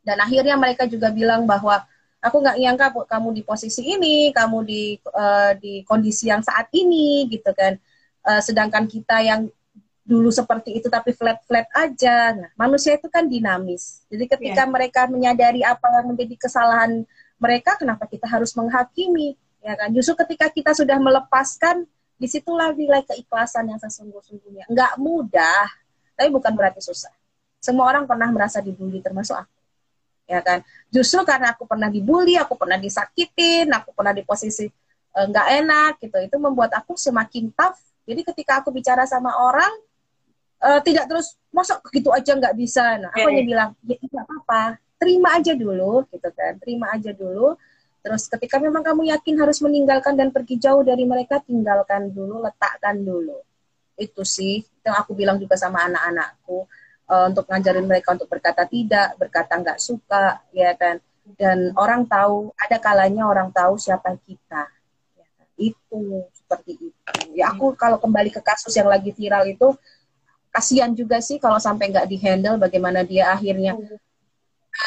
dan 0.02 0.18
akhirnya 0.18 0.58
mereka 0.58 0.90
juga 0.90 1.14
bilang 1.14 1.46
bahwa 1.46 1.86
aku 2.22 2.38
nggak 2.40 2.58
nyangka 2.62 2.88
kamu 3.10 3.30
di 3.34 3.42
posisi 3.42 3.82
ini, 3.84 4.30
kamu 4.32 4.58
di 4.64 4.96
uh, 5.10 5.58
di 5.58 5.82
kondisi 5.84 6.30
yang 6.30 6.46
saat 6.46 6.70
ini 6.72 7.26
gitu 7.28 7.50
kan. 7.52 7.76
Uh, 8.22 8.38
sedangkan 8.38 8.86
kita 8.86 9.26
yang 9.26 9.50
dulu 10.06 10.30
seperti 10.30 10.78
itu 10.78 10.88
tapi 10.88 11.14
flat-flat 11.18 11.66
aja. 11.74 12.38
Nah, 12.38 12.50
manusia 12.54 12.94
itu 12.98 13.10
kan 13.10 13.26
dinamis. 13.26 14.06
Jadi 14.08 14.30
ketika 14.30 14.64
yeah. 14.66 14.70
mereka 14.70 15.10
menyadari 15.10 15.66
apa 15.66 15.90
yang 16.00 16.14
menjadi 16.14 16.36
kesalahan 16.38 17.02
mereka, 17.42 17.82
kenapa 17.82 18.06
kita 18.06 18.30
harus 18.30 18.54
menghakimi? 18.54 19.34
Ya 19.62 19.74
kan? 19.74 19.90
Justru 19.94 20.14
ketika 20.26 20.50
kita 20.54 20.72
sudah 20.78 21.02
melepaskan, 21.02 21.90
di 22.22 22.30
situlah 22.30 22.70
nilai 22.78 23.02
keikhlasan 23.02 23.66
yang 23.66 23.82
sesungguh-sungguhnya. 23.82 24.70
Nggak 24.70 24.94
mudah, 25.02 25.66
tapi 26.14 26.30
bukan 26.30 26.54
berarti 26.54 26.78
susah. 26.78 27.10
Semua 27.58 27.90
orang 27.90 28.06
pernah 28.06 28.30
merasa 28.30 28.62
dibully, 28.62 29.02
termasuk 29.02 29.34
aku 29.34 29.61
ya 30.32 30.40
kan? 30.40 30.64
Justru 30.88 31.28
karena 31.28 31.52
aku 31.52 31.68
pernah 31.68 31.92
dibully 31.92 32.40
aku 32.40 32.56
pernah 32.56 32.80
disakitin 32.80 33.68
aku 33.76 33.92
pernah 33.92 34.16
di 34.16 34.24
posisi 34.24 34.64
eh, 35.12 35.26
nggak 35.28 35.48
uh, 35.52 35.58
enak 35.60 35.94
gitu. 36.00 36.18
Itu 36.24 36.38
membuat 36.40 36.72
aku 36.72 36.96
semakin 36.96 37.52
tough. 37.52 37.80
Jadi 38.08 38.24
ketika 38.24 38.64
aku 38.64 38.72
bicara 38.72 39.04
sama 39.04 39.36
orang 39.36 39.72
uh, 40.64 40.80
tidak 40.80 41.12
terus 41.12 41.36
masuk 41.52 41.84
gitu 41.92 42.10
aja 42.16 42.32
nggak 42.32 42.56
bisa? 42.56 42.96
Nah 42.96 43.12
aku 43.12 43.28
hanya 43.28 43.44
bilang 43.44 43.70
ya 43.84 44.00
nggak 44.00 44.26
apa-apa. 44.26 44.64
Terima 44.96 45.36
aja 45.36 45.52
dulu 45.52 46.08
gitu 46.08 46.30
kan. 46.32 46.56
Terima 46.64 46.96
aja 46.96 47.12
dulu. 47.12 47.60
Terus 48.02 48.26
ketika 48.26 48.58
memang 48.58 48.82
kamu 48.82 49.14
yakin 49.14 49.36
harus 49.38 49.62
meninggalkan 49.62 50.18
dan 50.18 50.34
pergi 50.34 50.58
jauh 50.58 50.82
dari 50.82 51.06
mereka 51.06 51.38
tinggalkan 51.44 52.10
dulu 52.10 52.42
letakkan 52.42 52.98
dulu. 52.98 53.38
Itu 53.94 54.26
sih 54.26 54.66
yang 54.82 54.98
aku 54.98 55.14
bilang 55.14 55.38
juga 55.38 55.54
sama 55.54 55.86
anak-anakku 55.86 56.66
uh, 57.12 57.28
untuk 57.28 57.44
ngajarin 57.52 57.84
mereka 57.84 58.16
untuk 58.16 58.32
berkata 58.32 58.64
tidak, 58.64 59.20
berkata 59.20 59.60
nggak 59.60 59.80
suka, 59.84 60.40
ya 60.56 60.72
kan. 60.80 61.04
Dan 61.36 61.76
orang 61.76 62.08
tahu, 62.08 62.56
ada 62.56 62.80
kalanya 62.80 63.28
orang 63.28 63.52
tahu 63.52 63.76
siapa 63.76 64.16
kita. 64.24 64.64
Ya 65.20 65.28
kan? 65.36 65.48
Itu 65.60 66.26
seperti 66.32 66.72
itu. 66.80 67.00
Ya 67.36 67.52
aku 67.52 67.76
kalau 67.76 68.00
kembali 68.00 68.32
ke 68.32 68.40
kasus 68.40 68.72
yang 68.74 68.88
lagi 68.88 69.12
viral 69.12 69.44
itu, 69.46 69.76
kasihan 70.52 70.92
juga 70.92 71.20
sih 71.24 71.40
kalau 71.40 71.60
sampai 71.60 71.92
nggak 71.92 72.08
dihandle 72.12 72.60
bagaimana 72.60 73.08
dia 73.08 73.32
akhirnya 73.32 73.80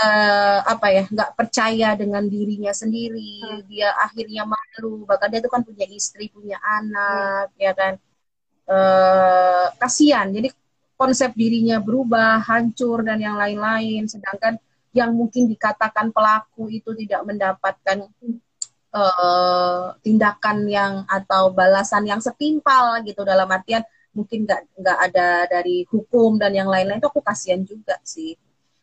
uh, 0.04 0.60
apa 0.64 0.86
ya 0.92 1.02
nggak 1.08 1.30
percaya 1.36 1.96
dengan 1.96 2.24
dirinya 2.28 2.72
sendiri 2.72 3.40
hmm. 3.40 3.60
dia 3.72 3.88
akhirnya 3.96 4.44
malu 4.44 5.08
bahkan 5.08 5.32
dia 5.32 5.40
itu 5.40 5.48
kan 5.48 5.64
punya 5.64 5.88
istri 5.88 6.28
punya 6.28 6.60
anak 6.60 7.48
hmm. 7.56 7.60
ya 7.64 7.72
kan 7.72 7.92
uh, 8.68 9.66
kasihan 9.80 10.28
jadi 10.28 10.52
konsep 11.04 11.36
dirinya 11.36 11.76
berubah, 11.84 12.40
hancur 12.40 13.04
dan 13.04 13.20
yang 13.20 13.36
lain-lain. 13.36 14.08
Sedangkan 14.08 14.56
yang 14.96 15.12
mungkin 15.12 15.52
dikatakan 15.52 16.16
pelaku 16.16 16.72
itu 16.72 16.96
tidak 16.96 17.20
mendapatkan 17.28 18.08
uh, 18.96 19.92
tindakan 20.00 20.64
yang 20.64 21.04
atau 21.04 21.52
balasan 21.52 22.08
yang 22.08 22.24
setimpal 22.24 23.04
gitu. 23.04 23.20
Dalam 23.20 23.44
artian 23.52 23.84
mungkin 24.16 24.48
nggak 24.48 24.80
nggak 24.80 24.98
ada 25.12 25.28
dari 25.44 25.84
hukum 25.92 26.40
dan 26.40 26.56
yang 26.56 26.72
lain-lain 26.72 27.04
itu 27.04 27.10
aku 27.12 27.20
kasihan 27.20 27.60
juga 27.60 28.00
sih. 28.00 28.32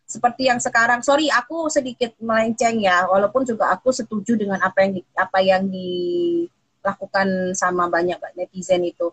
Seperti 0.05 0.51
yang 0.51 0.61
sekarang 0.61 1.01
sorry 1.01 1.33
aku 1.33 1.73
sedikit 1.73 2.13
melenceng 2.21 2.85
ya. 2.85 3.09
Walaupun 3.09 3.49
juga 3.49 3.73
aku 3.73 3.89
setuju 3.89 4.37
dengan 4.37 4.61
apa 4.61 4.85
yang 4.85 5.01
apa 5.17 5.39
yang 5.41 5.63
dilakukan 5.71 7.57
sama 7.57 7.89
banyak 7.89 8.21
netizen 8.37 8.85
itu 8.85 9.09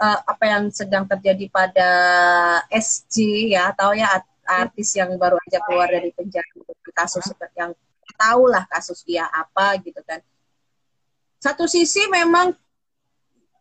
uh, 0.00 0.20
apa 0.24 0.44
yang 0.44 0.64
sedang 0.72 1.04
terjadi 1.08 1.46
pada 1.48 1.90
SJ 2.72 3.48
ya 3.52 3.72
tahu 3.72 3.96
ya 3.96 4.20
artis 4.46 4.94
yang 4.94 5.10
baru 5.18 5.36
aja 5.48 5.58
keluar 5.66 5.90
dari 5.90 6.14
penjara 6.14 6.46
kasus 6.94 7.26
seperti 7.26 7.60
yang 7.60 7.72
tahu 8.16 8.48
lah 8.48 8.64
kasus 8.70 9.04
dia 9.04 9.28
apa 9.28 9.76
gitu 9.82 10.00
kan. 10.06 10.22
Satu 11.36 11.68
sisi 11.68 12.00
memang 12.08 12.54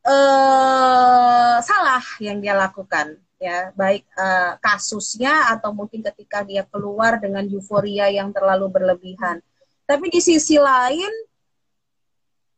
uh, 0.07 1.57
salah 1.59 2.05
yang 2.23 2.39
dia 2.39 2.55
lakukan 2.55 3.19
ya 3.35 3.75
baik 3.75 4.07
uh, 4.15 4.55
kasusnya 4.63 5.51
atau 5.51 5.75
mungkin 5.75 5.99
ketika 5.99 6.47
dia 6.47 6.63
keluar 6.63 7.19
dengan 7.19 7.43
euforia 7.51 8.07
yang 8.07 8.31
terlalu 8.31 8.71
berlebihan. 8.71 9.43
Tapi 9.83 10.07
di 10.07 10.23
sisi 10.23 10.55
lain 10.55 11.11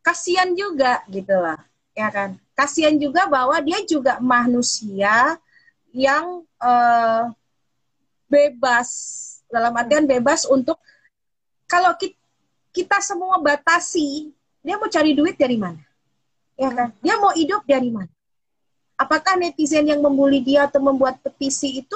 kasihan 0.05 0.47
juga 0.55 1.03
gitu 1.11 1.36
lah 1.36 1.59
ya 1.91 2.07
kan 2.07 2.39
kasihan 2.58 2.97
juga 2.97 3.30
bahwa 3.30 3.53
dia 3.62 3.86
juga 3.86 4.18
manusia 4.18 5.38
yang 5.93 6.41
uh, 6.58 7.30
bebas. 8.26 8.89
Dalam 9.47 9.72
artian 9.80 10.03
bebas 10.03 10.43
untuk 10.49 10.76
kalau 11.70 11.95
kita, 11.95 12.18
kita 12.76 12.97
semua 12.99 13.39
batasi 13.39 14.34
dia 14.60 14.76
mau 14.76 14.89
cari 14.91 15.16
duit 15.16 15.38
dari 15.39 15.55
mana? 15.55 15.80
Ya 16.58 16.74
kan? 16.74 16.89
Dia 16.99 17.16
mau 17.22 17.32
hidup 17.32 17.64
dari 17.64 17.93
mana? 17.93 18.12
Apakah 18.97 19.38
netizen 19.38 19.88
yang 19.88 20.01
membuli 20.01 20.41
dia 20.41 20.66
atau 20.66 20.82
membuat 20.82 21.22
petisi 21.22 21.80
itu 21.80 21.95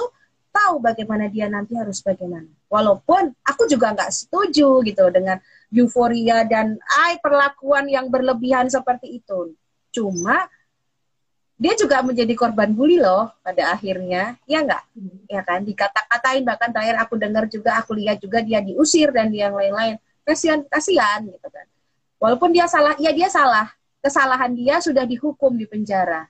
tahu 0.54 0.78
bagaimana 0.80 1.26
dia 1.28 1.50
nanti 1.50 1.76
harus 1.76 2.00
bagaimana? 2.00 2.48
Walaupun 2.70 3.34
aku 3.44 3.68
juga 3.68 3.92
nggak 3.92 4.08
setuju 4.14 4.80
gitu 4.86 5.04
dengan 5.12 5.36
euforia 5.74 6.46
dan 6.48 6.78
ay 7.04 7.20
perlakuan 7.20 7.90
yang 7.90 8.08
berlebihan 8.08 8.70
seperti 8.70 9.20
itu 9.20 9.52
Cuma 9.92 10.48
dia 11.62 11.78
juga 11.78 12.02
menjadi 12.02 12.34
korban 12.34 12.74
bully 12.74 12.98
loh 12.98 13.30
pada 13.38 13.70
akhirnya, 13.70 14.34
ya 14.50 14.66
nggak? 14.66 14.82
Ya 15.30 15.46
kan, 15.46 15.62
dikata-katain 15.62 16.42
bahkan 16.42 16.74
terakhir 16.74 16.98
aku 16.98 17.14
dengar 17.14 17.46
juga, 17.46 17.78
aku 17.78 17.94
lihat 17.94 18.18
juga 18.18 18.42
dia 18.42 18.58
diusir 18.58 19.14
dan 19.14 19.30
yang 19.30 19.54
lain-lain. 19.54 19.94
Kasihan, 20.26 20.66
kasihan 20.66 21.22
gitu 21.22 21.46
kan. 21.46 21.66
Walaupun 22.18 22.50
dia 22.50 22.66
salah, 22.66 22.98
ya 22.98 23.14
dia 23.14 23.30
salah. 23.30 23.70
Kesalahan 24.02 24.50
dia 24.58 24.82
sudah 24.82 25.06
dihukum 25.06 25.54
di 25.54 25.62
penjara. 25.70 26.26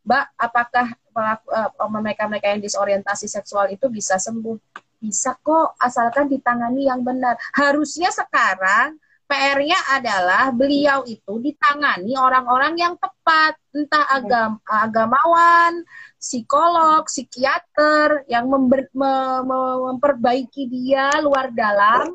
Mbak, 0.00 0.24
apakah 0.40 0.96
uh, 1.12 1.88
mereka-mereka 2.00 2.48
yang 2.56 2.64
disorientasi 2.64 3.28
seksual 3.28 3.68
itu 3.68 3.84
bisa 3.92 4.16
sembuh? 4.16 4.56
Bisa 4.96 5.36
kok, 5.44 5.76
asalkan 5.76 6.32
ditangani 6.32 6.88
yang 6.88 7.04
benar. 7.04 7.36
Harusnya 7.52 8.08
sekarang 8.08 8.96
PR-nya 9.30 9.78
adalah 9.94 10.50
beliau 10.50 11.06
itu 11.06 11.38
ditangani 11.38 12.18
orang-orang 12.18 12.74
yang 12.74 12.94
tepat, 12.98 13.54
entah 13.70 14.02
agam 14.10 14.58
agamawan, 14.66 15.86
psikolog, 16.18 17.06
psikiater 17.06 18.26
yang 18.26 18.50
member, 18.50 18.90
me, 18.90 19.14
me, 19.46 19.60
memperbaiki 19.94 20.66
dia 20.66 21.14
luar 21.22 21.54
dalam. 21.54 22.10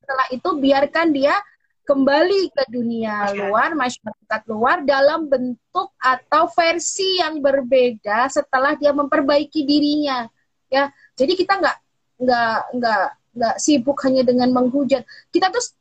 Setelah 0.00 0.26
itu 0.32 0.48
biarkan 0.56 1.12
dia 1.12 1.36
kembali 1.84 2.48
ke 2.56 2.64
dunia 2.72 3.36
luar, 3.36 3.76
masyarakat 3.76 4.40
luar 4.48 4.80
dalam 4.88 5.28
bentuk 5.28 5.92
atau 6.00 6.48
versi 6.56 7.20
yang 7.20 7.44
berbeda 7.44 8.32
setelah 8.32 8.72
dia 8.80 8.96
memperbaiki 8.96 9.60
dirinya. 9.62 10.24
Ya, 10.72 10.88
jadi 11.20 11.36
kita 11.36 11.60
nggak 11.60 11.76
nggak 12.16 12.58
nggak 12.80 13.06
nggak 13.36 13.56
sibuk 13.60 14.00
hanya 14.08 14.24
dengan 14.24 14.48
menghujat. 14.56 15.04
Kita 15.28 15.52
tuh 15.52 15.75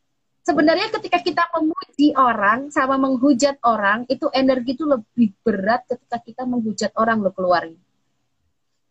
sebenarnya 0.46 0.94
ketika 0.94 1.20
kita 1.20 1.44
memuji 1.58 2.14
orang 2.14 2.70
sama 2.70 3.02
menghujat 3.02 3.58
orang 3.66 4.06
itu 4.06 4.30
energi 4.32 4.78
itu 4.78 4.86
lebih 4.86 5.34
berat 5.42 5.84
ketika 5.90 6.18
kita 6.22 6.44
menghujat 6.46 6.94
orang 6.96 7.20
lo 7.20 7.34
keluarnya 7.34 7.82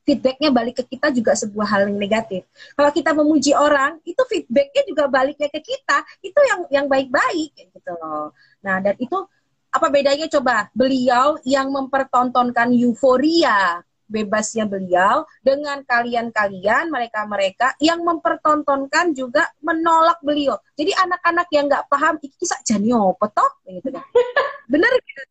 feedbacknya 0.05 0.53
balik 0.53 0.85
ke 0.85 0.85
kita 0.85 1.09
juga 1.11 1.33
sebuah 1.33 1.65
hal 1.65 1.89
yang 1.89 1.97
negatif. 1.97 2.45
Kalau 2.77 2.93
kita 2.93 3.17
memuji 3.17 3.57
orang, 3.57 3.97
itu 4.05 4.21
feedbacknya 4.29 4.85
juga 4.85 5.09
baliknya 5.09 5.49
ke 5.49 5.65
kita, 5.65 6.05
itu 6.21 6.37
yang 6.45 6.61
yang 6.69 6.87
baik-baik 6.93 7.57
gitu 7.57 7.93
loh. 7.97 8.37
Nah 8.61 8.85
dan 8.85 9.01
itu 9.01 9.17
apa 9.75 9.87
bedanya 9.91 10.31
coba 10.31 10.71
beliau 10.71 11.41
yang 11.43 11.73
mempertontonkan 11.73 12.71
euforia 12.77 13.83
bebasnya 14.15 14.71
beliau 14.71 15.27
dengan 15.43 15.83
kalian-kalian 15.83 16.87
mereka-mereka 16.87 17.75
yang 17.83 17.99
mempertontonkan 18.07 19.11
juga 19.11 19.51
menolak 19.59 20.23
beliau. 20.23 20.55
Jadi 20.79 20.95
anak-anak 20.95 21.51
yang 21.51 21.67
nggak 21.67 21.91
paham 21.91 22.15
iki 22.23 22.39
kisah 22.39 22.63
jani 22.63 22.95
apa 22.95 23.27
toh 23.35 23.51
gitu 23.67 23.91
kan. 23.91 24.05
Bener 24.73 24.93
gitu. 25.03 25.23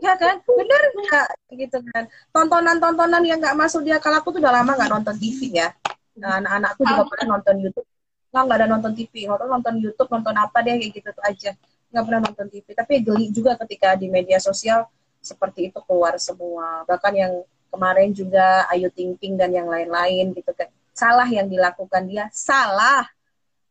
Ya 0.00 0.16
kan? 0.16 0.40
Bener 0.48 0.82
nggak 0.96 1.26
gitu 1.52 1.78
kan. 1.92 2.04
Tontonan-tontonan 2.32 3.22
yang 3.28 3.38
nggak 3.38 3.54
masuk 3.60 3.84
di 3.84 3.92
akal 3.92 4.16
aku 4.16 4.32
tuh 4.32 4.40
udah 4.40 4.64
lama 4.64 4.72
nggak 4.72 4.90
nonton 4.90 5.14
TV 5.20 5.60
ya. 5.60 5.68
Nah, 6.14 6.40
anak-anakku 6.40 6.82
juga 6.86 7.04
pernah 7.10 7.26
nonton 7.36 7.54
YouTube. 7.60 7.88
Nggak, 8.30 8.42
nggak 8.48 8.58
ada 8.58 8.68
nonton 8.70 8.92
TV. 8.96 9.12
Nonton 9.28 9.48
nonton 9.50 9.74
YouTube, 9.78 10.10
nonton 10.10 10.34
apa 10.40 10.58
deh 10.64 10.74
kayak 10.80 10.92
gitu 10.96 11.08
tuh 11.12 11.24
aja. 11.26 11.50
Nggak 11.92 12.04
pernah 12.08 12.20
nonton 12.24 12.46
TV. 12.50 12.66
Tapi 12.72 12.92
geli 13.04 13.26
juga 13.30 13.52
ketika 13.60 13.94
di 13.98 14.06
media 14.08 14.38
sosial 14.38 14.86
seperti 15.24 15.72
itu 15.72 15.78
keluar 15.86 16.14
semua. 16.20 16.84
Bahkan 16.84 17.12
yang 17.14 17.32
kemarin 17.74 18.14
juga 18.14 18.70
Ayu 18.70 18.86
Ting 18.94 19.18
Ting 19.18 19.34
dan 19.34 19.50
yang 19.50 19.66
lain-lain 19.66 20.30
gitu 20.30 20.54
kan. 20.54 20.70
Salah 20.94 21.26
yang 21.26 21.50
dilakukan 21.50 22.06
dia 22.06 22.30
salah. 22.30 23.10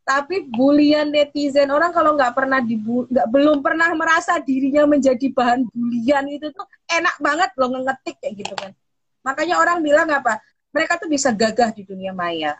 Tapi 0.03 0.43
bulian 0.51 1.07
netizen 1.07 1.71
orang 1.71 1.95
kalau 1.95 2.19
nggak 2.19 2.35
pernah 2.35 2.59
dibu 2.59 3.07
nggak 3.07 3.27
belum 3.31 3.63
pernah 3.63 3.87
merasa 3.95 4.35
dirinya 4.43 4.83
menjadi 4.83 5.31
bahan 5.31 5.63
bulian 5.71 6.27
itu 6.27 6.51
tuh 6.51 6.67
enak 6.91 7.15
banget 7.23 7.55
loh 7.55 7.71
ngetik 7.71 8.19
kayak 8.19 8.43
gitu 8.43 8.53
kan. 8.59 8.75
Makanya 9.23 9.63
orang 9.63 9.79
bilang 9.79 10.11
apa? 10.11 10.43
Mereka 10.75 10.99
tuh 10.99 11.07
bisa 11.07 11.31
gagah 11.31 11.71
di 11.71 11.87
dunia 11.87 12.11
maya. 12.11 12.59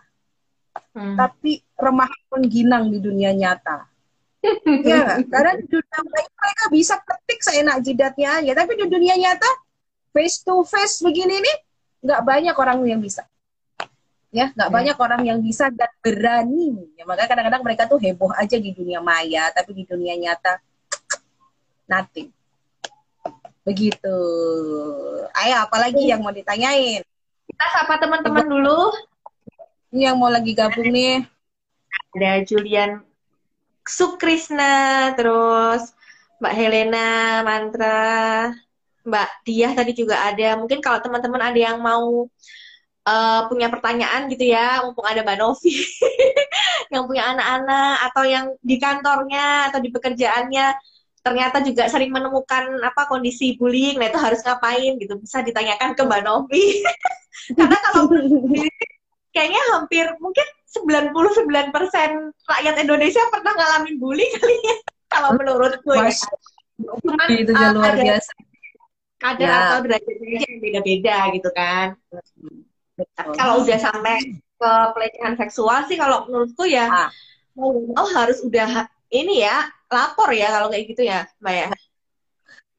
Hmm. 0.94 1.18
tapi 1.18 1.62
remah 1.78 2.10
pengginang 2.30 2.90
di 2.90 3.02
dunia 3.02 3.34
nyata. 3.34 3.90
Ya 4.84 5.22
karena 5.32 5.56
di 5.56 5.66
dunia 5.70 6.00
maya 6.04 6.30
mereka 6.34 6.64
bisa 6.74 6.96
ketik 7.00 7.40
seenak 7.42 7.78
jidatnya 7.82 8.42
aja. 8.42 8.52
Tapi 8.58 8.72
di 8.78 8.86
dunia 8.90 9.16
nyata 9.18 9.50
face 10.14 10.46
to 10.46 10.62
face 10.64 11.02
begini 11.02 11.42
nih 11.42 11.58
nggak 12.06 12.22
banyak 12.22 12.56
orang 12.56 12.80
yang 12.86 13.02
bisa. 13.02 13.26
Ya 14.34 14.50
nggak 14.54 14.70
hmm. 14.70 14.78
banyak 14.78 14.98
orang 14.98 15.22
yang 15.26 15.40
bisa 15.42 15.74
dan 15.74 15.90
berani. 16.00 16.94
Ya 16.96 17.04
makanya 17.10 17.30
kadang-kadang 17.34 17.64
mereka 17.66 17.84
tuh 17.90 17.98
heboh 17.98 18.32
aja 18.38 18.58
di 18.58 18.72
dunia 18.72 19.02
maya 19.02 19.50
tapi 19.50 19.74
di 19.74 19.84
dunia 19.84 20.14
nyata 20.16 20.62
nothing. 21.90 22.30
Begitu. 23.64 24.18
Ayo 25.34 25.56
apalagi 25.66 26.10
yang 26.12 26.22
mau 26.22 26.34
ditanyain? 26.36 27.02
Kita 27.48 27.66
sapa 27.74 27.98
teman-teman 27.98 28.46
dulu. 28.46 28.92
Ini 29.94 30.12
yang 30.12 30.18
mau 30.18 30.30
lagi 30.30 30.58
gabung 30.58 30.90
nih. 30.90 31.24
Ada 32.14 32.46
Julian 32.46 33.02
Sukrisna 33.86 35.14
terus 35.14 35.94
Mbak 36.42 36.54
Helena 36.58 37.08
Mantra 37.46 38.50
Mbak 39.04 39.30
Diah 39.44 39.72
tadi 39.76 39.92
juga 39.92 40.16
ada. 40.24 40.56
Mungkin 40.56 40.80
kalau 40.80 41.04
teman-teman 41.04 41.52
ada 41.52 41.60
yang 41.60 41.78
mau 41.84 42.28
uh, 43.08 43.42
punya 43.52 43.68
pertanyaan 43.68 44.32
gitu 44.32 44.48
ya, 44.48 44.84
mumpung 44.84 45.08
ada 45.08 45.22
Mbak 45.24 45.38
Novi 45.40 45.76
yang 46.94 47.04
punya 47.08 47.36
anak-anak 47.36 47.96
atau 48.12 48.24
yang 48.24 48.46
di 48.64 48.76
kantornya 48.80 49.72
atau 49.72 49.80
di 49.84 49.90
pekerjaannya 49.92 50.68
ternyata 51.24 51.64
juga 51.64 51.88
sering 51.88 52.12
menemukan 52.12 52.84
apa 52.84 53.08
kondisi 53.08 53.56
bullying, 53.56 53.96
nah 53.96 54.12
itu 54.12 54.20
harus 54.20 54.44
ngapain 54.44 55.00
gitu 55.00 55.16
bisa 55.16 55.40
ditanyakan 55.40 55.96
ke 55.96 56.04
Mbak 56.04 56.22
Novi. 56.24 56.84
Karena 57.60 57.78
kalau 57.92 58.12
kayaknya 59.36 59.62
hampir 59.72 60.06
mungkin 60.20 60.48
99% 60.68 61.16
rakyat 62.50 62.76
Indonesia 62.76 63.24
pernah 63.32 63.54
ngalamin 63.56 63.96
bullying 63.98 64.32
kali 64.36 64.58
ya 64.62 64.76
kalau 65.08 65.30
menurutku 65.38 65.92
ya. 65.96 66.12
Cuman, 66.84 67.28
itu 67.30 67.54
uh, 67.54 67.72
luar 67.72 67.96
ada, 67.96 68.04
biasa 68.04 68.32
kadar 69.24 69.48
ya. 69.48 69.56
atau 69.72 69.80
derajatnya 69.88 70.40
yang 70.44 70.60
beda-beda 70.60 71.18
gitu 71.32 71.50
kan. 71.56 71.88
Tapi 73.16 73.34
kalau 73.40 73.64
udah 73.64 73.80
sampai 73.80 74.16
ke 74.36 74.72
pelecehan 74.92 75.34
seksual 75.40 75.80
sih 75.88 75.96
kalau 75.96 76.28
menurutku 76.28 76.68
ya 76.68 76.88
ah. 76.92 77.10
mau 77.56 77.72
harus 78.12 78.44
udah 78.44 78.88
ini 79.10 79.44
ya 79.44 79.72
lapor 79.88 80.36
ya 80.36 80.52
kalau 80.52 80.68
kayak 80.68 80.86
gitu 80.92 81.08
ya 81.08 81.24
Mbak 81.40 81.56
ya. 81.56 81.68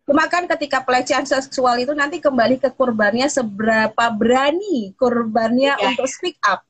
Cuma 0.05 0.29
kan 0.29 0.45
ketika 0.45 0.85
pelecehan 0.85 1.25
seksual 1.25 1.81
itu 1.81 1.97
nanti 1.97 2.21
kembali 2.21 2.61
ke 2.61 2.69
korbannya 2.77 3.25
seberapa 3.25 4.05
berani 4.13 4.93
korbannya 5.01 5.81
ya. 5.81 5.85
untuk 5.89 6.05
speak 6.05 6.37
up. 6.45 6.61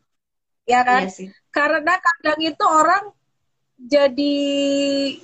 Ya 0.70 0.87
kan? 0.87 1.11
Ya 1.11 1.35
Karena 1.51 1.99
kadang 1.99 2.39
itu 2.41 2.64
orang 2.64 3.11
jadi 3.85 4.37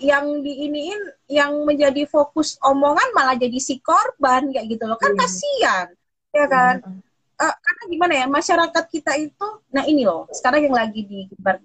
yang 0.04 0.44
diiniin 0.44 1.00
yang 1.32 1.64
menjadi 1.64 2.04
fokus 2.04 2.61
omongan 2.61 3.08
malah 3.16 3.32
jadi 3.32 3.56
si 3.56 3.80
korban 3.80 4.52
kayak 4.52 4.68
gitu 4.68 4.84
loh 4.84 5.00
kan 5.00 5.16
hmm. 5.16 5.20
kasihan 5.20 5.88
ya 6.30 6.44
kan 6.44 6.84
hmm. 6.84 7.00
uh, 7.40 7.56
karena 7.56 7.82
gimana 7.88 8.12
ya 8.20 8.26
masyarakat 8.28 8.84
kita 8.92 9.16
itu 9.16 9.48
nah 9.72 9.88
ini 9.88 10.04
loh 10.04 10.28
sekarang 10.28 10.68
yang 10.68 10.76
lagi 10.76 11.08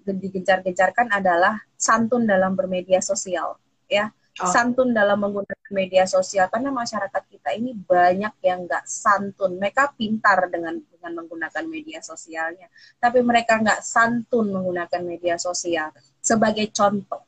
digencar-gencarkan 0.08 1.12
adalah 1.12 1.60
santun 1.76 2.24
dalam 2.24 2.56
bermedia 2.56 3.04
sosial 3.04 3.60
ya 3.92 4.08
oh. 4.40 4.48
santun 4.48 4.96
dalam 4.96 5.20
menggunakan 5.20 5.68
media 5.68 6.08
sosial 6.08 6.48
karena 6.48 6.72
masyarakat 6.72 7.22
kita 7.28 7.52
ini 7.60 7.76
banyak 7.76 8.32
yang 8.40 8.64
nggak 8.64 8.88
santun 8.88 9.60
mereka 9.60 9.92
pintar 9.92 10.48
dengan 10.48 10.80
dengan 10.80 11.12
menggunakan 11.22 11.64
media 11.68 12.00
sosialnya 12.00 12.72
tapi 12.96 13.20
mereka 13.20 13.60
nggak 13.60 13.84
santun 13.84 14.48
menggunakan 14.48 15.02
media 15.04 15.36
sosial 15.36 15.92
sebagai 16.26 16.66
contoh, 16.74 17.22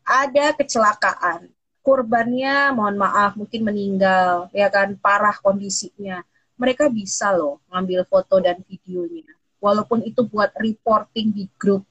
ada 0.00 0.56
kecelakaan, 0.56 1.52
korbannya 1.84 2.72
mohon 2.72 2.96
maaf 2.96 3.36
mungkin 3.36 3.68
meninggal, 3.68 4.48
ya 4.56 4.72
kan 4.72 4.96
parah 4.96 5.36
kondisinya. 5.36 6.24
Mereka 6.56 6.88
bisa 6.88 7.36
loh 7.36 7.60
ngambil 7.68 8.08
foto 8.08 8.40
dan 8.40 8.64
videonya, 8.64 9.28
walaupun 9.60 10.00
itu 10.08 10.24
buat 10.24 10.56
reporting 10.56 11.36
di 11.36 11.44
grup. 11.60 11.84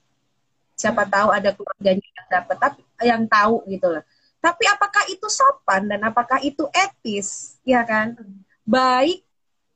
Siapa 0.73 1.05
hmm. 1.05 1.13
tahu 1.13 1.29
ada 1.29 1.49
keluarganya 1.53 2.07
yang 2.09 2.27
dapat, 2.33 2.57
tapi 2.57 2.81
yang 3.05 3.23
tahu 3.29 3.61
gitu 3.69 3.87
loh. 3.93 4.03
Tapi 4.41 4.63
apakah 4.65 5.03
itu 5.11 5.27
sopan 5.29 5.85
dan 5.85 6.01
apakah 6.01 6.41
itu 6.41 6.65
etis, 6.73 7.61
ya 7.61 7.85
kan? 7.85 8.17
Hmm. 8.17 8.41
Baik 8.65 9.28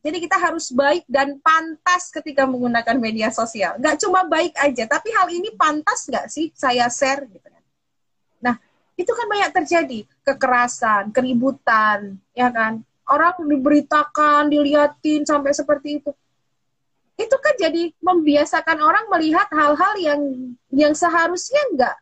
jadi 0.04 0.20
kita 0.20 0.36
harus 0.36 0.68
baik 0.76 1.08
dan 1.08 1.40
pantas 1.40 2.12
ketika 2.12 2.44
menggunakan 2.44 3.00
media 3.00 3.32
sosial. 3.32 3.80
Nggak 3.80 4.04
cuma 4.04 4.28
baik 4.28 4.52
aja, 4.60 4.84
tapi 4.84 5.08
hal 5.16 5.32
ini 5.32 5.56
pantas 5.56 6.12
nggak 6.12 6.28
sih 6.28 6.52
saya 6.52 6.92
share 6.92 7.24
gitu 7.32 7.48
kan. 7.48 7.64
Nah, 8.44 8.56
itu 9.00 9.08
kan 9.08 9.32
banyak 9.32 9.52
terjadi. 9.56 10.00
Kekerasan, 10.28 11.16
keributan, 11.16 12.20
ya 12.36 12.52
kan. 12.52 12.84
Orang 13.08 13.48
diberitakan, 13.48 14.52
diliatin 14.52 15.24
sampai 15.24 15.56
seperti 15.56 16.04
itu. 16.04 16.12
Itu 17.16 17.40
kan 17.40 17.56
jadi 17.56 17.96
membiasakan 18.04 18.84
orang 18.84 19.08
melihat 19.08 19.48
hal-hal 19.56 19.94
yang 20.04 20.22
yang 20.76 20.92
seharusnya 20.92 21.64
nggak 21.80 21.96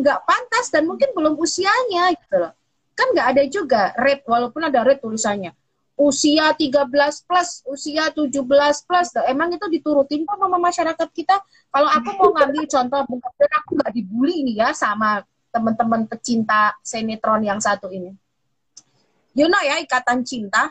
nggak 0.00 0.18
pantas 0.24 0.72
dan 0.72 0.88
mungkin 0.88 1.12
belum 1.12 1.36
usianya 1.36 2.08
gitu 2.16 2.40
loh. 2.40 2.56
Kan 2.96 3.12
nggak 3.12 3.28
ada 3.36 3.42
juga 3.52 3.92
rate, 4.00 4.24
walaupun 4.24 4.64
ada 4.64 4.80
rate 4.80 5.04
tulisannya 5.04 5.52
usia 5.98 6.54
13 6.54 6.86
plus, 7.26 7.48
usia 7.66 8.14
17 8.14 8.30
plus. 8.86 9.08
Emang 9.26 9.50
itu 9.50 9.66
diturutin 9.66 10.22
kok 10.22 10.38
sama 10.38 10.56
masyarakat 10.56 11.08
kita? 11.10 11.36
Kalau 11.74 11.90
aku 11.90 12.10
mau 12.14 12.30
ngambil 12.38 12.64
contoh, 12.78 13.02
mungkin 13.10 13.50
aku 13.50 13.70
nggak 13.82 13.92
dibully 13.92 14.46
nih 14.46 14.56
ya 14.62 14.70
sama 14.70 15.26
teman-teman 15.50 16.06
pecinta 16.06 16.78
sinetron 16.86 17.42
yang 17.42 17.58
satu 17.58 17.90
ini. 17.90 18.14
You 19.34 19.50
know 19.50 19.60
ya, 19.60 19.82
Ikatan 19.82 20.22
Cinta, 20.22 20.70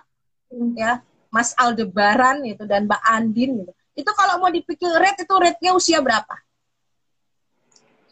ya, 0.75 1.03
Mas 1.27 1.51
Aldebaran 1.59 2.43
itu 2.47 2.63
dan 2.63 2.87
Mbak 2.87 3.03
Andin 3.03 3.51
gitu. 3.63 3.71
Itu 3.97 4.11
kalau 4.15 4.39
mau 4.39 4.51
dipikir 4.53 4.87
rate 4.95 5.27
itu 5.27 5.35
rate-nya 5.35 5.71
usia 5.75 5.99
berapa? 5.99 6.35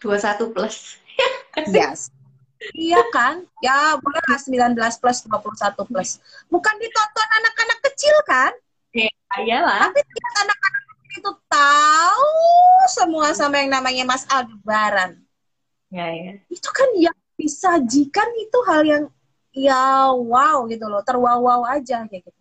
21 0.03 0.51
plus. 0.51 0.99
yes. 1.71 2.11
Iya 2.73 3.01
kan? 3.11 3.43
Ya 3.59 3.99
boleh 3.99 4.23
lah 4.31 4.39
19 4.39 5.01
plus 5.01 5.19
21 5.27 5.91
plus. 5.91 6.09
Bukan 6.47 6.75
ditonton 6.79 7.27
anak-anak 7.43 7.79
kecil 7.91 8.15
kan? 8.25 8.51
Ya, 8.95 9.11
iyalah. 9.43 9.91
Tapi 9.91 10.21
anak-anak 10.39 10.83
itu 11.15 11.31
tahu 11.51 12.31
semua 12.91 13.35
sama 13.35 13.59
yang 13.59 13.71
namanya 13.71 14.03
Mas 14.07 14.23
Aldebaran. 14.31 15.19
Ya, 15.91 16.07
ya. 16.11 16.31
Itu 16.47 16.69
kan 16.71 16.89
yang 16.95 17.15
disajikan 17.35 18.27
itu 18.39 18.57
hal 18.67 18.81
yang 18.87 19.03
ya 19.55 20.11
wow 20.11 20.67
gitu 20.67 20.87
loh, 20.87 21.03
terwaw-wow 21.03 21.67
aja 21.67 22.03
kayak 22.07 22.23
gitu. 22.23 22.39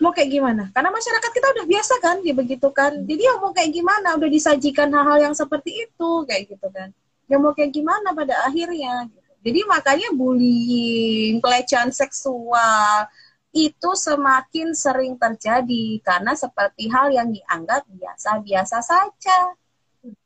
Mau 0.00 0.08
kayak 0.08 0.32
gimana? 0.32 0.72
Karena 0.72 0.88
masyarakat 0.88 1.30
kita 1.36 1.46
udah 1.52 1.66
biasa 1.68 1.94
kan, 2.00 2.16
dia 2.24 2.32
begitu 2.32 2.68
kan. 2.72 2.96
Jadi 3.04 3.28
ya 3.28 3.36
mau 3.36 3.52
kayak 3.52 3.76
gimana? 3.76 4.16
Udah 4.16 4.28
disajikan 4.32 4.88
hal-hal 4.88 5.28
yang 5.28 5.34
seperti 5.36 5.84
itu 5.84 6.10
kayak 6.24 6.48
gitu 6.48 6.68
kan 6.72 6.96
ya 7.26 7.36
mau 7.42 7.52
kayak 7.52 7.74
gimana 7.74 8.14
pada 8.14 8.46
akhirnya 8.46 9.10
gitu. 9.10 9.30
jadi 9.42 9.60
makanya 9.66 10.08
bullying 10.14 11.42
pelecehan 11.42 11.90
seksual 11.90 13.10
itu 13.56 13.90
semakin 13.96 14.76
sering 14.76 15.16
terjadi 15.16 16.04
karena 16.04 16.36
seperti 16.36 16.92
hal 16.92 17.08
yang 17.08 17.32
dianggap 17.32 17.88
biasa-biasa 17.88 18.84
saja. 18.84 19.40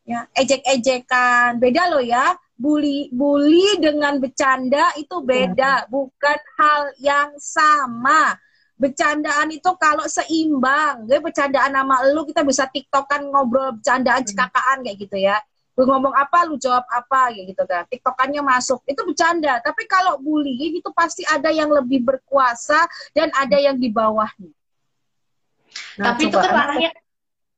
Ya, 0.03 0.27
ejek-ejekan, 0.35 1.63
beda 1.63 1.95
loh 1.95 2.03
ya. 2.03 2.35
Bully 2.61 3.09
bully 3.15 3.81
dengan 3.81 4.21
bercanda 4.21 4.93
itu 4.99 5.23
beda, 5.25 5.89
bukan 5.89 6.39
hal 6.59 6.83
yang 7.01 7.31
sama. 7.41 8.37
Bercandaan 8.77 9.49
itu 9.55 9.71
kalau 9.81 10.05
seimbang, 10.05 11.09
gue 11.09 11.23
bercandaan 11.23 11.73
sama 11.73 12.05
lu 12.13 12.27
kita 12.29 12.45
bisa 12.45 12.69
tiktokan 12.69 13.31
ngobrol 13.33 13.79
bercandaan 13.79 14.27
cekakaan 14.27 14.85
kayak 14.85 14.99
gitu 15.01 15.17
ya 15.17 15.41
gue 15.81 15.89
ngomong 15.89 16.13
apa 16.13 16.45
lu 16.45 16.61
jawab 16.61 16.85
apa 16.93 17.33
ya 17.33 17.49
gitu 17.49 17.65
kan. 17.65 17.89
Tiktokannya 17.89 18.45
masuk. 18.45 18.85
Itu 18.85 19.01
bercanda. 19.09 19.65
Tapi 19.65 19.89
kalau 19.89 20.21
bullying 20.21 20.77
itu 20.77 20.93
pasti 20.93 21.25
ada 21.25 21.49
yang 21.49 21.73
lebih 21.73 22.05
berkuasa 22.05 22.85
dan 23.17 23.33
ada 23.33 23.57
yang 23.57 23.81
di 23.81 23.89
bawahnya. 23.89 24.53
Nah, 25.97 26.13
tapi 26.13 26.29
itu 26.29 26.37
kan 26.37 26.53
ranahnya 26.53 26.93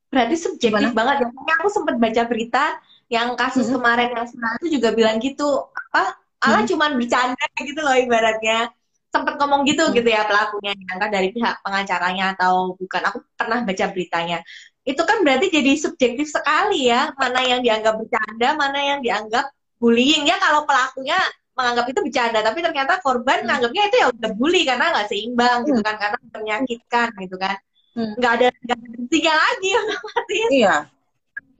berarti 0.06 0.36
subjektif 0.38 0.94
Gimana? 0.94 0.94
banget. 0.94 1.26
Ya 1.26 1.54
aku 1.58 1.68
sempat 1.74 1.98
baca 1.98 2.22
berita 2.30 2.64
yang 3.10 3.34
kasus 3.34 3.66
hmm. 3.66 3.74
kemarin 3.74 4.08
yang 4.14 4.26
sebenarnya 4.30 4.58
itu 4.62 4.68
juga 4.78 4.88
bilang 4.94 5.16
gitu. 5.18 5.50
Apa? 5.90 6.14
Ala 6.46 6.62
hmm. 6.62 6.68
cuman 6.70 6.90
bercanda 6.94 7.46
gitu 7.58 7.80
loh 7.82 7.96
ibaratnya. 7.98 8.70
Sempat 9.10 9.34
ngomong 9.34 9.66
gitu 9.66 9.82
hmm. 9.90 9.98
gitu 9.98 10.08
ya 10.14 10.22
pelakunya. 10.30 10.78
Kan 10.78 11.10
dari 11.10 11.34
pihak 11.34 11.58
pengacaranya 11.66 12.38
atau 12.38 12.78
bukan. 12.78 13.02
Aku 13.10 13.18
pernah 13.34 13.66
baca 13.66 13.84
beritanya 13.90 14.46
itu 14.83 15.03
kan 15.03 15.22
berarti 15.22 15.47
jadi 15.51 15.72
subjektif 15.78 16.26
sekali 16.26 16.91
ya 16.91 17.14
mana 17.14 17.41
yang 17.47 17.62
dianggap 17.62 17.95
bercanda 18.03 18.49
mana 18.59 18.78
yang 18.83 19.01
dianggap 19.01 19.47
bullying. 19.78 20.26
Ya 20.26 20.39
kalau 20.43 20.66
pelakunya 20.66 21.18
menganggap 21.53 21.87
itu 21.91 22.01
bercanda 22.01 22.41
tapi 22.41 22.59
ternyata 22.64 22.99
korban 23.05 23.43
hmm. 23.43 23.47
menganggapnya 23.47 23.83
itu 23.93 23.97
ya 24.01 24.07
udah 24.11 24.30
bully 24.35 24.62
karena 24.64 24.87
nggak 24.89 25.09
seimbang 25.12 25.59
gitu 25.68 25.76
hmm. 25.76 25.78
gitu 25.78 25.80
kan 25.85 25.97
karena 26.01 26.18
menyakitkan 26.35 27.09
gitu 27.18 27.37
kan. 27.39 27.57
Hmm. 27.93 28.16
nggak 28.16 28.33
ada 28.41 28.49
nggak 28.57 28.78
ada 28.80 28.99
tiga 29.12 29.33
lagi 29.37 29.70
iya. 30.49 30.76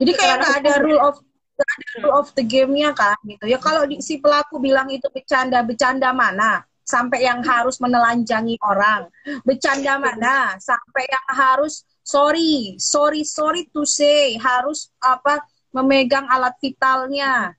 Jadi 0.01 0.11
kayak 0.17 0.35
nggak 0.41 0.55
ada 0.65 0.73
rule 0.81 0.97
of 0.97 1.15
gak 1.53 1.69
ada 1.69 1.87
rule 2.01 2.13
of 2.17 2.27
the 2.33 2.41
game-nya 2.41 2.89
kan 2.97 3.13
gitu. 3.23 3.45
Ya 3.45 3.61
kalau 3.61 3.85
di, 3.85 4.01
si 4.01 4.17
pelaku 4.17 4.57
bilang 4.57 4.89
itu 4.89 5.05
bercanda 5.13 5.61
bercanda 5.61 6.09
mana? 6.09 6.65
Sampai 6.83 7.23
yang 7.23 7.39
harus 7.45 7.79
menelanjangi 7.79 8.59
orang. 8.59 9.07
Bercanda 9.47 9.95
mana? 10.01 10.57
Sampai 10.59 11.07
yang 11.07 11.27
harus 11.31 11.85
sorry, 12.03 12.77
sorry, 12.77 13.23
sorry 13.23 13.65
to 13.71 13.87
say 13.87 14.35
harus 14.37 14.91
apa 14.99 15.41
memegang 15.73 16.27
alat 16.29 16.53
vitalnya 16.61 17.55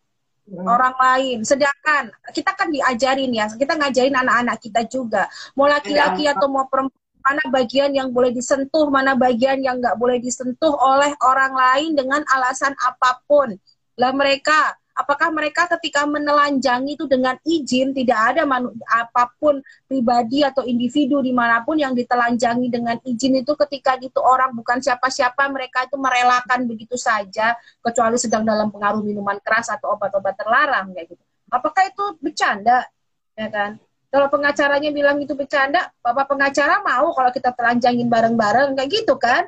hmm. 0.46 0.64
orang 0.68 0.94
lain. 0.94 1.38
Sedangkan 1.42 2.12
kita 2.30 2.52
kan 2.54 2.70
diajarin 2.70 3.32
ya, 3.32 3.50
kita 3.50 3.74
ngajarin 3.74 4.14
anak-anak 4.14 4.56
kita 4.60 4.86
juga, 4.86 5.26
mau 5.58 5.66
laki-laki 5.66 6.28
ya. 6.28 6.36
atau 6.36 6.46
mau 6.52 6.68
perempuan 6.68 7.02
mana 7.24 7.44
bagian 7.48 7.90
yang 7.96 8.12
boleh 8.12 8.36
disentuh, 8.36 8.92
mana 8.92 9.16
bagian 9.16 9.64
yang 9.64 9.80
nggak 9.80 9.96
boleh 9.96 10.20
disentuh 10.20 10.76
oleh 10.76 11.16
orang 11.24 11.56
lain 11.56 11.96
dengan 11.96 12.20
alasan 12.28 12.76
apa 12.84 13.24
pun. 13.24 13.56
Lah 13.96 14.12
mereka 14.12 14.76
apakah 14.94 15.28
mereka 15.34 15.66
ketika 15.76 16.06
menelanjangi 16.06 16.94
itu 16.94 17.04
dengan 17.10 17.34
izin 17.42 17.90
tidak 17.90 18.34
ada 18.34 18.42
manu, 18.46 18.70
apa 18.86 19.34
pun 19.36 19.58
pribadi 19.90 20.46
atau 20.46 20.62
individu 20.62 21.18
di 21.18 21.34
mana 21.34 21.66
pun 21.66 21.76
yang 21.76 21.92
ditelanjangi 21.92 22.70
dengan 22.70 22.96
izin 23.02 23.42
itu 23.42 23.52
ketika 23.66 23.98
itu 23.98 24.22
orang 24.22 24.54
bukan 24.54 24.78
siapa-siapa 24.78 25.50
mereka 25.50 25.84
itu 25.90 25.98
merelakan 25.98 26.70
begitu 26.70 26.94
saja 26.94 27.58
kecuali 27.82 28.16
sedang 28.16 28.46
dalam 28.46 28.70
pengaruh 28.70 29.02
minuman 29.02 29.42
keras 29.42 29.68
atau 29.74 29.98
obat-obat 29.98 30.38
terlarang 30.38 30.94
kayak 30.94 31.10
gitu. 31.10 31.22
Apakah 31.50 31.90
itu 31.90 32.04
bercanda? 32.22 32.86
Ya 33.34 33.50
kan? 33.50 33.82
Kalau 34.14 34.30
pengacaranya 34.30 34.94
bilang 34.94 35.18
itu 35.18 35.34
bercanda 35.34 35.90
bapak 35.98 36.30
pengacara 36.30 36.86
mau 36.86 37.10
kalau 37.10 37.34
kita 37.34 37.50
telanjangin 37.50 38.06
bareng-bareng 38.06 38.78
kayak 38.78 38.90
gitu 38.94 39.18
kan? 39.18 39.42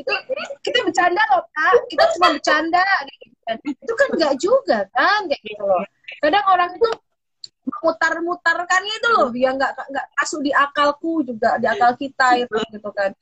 Itu 0.00 0.12
kita 0.64 0.80
bercanda 0.84 1.20
loh 1.36 1.44
kak 1.52 1.72
kita 1.92 2.04
cuma 2.16 2.28
bercanda 2.36 2.84
gitu. 3.04 3.37
Itu 3.64 3.92
kan 3.96 4.08
enggak 4.12 4.34
juga 4.36 4.78
kan? 4.92 5.20
Kayak 5.24 5.42
gitu 5.44 5.64
loh. 5.64 5.84
Kadang 6.20 6.44
orang 6.52 6.70
itu 6.76 6.90
memutar-mutarkannya 7.68 8.94
itu 9.00 9.08
loh. 9.12 9.28
Dia 9.32 9.50
nggak 9.56 9.72
nggak 9.88 10.06
masuk 10.16 10.40
di 10.44 10.52
akalku 10.52 11.24
juga 11.24 11.56
di 11.60 11.66
akal 11.68 11.92
kita 11.96 12.28
itu 12.44 12.56
gitu 12.72 12.90
kan. 12.92 13.12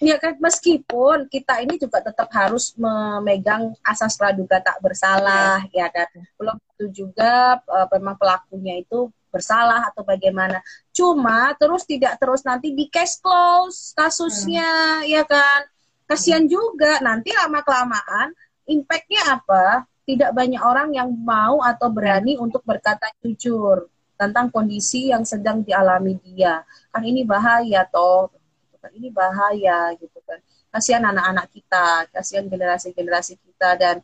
Ya 0.00 0.16
kan 0.16 0.40
meskipun 0.40 1.28
kita 1.28 1.60
ini 1.60 1.76
juga 1.76 2.00
tetap 2.00 2.32
harus 2.32 2.72
memegang 2.80 3.76
asas 3.84 4.16
praduga 4.16 4.56
tak 4.60 4.80
bersalah 4.80 5.62
ya 5.70 5.90
kan. 5.92 6.08
Belum 6.40 6.56
itu 6.76 7.04
juga 7.04 7.60
uh, 7.68 7.86
memang 7.92 8.16
pelakunya 8.16 8.80
itu 8.80 9.12
bersalah 9.28 9.92
atau 9.92 10.00
bagaimana. 10.00 10.64
Cuma 10.96 11.52
terus 11.60 11.84
tidak 11.84 12.16
terus 12.16 12.40
nanti 12.40 12.72
di 12.72 12.88
case 12.88 13.20
close 13.20 13.92
kasusnya 13.92 15.04
hmm. 15.04 15.12
ya 15.12 15.22
kan. 15.28 15.68
Kasihan 16.06 16.46
juga 16.46 17.02
nanti 17.02 17.34
lama 17.34 17.60
kelamaan 17.66 18.30
impactnya 18.66 19.22
apa? 19.40 19.86
Tidak 20.06 20.30
banyak 20.30 20.62
orang 20.62 20.94
yang 20.94 21.10
mau 21.10 21.58
atau 21.62 21.90
berani 21.90 22.38
untuk 22.38 22.62
berkata 22.62 23.10
jujur 23.18 23.90
tentang 24.14 24.48
kondisi 24.48 25.10
yang 25.10 25.26
sedang 25.26 25.66
dialami 25.66 26.16
dia. 26.22 26.62
Kan 26.94 27.02
ini 27.02 27.26
bahaya 27.26 27.82
toh 27.90 28.30
gitu 28.30 28.76
kan. 28.78 28.90
Ini 28.94 29.08
bahaya 29.10 29.78
gitu 29.98 30.18
kan. 30.22 30.38
Kasihan 30.70 31.04
anak-anak 31.08 31.46
kita 31.50 31.86
kasihan 32.12 32.46
generasi-generasi 32.46 33.34
kita 33.40 33.74
dan 33.76 33.96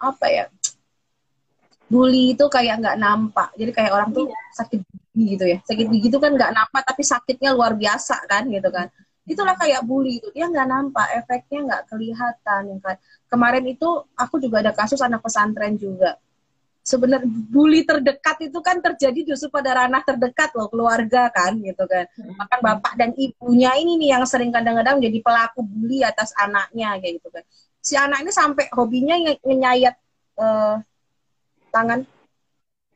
apa 0.00 0.26
ya? 0.28 0.44
Bully 1.86 2.34
itu 2.34 2.44
kayak 2.50 2.82
nggak 2.82 2.98
nampak. 2.98 3.54
Jadi 3.54 3.70
kayak 3.70 3.92
orang 3.94 4.10
tuh 4.10 4.26
iya. 4.26 4.40
sakit 4.58 4.80
gigi 4.82 5.24
gitu 5.38 5.44
ya. 5.46 5.58
Sakit 5.62 5.86
gigi 5.86 6.08
itu 6.10 6.18
kan 6.18 6.34
nggak 6.34 6.52
nampak 6.52 6.82
tapi 6.82 7.02
sakitnya 7.06 7.54
luar 7.54 7.78
biasa 7.78 8.26
kan 8.26 8.50
gitu 8.50 8.68
kan. 8.74 8.90
Itulah 9.26 9.54
kayak 9.54 9.86
bully 9.86 10.18
itu. 10.18 10.28
Dia 10.34 10.50
nggak 10.50 10.66
nampak 10.66 11.06
efeknya 11.22 11.60
nggak 11.70 11.82
kelihatan. 11.90 12.60
Yang 12.74 12.80
kayak 12.82 13.00
kemarin 13.26 13.64
itu 13.66 13.88
aku 14.14 14.38
juga 14.38 14.62
ada 14.62 14.72
kasus 14.72 14.98
anak 15.02 15.22
pesantren 15.22 15.74
juga. 15.78 16.18
Sebenarnya 16.86 17.26
bully 17.26 17.82
terdekat 17.82 18.46
itu 18.46 18.62
kan 18.62 18.78
terjadi 18.78 19.34
justru 19.34 19.50
pada 19.50 19.74
ranah 19.74 20.06
terdekat 20.06 20.54
loh 20.54 20.70
keluarga 20.70 21.26
kan 21.34 21.58
gitu 21.58 21.82
kan. 21.82 22.06
Bahkan 22.14 22.58
bapak 22.62 22.92
dan 22.94 23.10
ibunya 23.18 23.74
ini 23.74 23.98
nih 23.98 24.14
yang 24.14 24.22
sering 24.22 24.54
kadang-kadang 24.54 25.02
jadi 25.02 25.18
pelaku 25.18 25.66
bully 25.66 26.06
atas 26.06 26.30
anaknya 26.38 26.94
kayak 27.02 27.18
gitu 27.18 27.28
kan. 27.34 27.42
Si 27.82 27.98
anak 27.98 28.22
ini 28.22 28.30
sampai 28.30 28.70
hobinya 28.70 29.18
nyayat 29.42 29.98
uh, 30.38 30.78
tangan. 31.74 32.06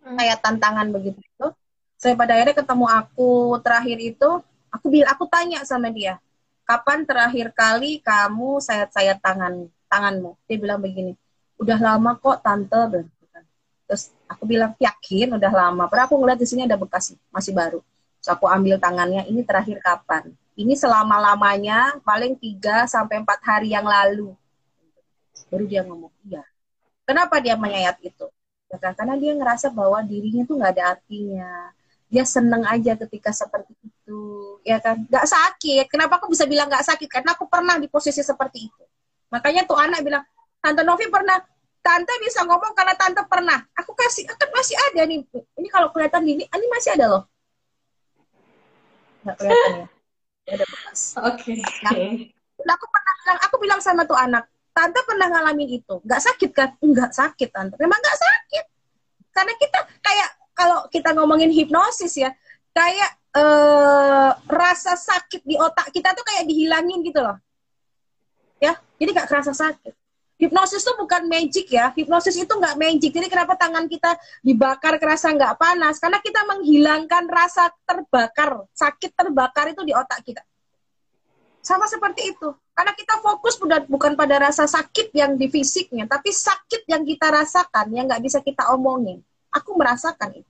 Kayak 0.00 0.38
tantangan 0.40 0.88
begitu. 0.94 1.46
Saya 1.98 2.14
pada 2.14 2.38
akhirnya 2.38 2.56
ketemu 2.56 2.86
aku 2.88 3.58
terakhir 3.60 3.98
itu 4.00 4.30
aku 4.70 4.86
bilang 4.88 5.10
aku 5.12 5.26
tanya 5.26 5.66
sama 5.66 5.90
dia 5.90 6.16
kapan 6.64 7.02
terakhir 7.02 7.50
kali 7.50 7.98
kamu 7.98 8.62
sayat-sayat 8.62 9.18
tangan 9.18 9.66
tanganmu. 9.90 10.38
Dia 10.46 10.56
bilang 10.56 10.78
begini 10.78 11.18
udah 11.60 11.78
lama 11.78 12.16
kok 12.16 12.40
tante. 12.40 13.04
Terus 13.84 14.02
aku 14.24 14.48
bilang 14.48 14.72
yakin 14.80 15.36
udah 15.36 15.52
lama. 15.52 15.84
Padahal 15.86 16.08
aku 16.08 16.16
ngeliat 16.16 16.40
di 16.40 16.48
sini 16.48 16.64
ada 16.64 16.80
bekas 16.80 17.12
masih 17.28 17.52
baru. 17.52 17.84
Terus 18.18 18.28
aku 18.32 18.48
ambil 18.48 18.80
tangannya 18.80 19.28
ini 19.28 19.44
terakhir 19.44 19.76
kapan? 19.84 20.32
Ini 20.56 20.74
selama 20.76 21.20
lamanya 21.20 22.00
paling 22.00 22.36
3 22.36 22.88
sampai 22.88 23.20
empat 23.20 23.40
hari 23.44 23.76
yang 23.76 23.84
lalu. 23.84 24.32
Baru 25.52 25.64
dia 25.68 25.84
ngomong 25.84 26.12
iya. 26.24 26.42
Kenapa 27.04 27.42
dia 27.42 27.58
menyayat 27.58 28.00
itu? 28.00 28.26
Karena 28.70 29.18
dia 29.18 29.34
ngerasa 29.34 29.74
bahwa 29.74 29.98
dirinya 30.06 30.46
tuh 30.46 30.62
nggak 30.62 30.72
ada 30.78 30.84
artinya. 30.96 31.74
Dia 32.06 32.22
seneng 32.22 32.62
aja 32.66 32.94
ketika 32.94 33.34
seperti 33.34 33.74
itu 33.82 34.22
ya 34.62 34.78
kan? 34.78 35.02
Nggak 35.10 35.26
sakit. 35.26 35.84
Kenapa 35.90 36.22
aku 36.22 36.30
bisa 36.30 36.46
bilang 36.46 36.70
nggak 36.70 36.86
sakit? 36.86 37.08
Karena 37.10 37.34
aku 37.34 37.50
pernah 37.50 37.74
di 37.82 37.90
posisi 37.90 38.22
seperti 38.22 38.70
itu 38.70 38.84
makanya 39.30 39.62
tuh 39.64 39.78
anak 39.78 40.02
bilang 40.04 40.24
tante 40.60 40.82
Novi 40.84 41.08
pernah 41.08 41.40
tante 41.80 42.12
bisa 42.20 42.44
ngomong 42.44 42.72
karena 42.76 42.94
tante 42.94 43.22
pernah. 43.26 43.58
Aku 43.80 43.96
kasih 43.96 44.28
akan 44.28 44.48
masih 44.52 44.76
ada 44.90 45.02
nih. 45.08 45.24
Ini 45.32 45.68
kalau 45.72 45.88
kelihatan 45.90 46.22
ini 46.28 46.44
ini 46.44 46.66
masih 46.68 46.90
ada 46.94 47.06
loh. 47.08 47.22
Nggak 49.24 49.36
kelihatan 49.40 49.72
ya. 49.72 49.86
Ada 50.50 50.64
bekas. 50.66 51.00
Oke. 51.24 51.52
Okay. 51.60 52.34
nah, 52.66 52.74
aku 52.76 52.86
pernah 52.90 53.12
bilang 53.16 53.38
aku 53.40 53.56
bilang 53.60 53.80
sama 53.80 54.02
tuh 54.04 54.18
anak 54.18 54.44
tante 54.76 55.00
pernah 55.08 55.26
ngalamin 55.32 55.80
itu? 55.80 55.94
Nggak 56.04 56.22
sakit 56.22 56.50
kan? 56.52 56.68
Nggak 56.80 57.10
sakit 57.16 57.48
tante. 57.50 57.74
Memang 57.80 57.98
nggak 57.98 58.18
sakit. 58.18 58.64
Karena 59.30 59.52
kita 59.56 59.78
kayak 60.04 60.30
kalau 60.52 60.78
kita 60.92 61.16
ngomongin 61.16 61.48
hipnosis 61.48 62.20
ya, 62.20 62.30
kayak 62.76 63.10
uh, 63.34 64.36
rasa 64.46 64.98
sakit 64.98 65.46
di 65.46 65.56
otak 65.56 65.88
kita 65.94 66.12
tuh 66.12 66.24
kayak 66.26 66.44
dihilangin 66.44 67.00
gitu 67.00 67.24
loh. 67.24 67.40
Ya, 68.60 68.76
jadi 69.00 69.16
gak 69.16 69.28
kerasa 69.32 69.56
sakit. 69.56 69.96
Hipnosis 70.40 70.80
tuh 70.80 70.96
bukan 70.96 71.28
magic 71.28 71.68
ya. 71.68 71.92
Hipnosis 71.92 72.32
itu 72.32 72.48
nggak 72.48 72.80
magic. 72.80 73.12
Jadi 73.12 73.28
kenapa 73.28 73.60
tangan 73.60 73.84
kita 73.84 74.16
dibakar 74.40 74.96
kerasa 74.96 75.28
nggak 75.36 75.60
panas? 75.60 76.00
Karena 76.00 76.16
kita 76.16 76.48
menghilangkan 76.48 77.28
rasa 77.28 77.68
terbakar, 77.84 78.64
sakit 78.72 79.12
terbakar 79.12 79.76
itu 79.76 79.84
di 79.84 79.92
otak 79.92 80.24
kita. 80.24 80.40
Sama 81.60 81.84
seperti 81.84 82.32
itu. 82.32 82.56
Karena 82.72 82.96
kita 82.96 83.20
fokus 83.20 83.60
bukan 83.60 84.16
pada 84.16 84.48
rasa 84.48 84.64
sakit 84.64 85.12
yang 85.12 85.36
di 85.36 85.52
fisiknya, 85.52 86.08
tapi 86.08 86.32
sakit 86.32 86.88
yang 86.88 87.04
kita 87.04 87.28
rasakan 87.28 87.92
yang 87.92 88.08
nggak 88.08 88.24
bisa 88.24 88.40
kita 88.40 88.72
omongin. 88.72 89.20
Aku 89.52 89.76
merasakan 89.76 90.40
itu. 90.40 90.49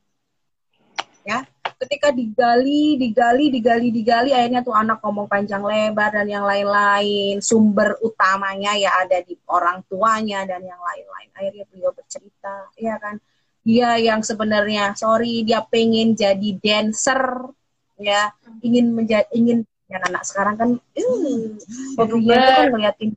Ya. 1.24 1.44
ketika 1.80 2.12
digali 2.12 3.00
digali 3.00 3.48
digali 3.48 3.88
digali 3.88 4.36
akhirnya 4.36 4.60
tuh 4.60 4.76
anak 4.76 5.00
ngomong 5.00 5.24
panjang 5.24 5.64
lebar 5.64 6.12
dan 6.12 6.28
yang 6.28 6.44
lain-lain. 6.44 7.40
Sumber 7.40 7.96
utamanya 8.04 8.76
ya 8.76 8.92
ada 9.00 9.24
di 9.24 9.32
orang 9.48 9.80
tuanya 9.88 10.44
dan 10.44 10.60
yang 10.60 10.76
lain-lain. 10.76 11.28
Akhirnya 11.32 11.64
beliau 11.72 11.92
bercerita 11.96 12.68
ya 12.76 13.00
kan. 13.00 13.16
Dia 13.64 13.96
yang 13.96 14.20
sebenarnya 14.20 14.92
sorry 14.92 15.40
dia 15.40 15.64
pengen 15.64 16.12
jadi 16.12 16.50
dancer 16.60 17.48
ya. 17.96 18.28
Ingin 18.60 18.92
menjadi 18.92 19.24
ingin 19.32 19.64
ya 19.88 20.04
anak 20.04 20.28
sekarang 20.28 20.54
kan 20.60 20.70
uh, 20.76 21.48
hobinya 21.96 22.36
itu 22.36 22.52
kan 22.52 22.66
ngeliatin 22.76 23.10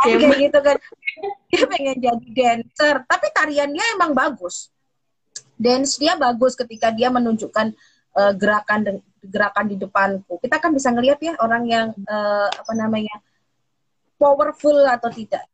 kayak 0.00 0.36
gitu 0.40 0.58
kan. 0.64 0.76
Dia 1.52 1.64
pengen 1.68 1.96
jadi 2.00 2.26
dancer 2.32 3.04
tapi 3.04 3.28
tarian 3.36 3.68
dia 3.76 3.84
emang 3.92 4.16
bagus 4.16 4.72
dance 5.60 6.00
dia 6.00 6.16
bagus 6.16 6.56
ketika 6.56 6.88
dia 6.88 7.12
menunjukkan 7.12 7.76
uh, 8.16 8.32
gerakan 8.32 9.04
gerakan 9.20 9.66
di 9.68 9.76
depanku. 9.76 10.40
Kita 10.40 10.56
kan 10.56 10.72
bisa 10.72 10.88
ngelihat 10.88 11.20
ya 11.20 11.36
orang 11.36 11.68
yang 11.68 11.86
uh, 12.08 12.48
apa 12.48 12.72
namanya 12.72 13.20
powerful 14.16 14.80
atau 14.88 15.12
tidak. 15.12 15.44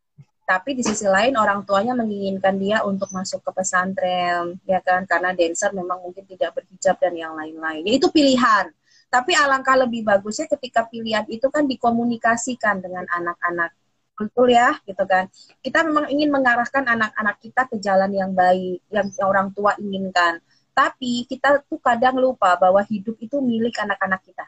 Tapi 0.47 0.79
di 0.79 0.87
sisi 0.87 1.03
lain 1.11 1.35
orang 1.35 1.67
tuanya 1.67 1.91
menginginkan 1.99 2.55
dia 2.55 2.87
untuk 2.87 3.11
masuk 3.11 3.43
ke 3.43 3.51
pesantren 3.51 4.63
ya 4.63 4.79
kan? 4.79 5.03
Karena 5.03 5.35
dancer 5.35 5.75
memang 5.75 5.99
mungkin 5.99 6.23
tidak 6.23 6.55
berhijab 6.55 7.03
dan 7.03 7.19
yang 7.19 7.35
lain-lain. 7.35 7.83
Itu 7.83 8.15
pilihan. 8.15 8.71
Tapi 9.11 9.35
alangkah 9.35 9.75
lebih 9.75 10.07
bagusnya 10.07 10.47
ketika 10.47 10.87
pilihan 10.87 11.27
itu 11.27 11.51
kan 11.51 11.67
dikomunikasikan 11.67 12.79
dengan 12.79 13.11
anak-anak 13.11 13.75
betul 14.17 14.49
ya 14.51 14.81
gitu 14.89 15.05
kan. 15.05 15.29
Kita 15.61 15.85
memang 15.85 16.09
ingin 16.09 16.33
mengarahkan 16.33 16.83
anak-anak 16.89 17.37
kita 17.39 17.63
ke 17.69 17.77
jalan 17.79 18.11
yang 18.11 18.33
baik 18.33 18.81
yang 18.89 19.07
orang 19.23 19.53
tua 19.53 19.77
inginkan. 19.77 20.41
Tapi 20.73 21.25
kita 21.29 21.61
tuh 21.69 21.81
kadang 21.81 22.17
lupa 22.21 22.57
bahwa 22.57 22.81
hidup 22.85 23.17
itu 23.21 23.41
milik 23.41 23.77
anak-anak 23.81 24.21
kita 24.25 24.45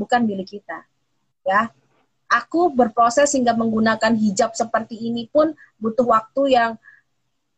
bukan 0.00 0.24
milik 0.24 0.56
kita 0.56 0.88
ya. 1.44 1.68
Aku 2.30 2.70
berproses 2.70 3.34
hingga 3.34 3.52
menggunakan 3.58 4.14
hijab 4.14 4.54
seperti 4.54 4.96
ini 4.96 5.26
pun 5.26 5.50
butuh 5.82 6.06
waktu 6.06 6.54
yang 6.54 6.72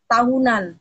tahunan 0.08 0.80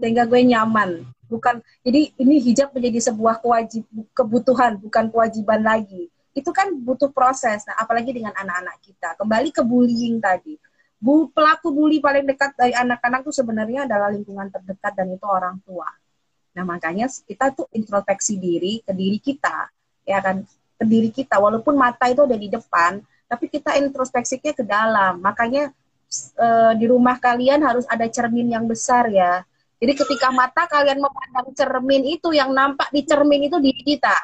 sehingga 0.00 0.24
gue 0.24 0.40
nyaman. 0.48 1.04
Bukan 1.28 1.60
jadi 1.84 2.08
ini 2.16 2.40
hijab 2.40 2.72
menjadi 2.72 3.12
sebuah 3.12 3.44
kewajib 3.44 3.84
kebutuhan 4.16 4.80
bukan 4.80 5.12
kewajiban 5.12 5.60
lagi 5.60 6.08
itu 6.38 6.50
kan 6.54 6.70
butuh 6.70 7.10
proses. 7.10 7.66
Nah, 7.66 7.76
apalagi 7.78 8.14
dengan 8.14 8.30
anak-anak 8.32 8.78
kita. 8.80 9.18
Kembali 9.18 9.50
ke 9.50 9.62
bullying 9.66 10.22
tadi. 10.22 10.54
Bu, 10.98 11.30
pelaku 11.30 11.70
bully 11.70 12.02
paling 12.02 12.26
dekat 12.26 12.54
dari 12.58 12.74
anak-anak 12.74 13.22
itu 13.26 13.32
sebenarnya 13.34 13.86
adalah 13.86 14.10
lingkungan 14.10 14.50
terdekat 14.50 14.98
dan 14.98 15.14
itu 15.14 15.26
orang 15.26 15.58
tua. 15.62 15.86
Nah, 16.58 16.64
makanya 16.66 17.06
kita 17.06 17.54
tuh 17.54 17.70
introspeksi 17.70 18.34
diri 18.38 18.82
ke 18.82 18.90
diri 18.90 19.18
kita, 19.22 19.70
ya 20.02 20.18
kan, 20.18 20.42
ke 20.74 20.84
diri 20.86 21.10
kita. 21.14 21.38
Walaupun 21.38 21.78
mata 21.78 22.10
itu 22.10 22.26
ada 22.26 22.34
di 22.34 22.50
depan, 22.50 22.98
tapi 23.30 23.46
kita 23.46 23.78
introspeksinya 23.78 24.50
ke 24.50 24.66
dalam. 24.66 25.22
Makanya 25.22 25.70
e, 26.34 26.48
di 26.82 26.86
rumah 26.90 27.14
kalian 27.22 27.62
harus 27.62 27.86
ada 27.86 28.10
cermin 28.10 28.50
yang 28.50 28.66
besar 28.66 29.06
ya. 29.06 29.46
Jadi 29.78 29.94
ketika 29.94 30.34
mata 30.34 30.66
kalian 30.66 30.98
memandang 30.98 31.54
cermin 31.54 32.02
itu, 32.18 32.34
yang 32.34 32.50
nampak 32.50 32.90
di 32.90 33.06
cermin 33.06 33.46
itu 33.46 33.62
diri 33.62 33.86
kita 33.86 34.18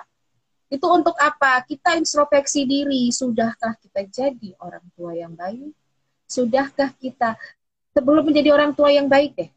itu 0.74 0.86
untuk 0.90 1.14
apa? 1.16 1.62
Kita 1.62 1.94
introspeksi 1.94 2.66
diri. 2.66 3.08
Sudahkah 3.14 3.78
kita 3.78 4.02
jadi 4.10 4.50
orang 4.58 4.84
tua 4.98 5.14
yang 5.14 5.32
baik? 5.32 5.70
Sudahkah 6.26 6.90
kita 6.98 7.38
sebelum 7.94 8.26
menjadi 8.26 8.50
orang 8.50 8.74
tua 8.74 8.90
yang 8.90 9.06
baik 9.06 9.38
deh? 9.38 9.50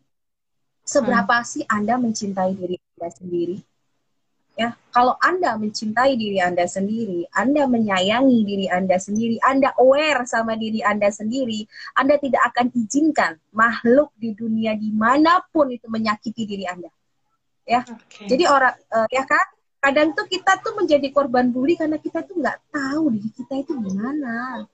Seberapa 0.85 1.41
hmm. 1.41 1.47
sih 1.47 1.63
Anda 1.67 1.97
mencintai 1.99 2.53
diri 2.53 2.77
Anda 2.77 3.09
sendiri? 3.11 3.57
Ya, 4.57 4.73
kalau 4.89 5.13
Anda 5.21 5.53
mencintai 5.53 6.17
diri 6.17 6.41
Anda 6.41 6.65
sendiri, 6.65 7.29
Anda 7.29 7.69
menyayangi 7.69 8.41
diri 8.41 8.65
Anda 8.65 8.97
sendiri, 8.97 9.37
Anda 9.45 9.69
aware 9.77 10.25
sama 10.25 10.57
diri 10.57 10.81
Anda 10.81 11.13
sendiri, 11.13 11.61
Anda 11.93 12.17
tidak 12.17 12.41
akan 12.53 12.73
izinkan 12.73 13.37
makhluk 13.53 14.09
di 14.17 14.33
dunia 14.33 14.73
di 14.73 14.89
mana 14.89 15.45
pun 15.53 15.69
itu 15.69 15.85
menyakiti 15.85 16.49
diri 16.49 16.65
Anda. 16.65 16.89
Ya, 17.69 17.85
okay. 17.85 18.25
jadi 18.33 18.49
orang 18.49 18.73
uh, 18.89 19.05
ya 19.13 19.29
kan, 19.29 19.45
kadang 19.77 20.09
tuh 20.13 20.25
kita 20.25 20.57
tuh 20.59 20.73
menjadi 20.77 21.07
korban 21.13 21.49
bully 21.53 21.77
karena 21.77 22.01
kita 22.01 22.25
tuh 22.25 22.41
nggak 22.41 22.57
tahu 22.73 23.13
diri 23.13 23.29
kita 23.33 23.53
itu 23.61 23.73
gimana. 23.77 24.65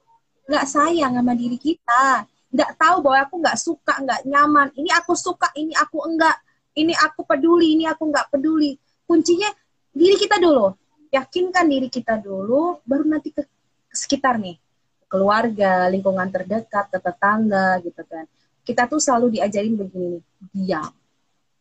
Nggak 0.47 0.65
sayang 0.67 1.13
sama 1.19 1.33
diri 1.35 1.57
kita. 1.59 2.27
Nggak 2.53 2.71
tahu 2.79 2.95
bahwa 3.03 3.19
aku 3.27 3.35
nggak 3.43 3.57
suka 3.59 3.93
nggak 3.99 4.21
nyaman. 4.27 4.67
Ini 4.75 4.89
aku 4.99 5.13
suka 5.13 5.51
ini 5.59 5.73
aku 5.75 6.03
enggak. 6.07 6.37
Ini 6.73 6.93
aku 6.97 7.21
peduli 7.27 7.77
ini 7.77 7.85
aku 7.85 8.09
nggak 8.09 8.33
peduli. 8.33 8.73
Kuncinya 9.05 9.49
diri 9.93 10.15
kita 10.17 10.41
dulu. 10.41 10.73
Yakinkan 11.13 11.65
diri 11.69 11.89
kita 11.91 12.17
dulu 12.17 12.81
baru 12.81 13.05
nanti 13.05 13.29
ke 13.29 13.45
sekitar 13.93 14.41
nih. 14.41 14.57
Keluarga 15.05 15.85
lingkungan 15.93 16.25
terdekat 16.33 16.89
ke 16.89 16.97
tetangga 16.97 17.77
gitu 17.85 18.01
kan. 18.01 18.25
Kita 18.65 18.89
tuh 18.89 18.97
selalu 18.97 19.37
diajarin 19.37 19.77
begini 19.77 20.17
diam. 20.49 20.89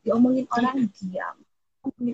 Diomongin 0.00 0.48
orang 0.48 0.88
diam 0.96 1.36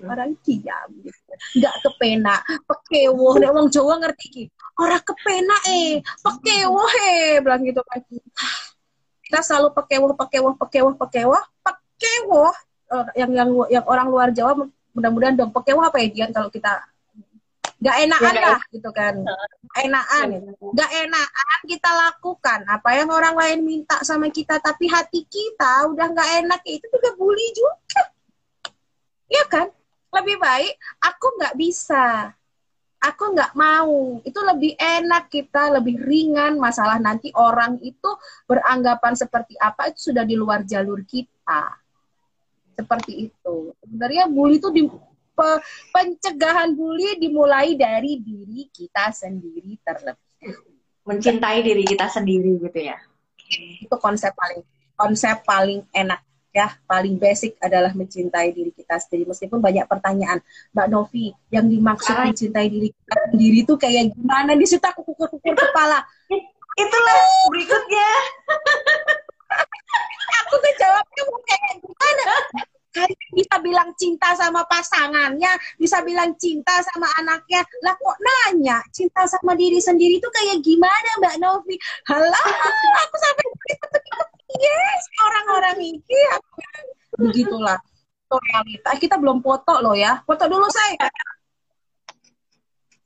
orang 0.09 0.33
diam 0.41 0.89
gitu. 1.01 1.31
nggak 1.61 1.75
kepena. 1.85 2.35
Pekewo 2.65 3.37
nek 3.37 3.51
wong 3.53 3.67
Jawa 3.69 3.93
ngerti 4.01 4.27
ki 4.29 4.43
orang 4.79 5.03
kepena 5.03 5.55
eh 5.67 5.99
pekewo 6.23 6.83
eh 6.95 7.43
bilang 7.43 7.61
gitu 7.67 7.83
kan 7.83 7.99
kita 9.27 9.39
selalu 9.43 9.75
pekewo 9.75 10.15
pekewo 10.15 10.49
pekewo 10.55 10.89
pekewo 10.95 11.37
pekewo 11.61 12.45
uh, 12.89 13.07
yang 13.13 13.31
yang 13.35 13.49
yang 13.69 13.85
orang 13.85 14.07
luar 14.07 14.31
Jawa 14.31 14.55
mudah-mudahan 14.95 15.35
dong 15.37 15.51
pekewo 15.53 15.83
apa 15.83 16.01
ya 16.01 16.07
Dian 16.09 16.31
kalau 16.31 16.49
kita 16.49 16.79
nggak 17.79 17.95
enakan 17.95 18.35
ya, 18.35 18.43
lah 18.43 18.61
gitu 18.75 18.89
kan. 18.91 19.15
Enakan. 19.79 20.27
Nggak 20.59 20.91
enakan 20.99 21.59
kita 21.63 21.87
lakukan. 21.87 22.59
Apa 22.67 22.89
yang 22.91 23.07
orang 23.07 23.39
lain 23.39 23.59
minta 23.63 23.95
sama 24.03 24.27
kita 24.27 24.59
tapi 24.59 24.91
hati 24.91 25.23
kita 25.23 25.87
udah 25.87 26.11
nggak 26.11 26.43
enak 26.43 26.59
itu 26.67 26.83
juga 26.91 27.15
bully 27.15 27.47
juga 27.55 28.18
Iya 29.29 29.45
kan? 29.45 29.67
Lebih 30.09 30.41
baik 30.41 30.73
aku 30.99 31.25
nggak 31.37 31.55
bisa. 31.55 32.33
Aku 32.99 33.31
nggak 33.31 33.55
mau. 33.55 34.19
Itu 34.27 34.43
lebih 34.43 34.75
enak 34.75 35.31
kita, 35.31 35.71
lebih 35.79 36.01
ringan. 36.03 36.59
Masalah 36.59 36.99
nanti 36.99 37.31
orang 37.37 37.79
itu 37.79 38.11
beranggapan 38.43 39.15
seperti 39.15 39.55
apa 39.55 39.93
itu 39.93 40.11
sudah 40.11 40.27
di 40.27 40.35
luar 40.35 40.67
jalur 40.67 41.05
kita. 41.07 41.79
Seperti 42.75 43.31
itu. 43.31 43.71
Sebenarnya 43.79 44.27
bully 44.27 44.59
itu 44.59 44.67
di, 44.73 44.83
pe, 45.31 45.49
pencegahan 45.95 46.75
bully 46.75 47.15
dimulai 47.15 47.79
dari 47.79 48.19
diri 48.19 48.67
kita 48.67 49.15
sendiri 49.15 49.79
terlebih. 49.79 50.59
Mencintai 51.07 51.63
diri 51.63 51.87
kita 51.87 52.11
sendiri 52.11 52.59
gitu 52.59 52.79
ya. 52.83 52.99
Itu 53.79 53.95
konsep 53.95 54.35
paling 54.35 54.61
konsep 54.99 55.39
paling 55.47 55.87
enak 55.95 56.19
ya 56.59 56.67
paling 56.83 57.15
basic 57.15 57.55
adalah 57.63 57.95
mencintai 57.95 58.51
diri 58.51 58.75
kita 58.75 58.99
sendiri 58.99 59.31
meskipun 59.31 59.63
banyak 59.63 59.87
pertanyaan 59.87 60.43
Mbak 60.75 60.87
Novi 60.91 61.31
yang 61.55 61.71
dimaksud 61.71 62.11
Ay. 62.19 62.35
mencintai 62.35 62.67
diri 62.67 62.91
kita 62.91 63.15
sendiri 63.31 63.57
itu 63.63 63.73
kayak 63.79 64.11
gimana 64.11 64.51
di 64.59 64.65
situ 64.67 64.83
aku 64.83 65.07
kukur-kukur 65.07 65.55
kepala 65.55 66.03
itulah 66.75 67.19
berikutnya 67.47 68.09
aku 70.43 70.53
tuh 70.59 70.73
jawabnya 70.75 71.21
mau 71.31 71.39
kayak 71.47 71.73
gimana 71.79 72.23
kalian 72.89 73.29
bisa 73.37 73.55
bilang 73.61 73.89
cinta 74.01 74.33
sama 74.33 74.65
pasangannya, 74.65 75.53
bisa 75.77 76.01
bilang 76.01 76.33
cinta 76.41 76.73
sama 76.89 77.05
anaknya. 77.21 77.61
Lah 77.85 77.93
kok 77.93 78.17
nanya 78.17 78.81
cinta 78.89 79.29
sama 79.29 79.53
diri 79.53 79.77
sendiri 79.77 80.17
itu 80.17 80.25
kayak 80.33 80.57
gimana 80.65 81.09
Mbak 81.21 81.35
Novi? 81.37 81.77
Halah, 82.09 82.49
aku 83.05 83.15
sampai 83.21 83.45
yes 84.57 85.03
orang-orang 85.21 85.77
ini 85.93 86.19
begitulah. 87.19 87.77
Itu 88.29 88.35
realita 88.37 88.91
kita 88.97 89.15
belum 89.17 89.41
foto 89.45 89.81
loh 89.81 89.93
ya. 89.93 90.21
Foto 90.25 90.45
dulu 90.49 90.65
saya 90.69 91.09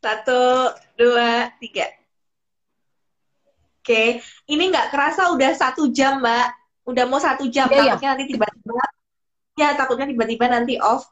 satu 0.03 0.71
dua 0.99 1.47
tiga. 1.63 1.87
Oke 3.79 4.19
ini 4.51 4.63
nggak 4.67 4.91
kerasa 4.91 5.31
udah 5.31 5.51
satu 5.55 5.87
jam 5.91 6.19
mbak. 6.19 6.51
Udah 6.83 7.07
mau 7.07 7.19
satu 7.19 7.47
jam 7.47 7.71
ya, 7.71 7.95
takutnya 7.95 8.07
ya. 8.07 8.11
nanti 8.11 8.25
tiba-tiba. 8.27 8.85
Ya 9.55 9.69
takutnya 9.79 10.07
tiba-tiba 10.11 10.45
nanti 10.51 10.75
off. 10.83 11.07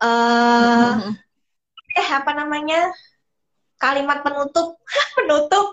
Uh, 0.00 1.16
eh 1.96 2.08
apa 2.12 2.36
namanya? 2.36 2.92
Kalimat 3.80 4.20
penutup. 4.20 4.76
Penutup 5.16 5.72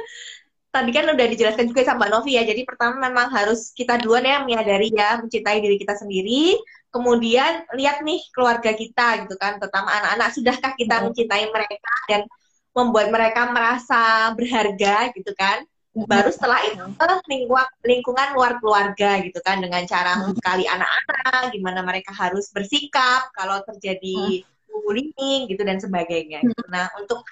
tadi 0.74 0.90
kan 0.90 1.06
udah 1.06 1.26
dijelaskan 1.30 1.70
juga 1.70 1.86
sama 1.86 2.04
Mbak 2.04 2.10
Novi 2.10 2.32
ya. 2.34 2.42
Jadi 2.42 2.66
pertama 2.66 2.98
memang 2.98 3.30
harus 3.30 3.70
kita 3.70 4.02
duluan 4.02 4.26
ya 4.26 4.42
menyadari 4.42 4.90
ya, 4.90 5.22
mencintai 5.22 5.62
diri 5.62 5.78
kita 5.78 5.94
sendiri. 5.94 6.58
Kemudian 6.90 7.70
lihat 7.78 8.02
nih 8.02 8.18
keluarga 8.34 8.74
kita 8.74 9.22
gitu 9.22 9.38
kan, 9.38 9.62
terutama 9.62 9.94
anak-anak. 9.94 10.28
Sudahkah 10.34 10.74
kita 10.74 10.98
hmm. 10.98 11.04
mencintai 11.10 11.44
mereka 11.54 11.94
dan 12.10 12.26
membuat 12.74 13.14
mereka 13.14 13.46
merasa 13.54 14.34
berharga 14.34 15.14
gitu 15.14 15.30
kan? 15.38 15.62
Baru 15.94 16.26
setelah 16.34 16.58
itu 16.66 16.82
lingkungan, 17.30 17.70
lingkungan 17.86 18.28
luar 18.34 18.58
keluarga 18.58 19.22
gitu 19.22 19.38
kan 19.46 19.62
dengan 19.62 19.86
cara 19.86 20.18
sekali 20.34 20.66
anak-anak, 20.66 21.54
gimana 21.54 21.86
mereka 21.86 22.10
harus 22.10 22.50
bersikap 22.50 23.30
kalau 23.30 23.62
terjadi 23.62 24.42
bullying 24.66 25.46
gitu 25.46 25.62
dan 25.62 25.78
sebagainya. 25.78 26.42
Gitu. 26.42 26.64
Nah 26.66 26.90
untuk 26.98 27.22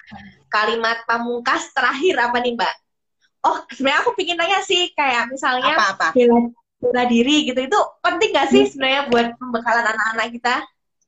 kalimat 0.47 1.03
pamungkas 1.03 1.75
terakhir 1.75 2.15
apa 2.23 2.39
nih 2.39 2.55
Mbak? 2.55 2.75
Oh 3.43 3.57
sebenarnya 3.67 3.99
aku 4.07 4.11
pingin 4.15 4.39
tanya 4.39 4.59
sih 4.63 4.91
kayak 4.95 5.27
misalnya 5.27 5.75
apa, 5.75 5.87
apa? 5.95 6.07
bela, 6.15 6.47
bela 6.79 7.03
diri 7.11 7.43
gitu 7.43 7.59
itu 7.59 7.79
penting 7.99 8.31
gak 8.31 8.47
sih 8.47 8.63
sebenarnya 8.71 9.11
buat 9.11 9.27
pembekalan 9.35 9.85
anak-anak 9.91 10.27
kita? 10.31 10.55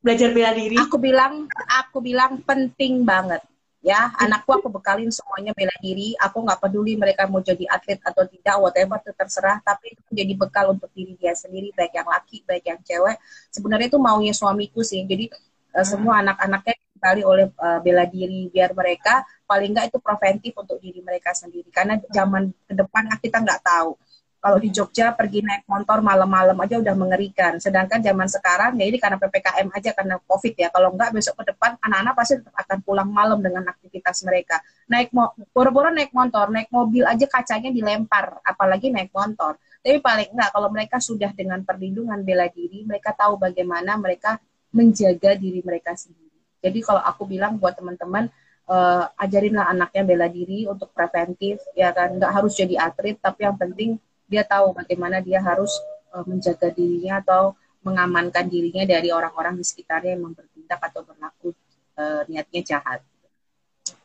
Belajar 0.04 0.28
bela 0.36 0.52
diri? 0.52 0.76
Aku 0.76 0.96
bilang 1.00 1.48
aku 1.66 1.98
bilang 2.04 2.44
penting 2.44 3.08
banget 3.08 3.40
ya. 3.86 4.10
Anakku 4.18 4.58
aku 4.58 4.68
bekalin 4.68 5.14
semuanya 5.14 5.54
bela 5.54 5.72
diri. 5.78 6.18
Aku 6.18 6.42
nggak 6.42 6.58
peduli 6.58 6.98
mereka 6.98 7.30
mau 7.30 7.38
jadi 7.38 7.70
atlet 7.70 8.02
atau 8.02 8.26
tidak 8.26 8.56
whatever 8.58 8.98
itu 8.98 9.12
terserah. 9.14 9.62
Tapi 9.62 9.94
itu 9.94 10.02
menjadi 10.10 10.32
bekal 10.34 10.64
untuk 10.74 10.90
diri 10.90 11.14
dia 11.14 11.32
sendiri 11.38 11.70
baik 11.70 11.94
yang 11.94 12.08
laki 12.10 12.42
baik 12.42 12.64
yang 12.66 12.80
cewek. 12.82 13.16
Sebenarnya 13.54 13.86
itu 13.86 13.98
maunya 14.02 14.34
suamiku 14.34 14.82
sih. 14.82 15.06
Jadi 15.06 15.30
uh, 15.74 15.86
semua 15.86 16.20
anak-anaknya 16.20 16.74
dibekali 17.06 17.22
oleh 17.22 17.46
uh, 17.54 17.78
bela 17.78 18.04
diri 18.10 18.50
biar 18.50 18.74
mereka 18.74 19.22
paling 19.46 19.70
nggak 19.70 19.94
itu 19.94 19.98
preventif 20.02 20.52
untuk 20.58 20.82
diri 20.82 20.98
mereka 21.06 21.30
sendiri 21.30 21.70
karena 21.70 22.02
zaman 22.10 22.50
ke 22.66 22.74
depan 22.74 23.06
kita 23.22 23.38
nggak 23.46 23.62
tahu 23.62 23.94
kalau 24.36 24.62
di 24.62 24.70
Jogja 24.70 25.10
pergi 25.10 25.42
naik 25.42 25.66
motor 25.66 25.98
malam-malam 26.06 26.54
aja 26.62 26.78
udah 26.78 26.94
mengerikan. 26.94 27.58
Sedangkan 27.58 27.98
zaman 27.98 28.30
sekarang 28.30 28.78
ya 28.78 28.86
ini 28.86 28.94
karena 28.94 29.18
PPKM 29.18 29.74
aja 29.74 29.90
karena 29.90 30.22
COVID 30.22 30.54
ya. 30.54 30.70
Kalau 30.70 30.94
enggak 30.94 31.10
besok 31.18 31.42
ke 31.42 31.50
depan 31.50 31.74
anak-anak 31.82 32.14
pasti 32.14 32.38
tetap 32.38 32.54
akan 32.54 32.78
pulang 32.86 33.10
malam 33.10 33.42
dengan 33.42 33.66
aktivitas 33.66 34.22
mereka. 34.22 34.62
Naik 34.86 35.10
boro-boro 35.50 35.90
naik 35.90 36.14
motor, 36.14 36.46
naik 36.54 36.70
mobil 36.70 37.02
aja 37.02 37.26
kacanya 37.26 37.74
dilempar, 37.74 38.38
apalagi 38.46 38.86
naik 38.86 39.10
motor. 39.10 39.58
Tapi 39.82 39.98
paling 39.98 40.30
enggak 40.30 40.54
kalau 40.54 40.68
mereka 40.70 41.02
sudah 41.02 41.34
dengan 41.34 41.66
perlindungan 41.66 42.22
bela 42.22 42.46
diri, 42.46 42.86
mereka 42.86 43.18
tahu 43.18 43.42
bagaimana 43.42 43.98
mereka 43.98 44.38
menjaga 44.70 45.34
diri 45.34 45.58
mereka 45.66 45.98
sendiri. 45.98 46.25
Jadi 46.66 46.78
kalau 46.82 46.98
aku 46.98 47.30
bilang 47.30 47.62
buat 47.62 47.78
teman-teman 47.78 48.26
uh, 48.66 49.06
ajarinlah 49.22 49.70
anaknya 49.70 50.02
bela 50.02 50.26
diri 50.26 50.66
untuk 50.66 50.90
preventif 50.90 51.62
ya 51.78 51.94
kan 51.94 52.18
nggak 52.18 52.32
harus 52.34 52.58
jadi 52.58 52.90
atlet 52.90 53.16
tapi 53.22 53.46
yang 53.46 53.54
penting 53.54 54.02
dia 54.26 54.42
tahu 54.42 54.74
bagaimana 54.74 55.22
dia 55.22 55.38
harus 55.38 55.70
uh, 56.10 56.26
menjaga 56.26 56.74
dirinya 56.74 57.22
atau 57.22 57.54
mengamankan 57.86 58.50
dirinya 58.50 58.82
dari 58.82 59.14
orang-orang 59.14 59.54
di 59.54 59.64
sekitarnya 59.64 60.18
yang 60.18 60.34
bertindak 60.34 60.80
atau 60.82 61.06
berlaku 61.06 61.54
uh, 61.94 62.26
niatnya 62.26 62.74
jahat. 62.74 62.98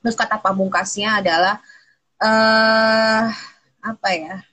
Terus 0.06 0.14
kata 0.14 0.38
pamungkasnya 0.38 1.18
adalah 1.26 1.58
uh, 2.22 3.26
apa 3.82 4.10
ya? 4.14 4.46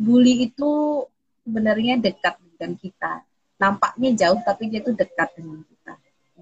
Bully 0.00 0.48
itu 0.48 1.04
sebenarnya 1.44 2.00
dekat 2.00 2.40
dengan 2.56 2.72
kita. 2.80 3.20
Nampaknya 3.60 4.16
jauh 4.16 4.40
tapi 4.40 4.72
dia 4.72 4.80
itu 4.80 4.96
dekat 4.96 5.36
dengan 5.36 5.60
kita. 5.60 5.79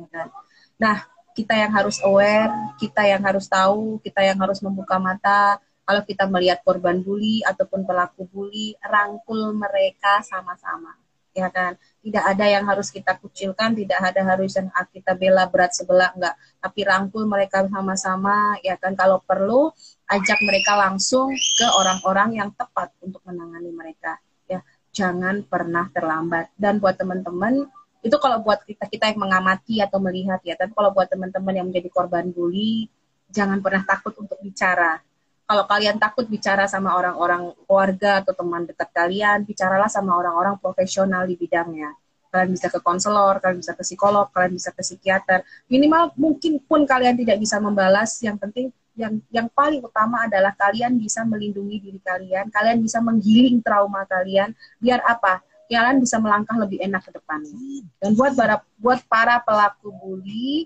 Kan? 0.06 0.30
Nah, 0.78 1.02
kita 1.34 1.54
yang 1.54 1.70
harus 1.74 1.98
aware, 2.06 2.50
kita 2.78 3.02
yang 3.06 3.22
harus 3.22 3.46
tahu, 3.46 3.98
kita 4.02 4.22
yang 4.22 4.38
harus 4.38 4.58
membuka 4.62 4.98
mata, 4.98 5.58
kalau 5.88 6.02
kita 6.04 6.28
melihat 6.28 6.60
korban 6.66 7.00
bully 7.00 7.40
ataupun 7.48 7.88
pelaku 7.88 8.28
bully, 8.28 8.76
rangkul 8.84 9.56
mereka 9.56 10.20
sama-sama. 10.20 10.92
Ya 11.32 11.48
kan? 11.48 11.78
Tidak 12.02 12.20
ada 12.20 12.44
yang 12.50 12.66
harus 12.66 12.90
kita 12.90 13.14
kucilkan, 13.22 13.72
tidak 13.78 14.02
ada 14.02 14.20
harus 14.26 14.58
yang 14.58 14.68
kita 14.90 15.14
bela 15.14 15.46
berat 15.46 15.72
sebelah 15.72 16.10
enggak, 16.12 16.34
tapi 16.58 16.80
rangkul 16.82 17.24
mereka 17.24 17.62
sama-sama, 17.70 18.58
ya 18.66 18.74
kan? 18.74 18.98
Kalau 18.98 19.22
perlu 19.22 19.70
ajak 20.10 20.42
mereka 20.42 20.74
langsung 20.74 21.30
ke 21.30 21.66
orang-orang 21.70 22.42
yang 22.42 22.50
tepat 22.52 22.90
untuk 22.98 23.22
menangani 23.22 23.70
mereka. 23.70 24.18
Ya, 24.50 24.60
jangan 24.90 25.46
pernah 25.46 25.86
terlambat. 25.94 26.50
Dan 26.58 26.82
buat 26.82 26.98
teman-teman 26.98 27.70
itu 28.02 28.16
kalau 28.22 28.42
buat 28.42 28.62
kita 28.62 28.86
kita 28.86 29.04
yang 29.10 29.20
mengamati 29.20 29.82
atau 29.82 29.98
melihat 29.98 30.38
ya 30.46 30.54
tapi 30.54 30.70
kalau 30.74 30.94
buat 30.94 31.10
teman-teman 31.10 31.54
yang 31.54 31.66
menjadi 31.70 31.88
korban 31.90 32.30
bully 32.30 32.86
jangan 33.28 33.58
pernah 33.60 33.82
takut 33.84 34.14
untuk 34.16 34.38
bicara 34.40 35.02
kalau 35.48 35.64
kalian 35.64 35.96
takut 35.96 36.28
bicara 36.28 36.68
sama 36.68 36.92
orang-orang 36.92 37.56
keluarga 37.64 38.20
atau 38.20 38.36
teman 38.36 38.68
dekat 38.68 38.92
kalian, 38.92 39.48
bicaralah 39.48 39.88
sama 39.88 40.12
orang-orang 40.12 40.60
profesional 40.60 41.24
di 41.24 41.40
bidangnya. 41.40 41.96
Kalian 42.28 42.52
bisa 42.52 42.68
ke 42.68 42.84
konselor, 42.84 43.40
kalian 43.40 43.64
bisa 43.64 43.72
ke 43.72 43.80
psikolog, 43.80 44.28
kalian 44.28 44.60
bisa 44.60 44.76
ke 44.76 44.84
psikiater. 44.84 45.40
Minimal 45.72 46.12
mungkin 46.20 46.60
pun 46.60 46.84
kalian 46.84 47.16
tidak 47.16 47.40
bisa 47.40 47.56
membalas, 47.64 48.20
yang 48.20 48.36
penting 48.36 48.68
yang 48.92 49.16
yang 49.32 49.48
paling 49.48 49.80
utama 49.80 50.28
adalah 50.28 50.52
kalian 50.52 51.00
bisa 51.00 51.24
melindungi 51.24 51.80
diri 51.80 52.00
kalian, 52.04 52.52
kalian 52.52 52.84
bisa 52.84 53.00
menggiling 53.00 53.64
trauma 53.64 54.04
kalian, 54.04 54.52
biar 54.76 55.00
apa? 55.00 55.40
Kalian 55.68 56.00
bisa 56.00 56.16
melangkah 56.16 56.56
lebih 56.56 56.80
enak 56.80 57.04
ke 57.04 57.10
depannya. 57.12 57.52
Dan 58.00 58.16
buat 58.16 58.32
para 58.32 58.64
buat 58.80 59.00
para 59.04 59.36
pelaku 59.44 59.92
bully, 59.92 60.64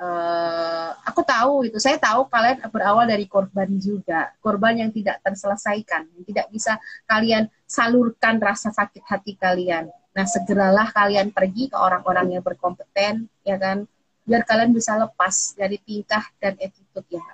uh, 0.00 0.96
aku 1.04 1.20
tahu 1.20 1.68
itu. 1.68 1.76
Saya 1.76 2.00
tahu 2.00 2.26
kalian 2.32 2.64
berawal 2.72 3.04
dari 3.04 3.28
korban 3.28 3.68
juga. 3.76 4.32
Korban 4.40 4.80
yang 4.80 4.90
tidak 4.90 5.20
terselesaikan 5.20 6.08
yang 6.16 6.24
tidak 6.24 6.46
bisa 6.48 6.80
kalian 7.04 7.46
salurkan 7.68 8.40
rasa 8.40 8.72
sakit 8.72 9.04
hati 9.04 9.36
kalian. 9.36 9.92
Nah 10.14 10.26
segeralah 10.26 10.88
kalian 10.94 11.34
pergi 11.34 11.68
ke 11.68 11.76
orang-orang 11.76 12.38
yang 12.38 12.42
berkompeten 12.42 13.28
ya 13.44 13.60
kan? 13.60 13.84
Biar 14.24 14.40
kalian 14.48 14.72
bisa 14.72 14.96
lepas 14.96 15.52
dari 15.52 15.76
tingkah 15.84 16.24
dan 16.40 16.56
attitude 16.56 17.04
yang 17.12 17.24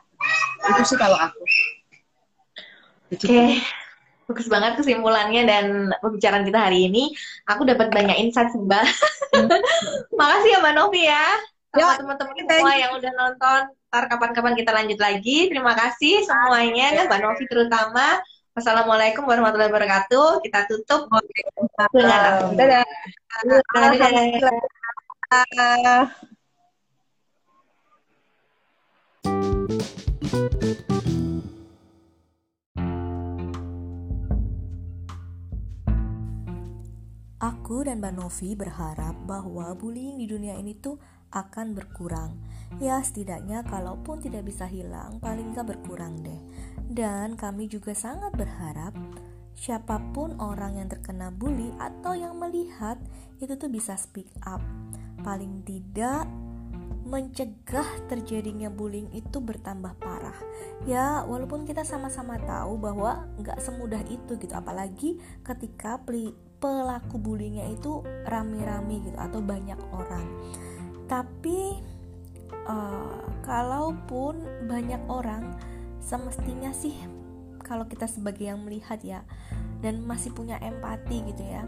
itu 0.60 0.82
sih 0.92 0.98
kalau 0.98 1.16
aku. 1.16 1.42
Oke. 3.10 3.26
okay. 3.26 3.79
Bagus 4.30 4.46
banget 4.46 4.78
kesimpulannya 4.78 5.42
dan 5.42 5.64
pembicaraan 5.98 6.46
kita 6.46 6.70
hari 6.70 6.86
ini 6.86 7.10
aku 7.50 7.66
dapat 7.66 7.90
banyak 7.90 8.16
insight 8.22 8.54
mbak 8.54 8.86
hmm. 9.34 9.50
makasih 10.18 10.54
ya 10.54 10.58
mbak 10.62 10.74
Novi 10.78 11.02
ya 11.10 11.26
sama 11.70 12.18
teman-teman 12.18 12.34
semua 12.34 12.74
yang 12.74 12.98
udah 12.98 13.12
nonton. 13.14 13.70
Ntar 13.90 14.04
kapan-kapan 14.10 14.54
kita 14.58 14.70
lanjut 14.74 14.98
lagi. 14.98 15.46
Terima 15.50 15.74
kasih 15.78 16.26
semuanya, 16.26 17.06
Mbak 17.06 17.20
Novi 17.22 17.44
terutama. 17.46 18.18
Wassalamualaikum 18.58 19.22
warahmatullahi 19.22 19.70
wabarakatuh. 19.70 20.42
Kita 20.42 20.66
tutup 20.66 21.06
dengan 21.06 21.70
Dadah. 22.58 22.86
Dadah. 25.30 26.10
Aku 37.40 37.88
dan 37.88 38.04
Mbak 38.04 38.20
Novi 38.20 38.52
berharap 38.52 39.16
bahwa 39.24 39.72
bullying 39.72 40.20
di 40.20 40.28
dunia 40.28 40.60
ini 40.60 40.76
tuh 40.76 41.00
akan 41.32 41.72
berkurang. 41.72 42.36
Ya, 42.84 43.00
setidaknya 43.00 43.64
kalaupun 43.64 44.20
tidak 44.20 44.44
bisa 44.44 44.68
hilang, 44.68 45.16
paling 45.24 45.56
nggak 45.56 45.72
berkurang 45.72 46.20
deh. 46.20 46.36
Dan 46.84 47.40
kami 47.40 47.64
juga 47.64 47.96
sangat 47.96 48.36
berharap 48.36 48.92
siapa 49.56 49.96
pun 50.12 50.36
orang 50.36 50.84
yang 50.84 50.92
terkena 50.92 51.32
bully 51.32 51.72
atau 51.80 52.12
yang 52.12 52.36
melihat 52.36 53.00
itu 53.40 53.56
tuh 53.56 53.72
bisa 53.72 53.96
speak 53.96 54.28
up. 54.44 54.60
Paling 55.24 55.64
tidak 55.64 56.28
mencegah 57.08 57.88
terjadinya 58.06 58.68
bullying 58.68 59.08
itu 59.16 59.40
bertambah 59.40 59.96
parah. 59.96 60.36
Ya, 60.84 61.24
walaupun 61.24 61.64
kita 61.64 61.88
sama-sama 61.88 62.36
tahu 62.36 62.76
bahwa 62.76 63.32
nggak 63.40 63.64
semudah 63.64 64.04
itu 64.12 64.36
gitu, 64.36 64.52
apalagi 64.52 65.16
ketika 65.40 65.96
pelaku 66.60 67.16
bullyingnya 67.16 67.72
itu 67.72 68.04
rame-rame 68.28 69.00
gitu 69.08 69.16
atau 69.16 69.40
banyak 69.40 69.80
orang. 69.90 70.26
Tapi 71.08 71.80
uh, 72.68 73.24
kalaupun 73.42 74.68
banyak 74.68 75.00
orang 75.08 75.56
semestinya 75.98 76.70
sih 76.70 76.94
kalau 77.64 77.88
kita 77.88 78.06
sebagai 78.06 78.46
yang 78.46 78.62
melihat 78.62 79.00
ya 79.00 79.20
dan 79.80 80.04
masih 80.04 80.30
punya 80.36 80.60
empati 80.60 81.22
gitu 81.32 81.44
ya 81.44 81.64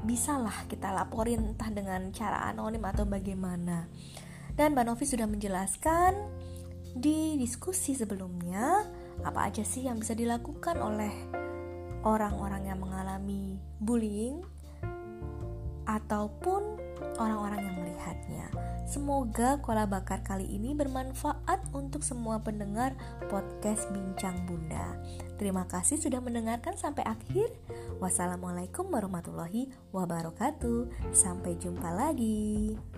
bisalah 0.00 0.64
kita 0.64 0.92
laporin 0.96 1.52
entah 1.52 1.68
dengan 1.68 2.08
cara 2.12 2.48
anonim 2.48 2.80
atau 2.84 3.04
bagaimana. 3.04 3.88
Dan 4.56 4.72
Mbak 4.72 4.84
Novi 4.88 5.04
sudah 5.04 5.28
menjelaskan 5.28 6.12
di 6.96 7.38
diskusi 7.38 7.94
sebelumnya 7.94 8.82
apa 9.22 9.52
aja 9.52 9.62
sih 9.62 9.86
yang 9.86 10.00
bisa 10.00 10.16
dilakukan 10.16 10.80
oleh 10.80 11.12
orang-orang 12.02 12.66
yang 12.66 12.80
mengalami 12.80 13.60
bullying 13.80 14.44
ataupun 15.88 16.78
orang-orang 17.18 17.60
yang 17.66 17.76
melihatnya. 17.80 18.46
Semoga 18.90 19.62
kola 19.62 19.86
bakar 19.86 20.26
kali 20.26 20.50
ini 20.50 20.74
bermanfaat 20.74 21.62
untuk 21.70 22.02
semua 22.02 22.42
pendengar 22.42 22.94
podcast 23.30 23.86
Bincang 23.94 24.34
Bunda. 24.50 24.98
Terima 25.38 25.64
kasih 25.70 25.96
sudah 25.96 26.18
mendengarkan 26.18 26.74
sampai 26.74 27.06
akhir. 27.06 27.54
Wassalamualaikum 28.02 28.90
warahmatullahi 28.90 29.70
wabarakatuh. 29.94 31.10
Sampai 31.14 31.54
jumpa 31.54 31.90
lagi. 31.94 32.89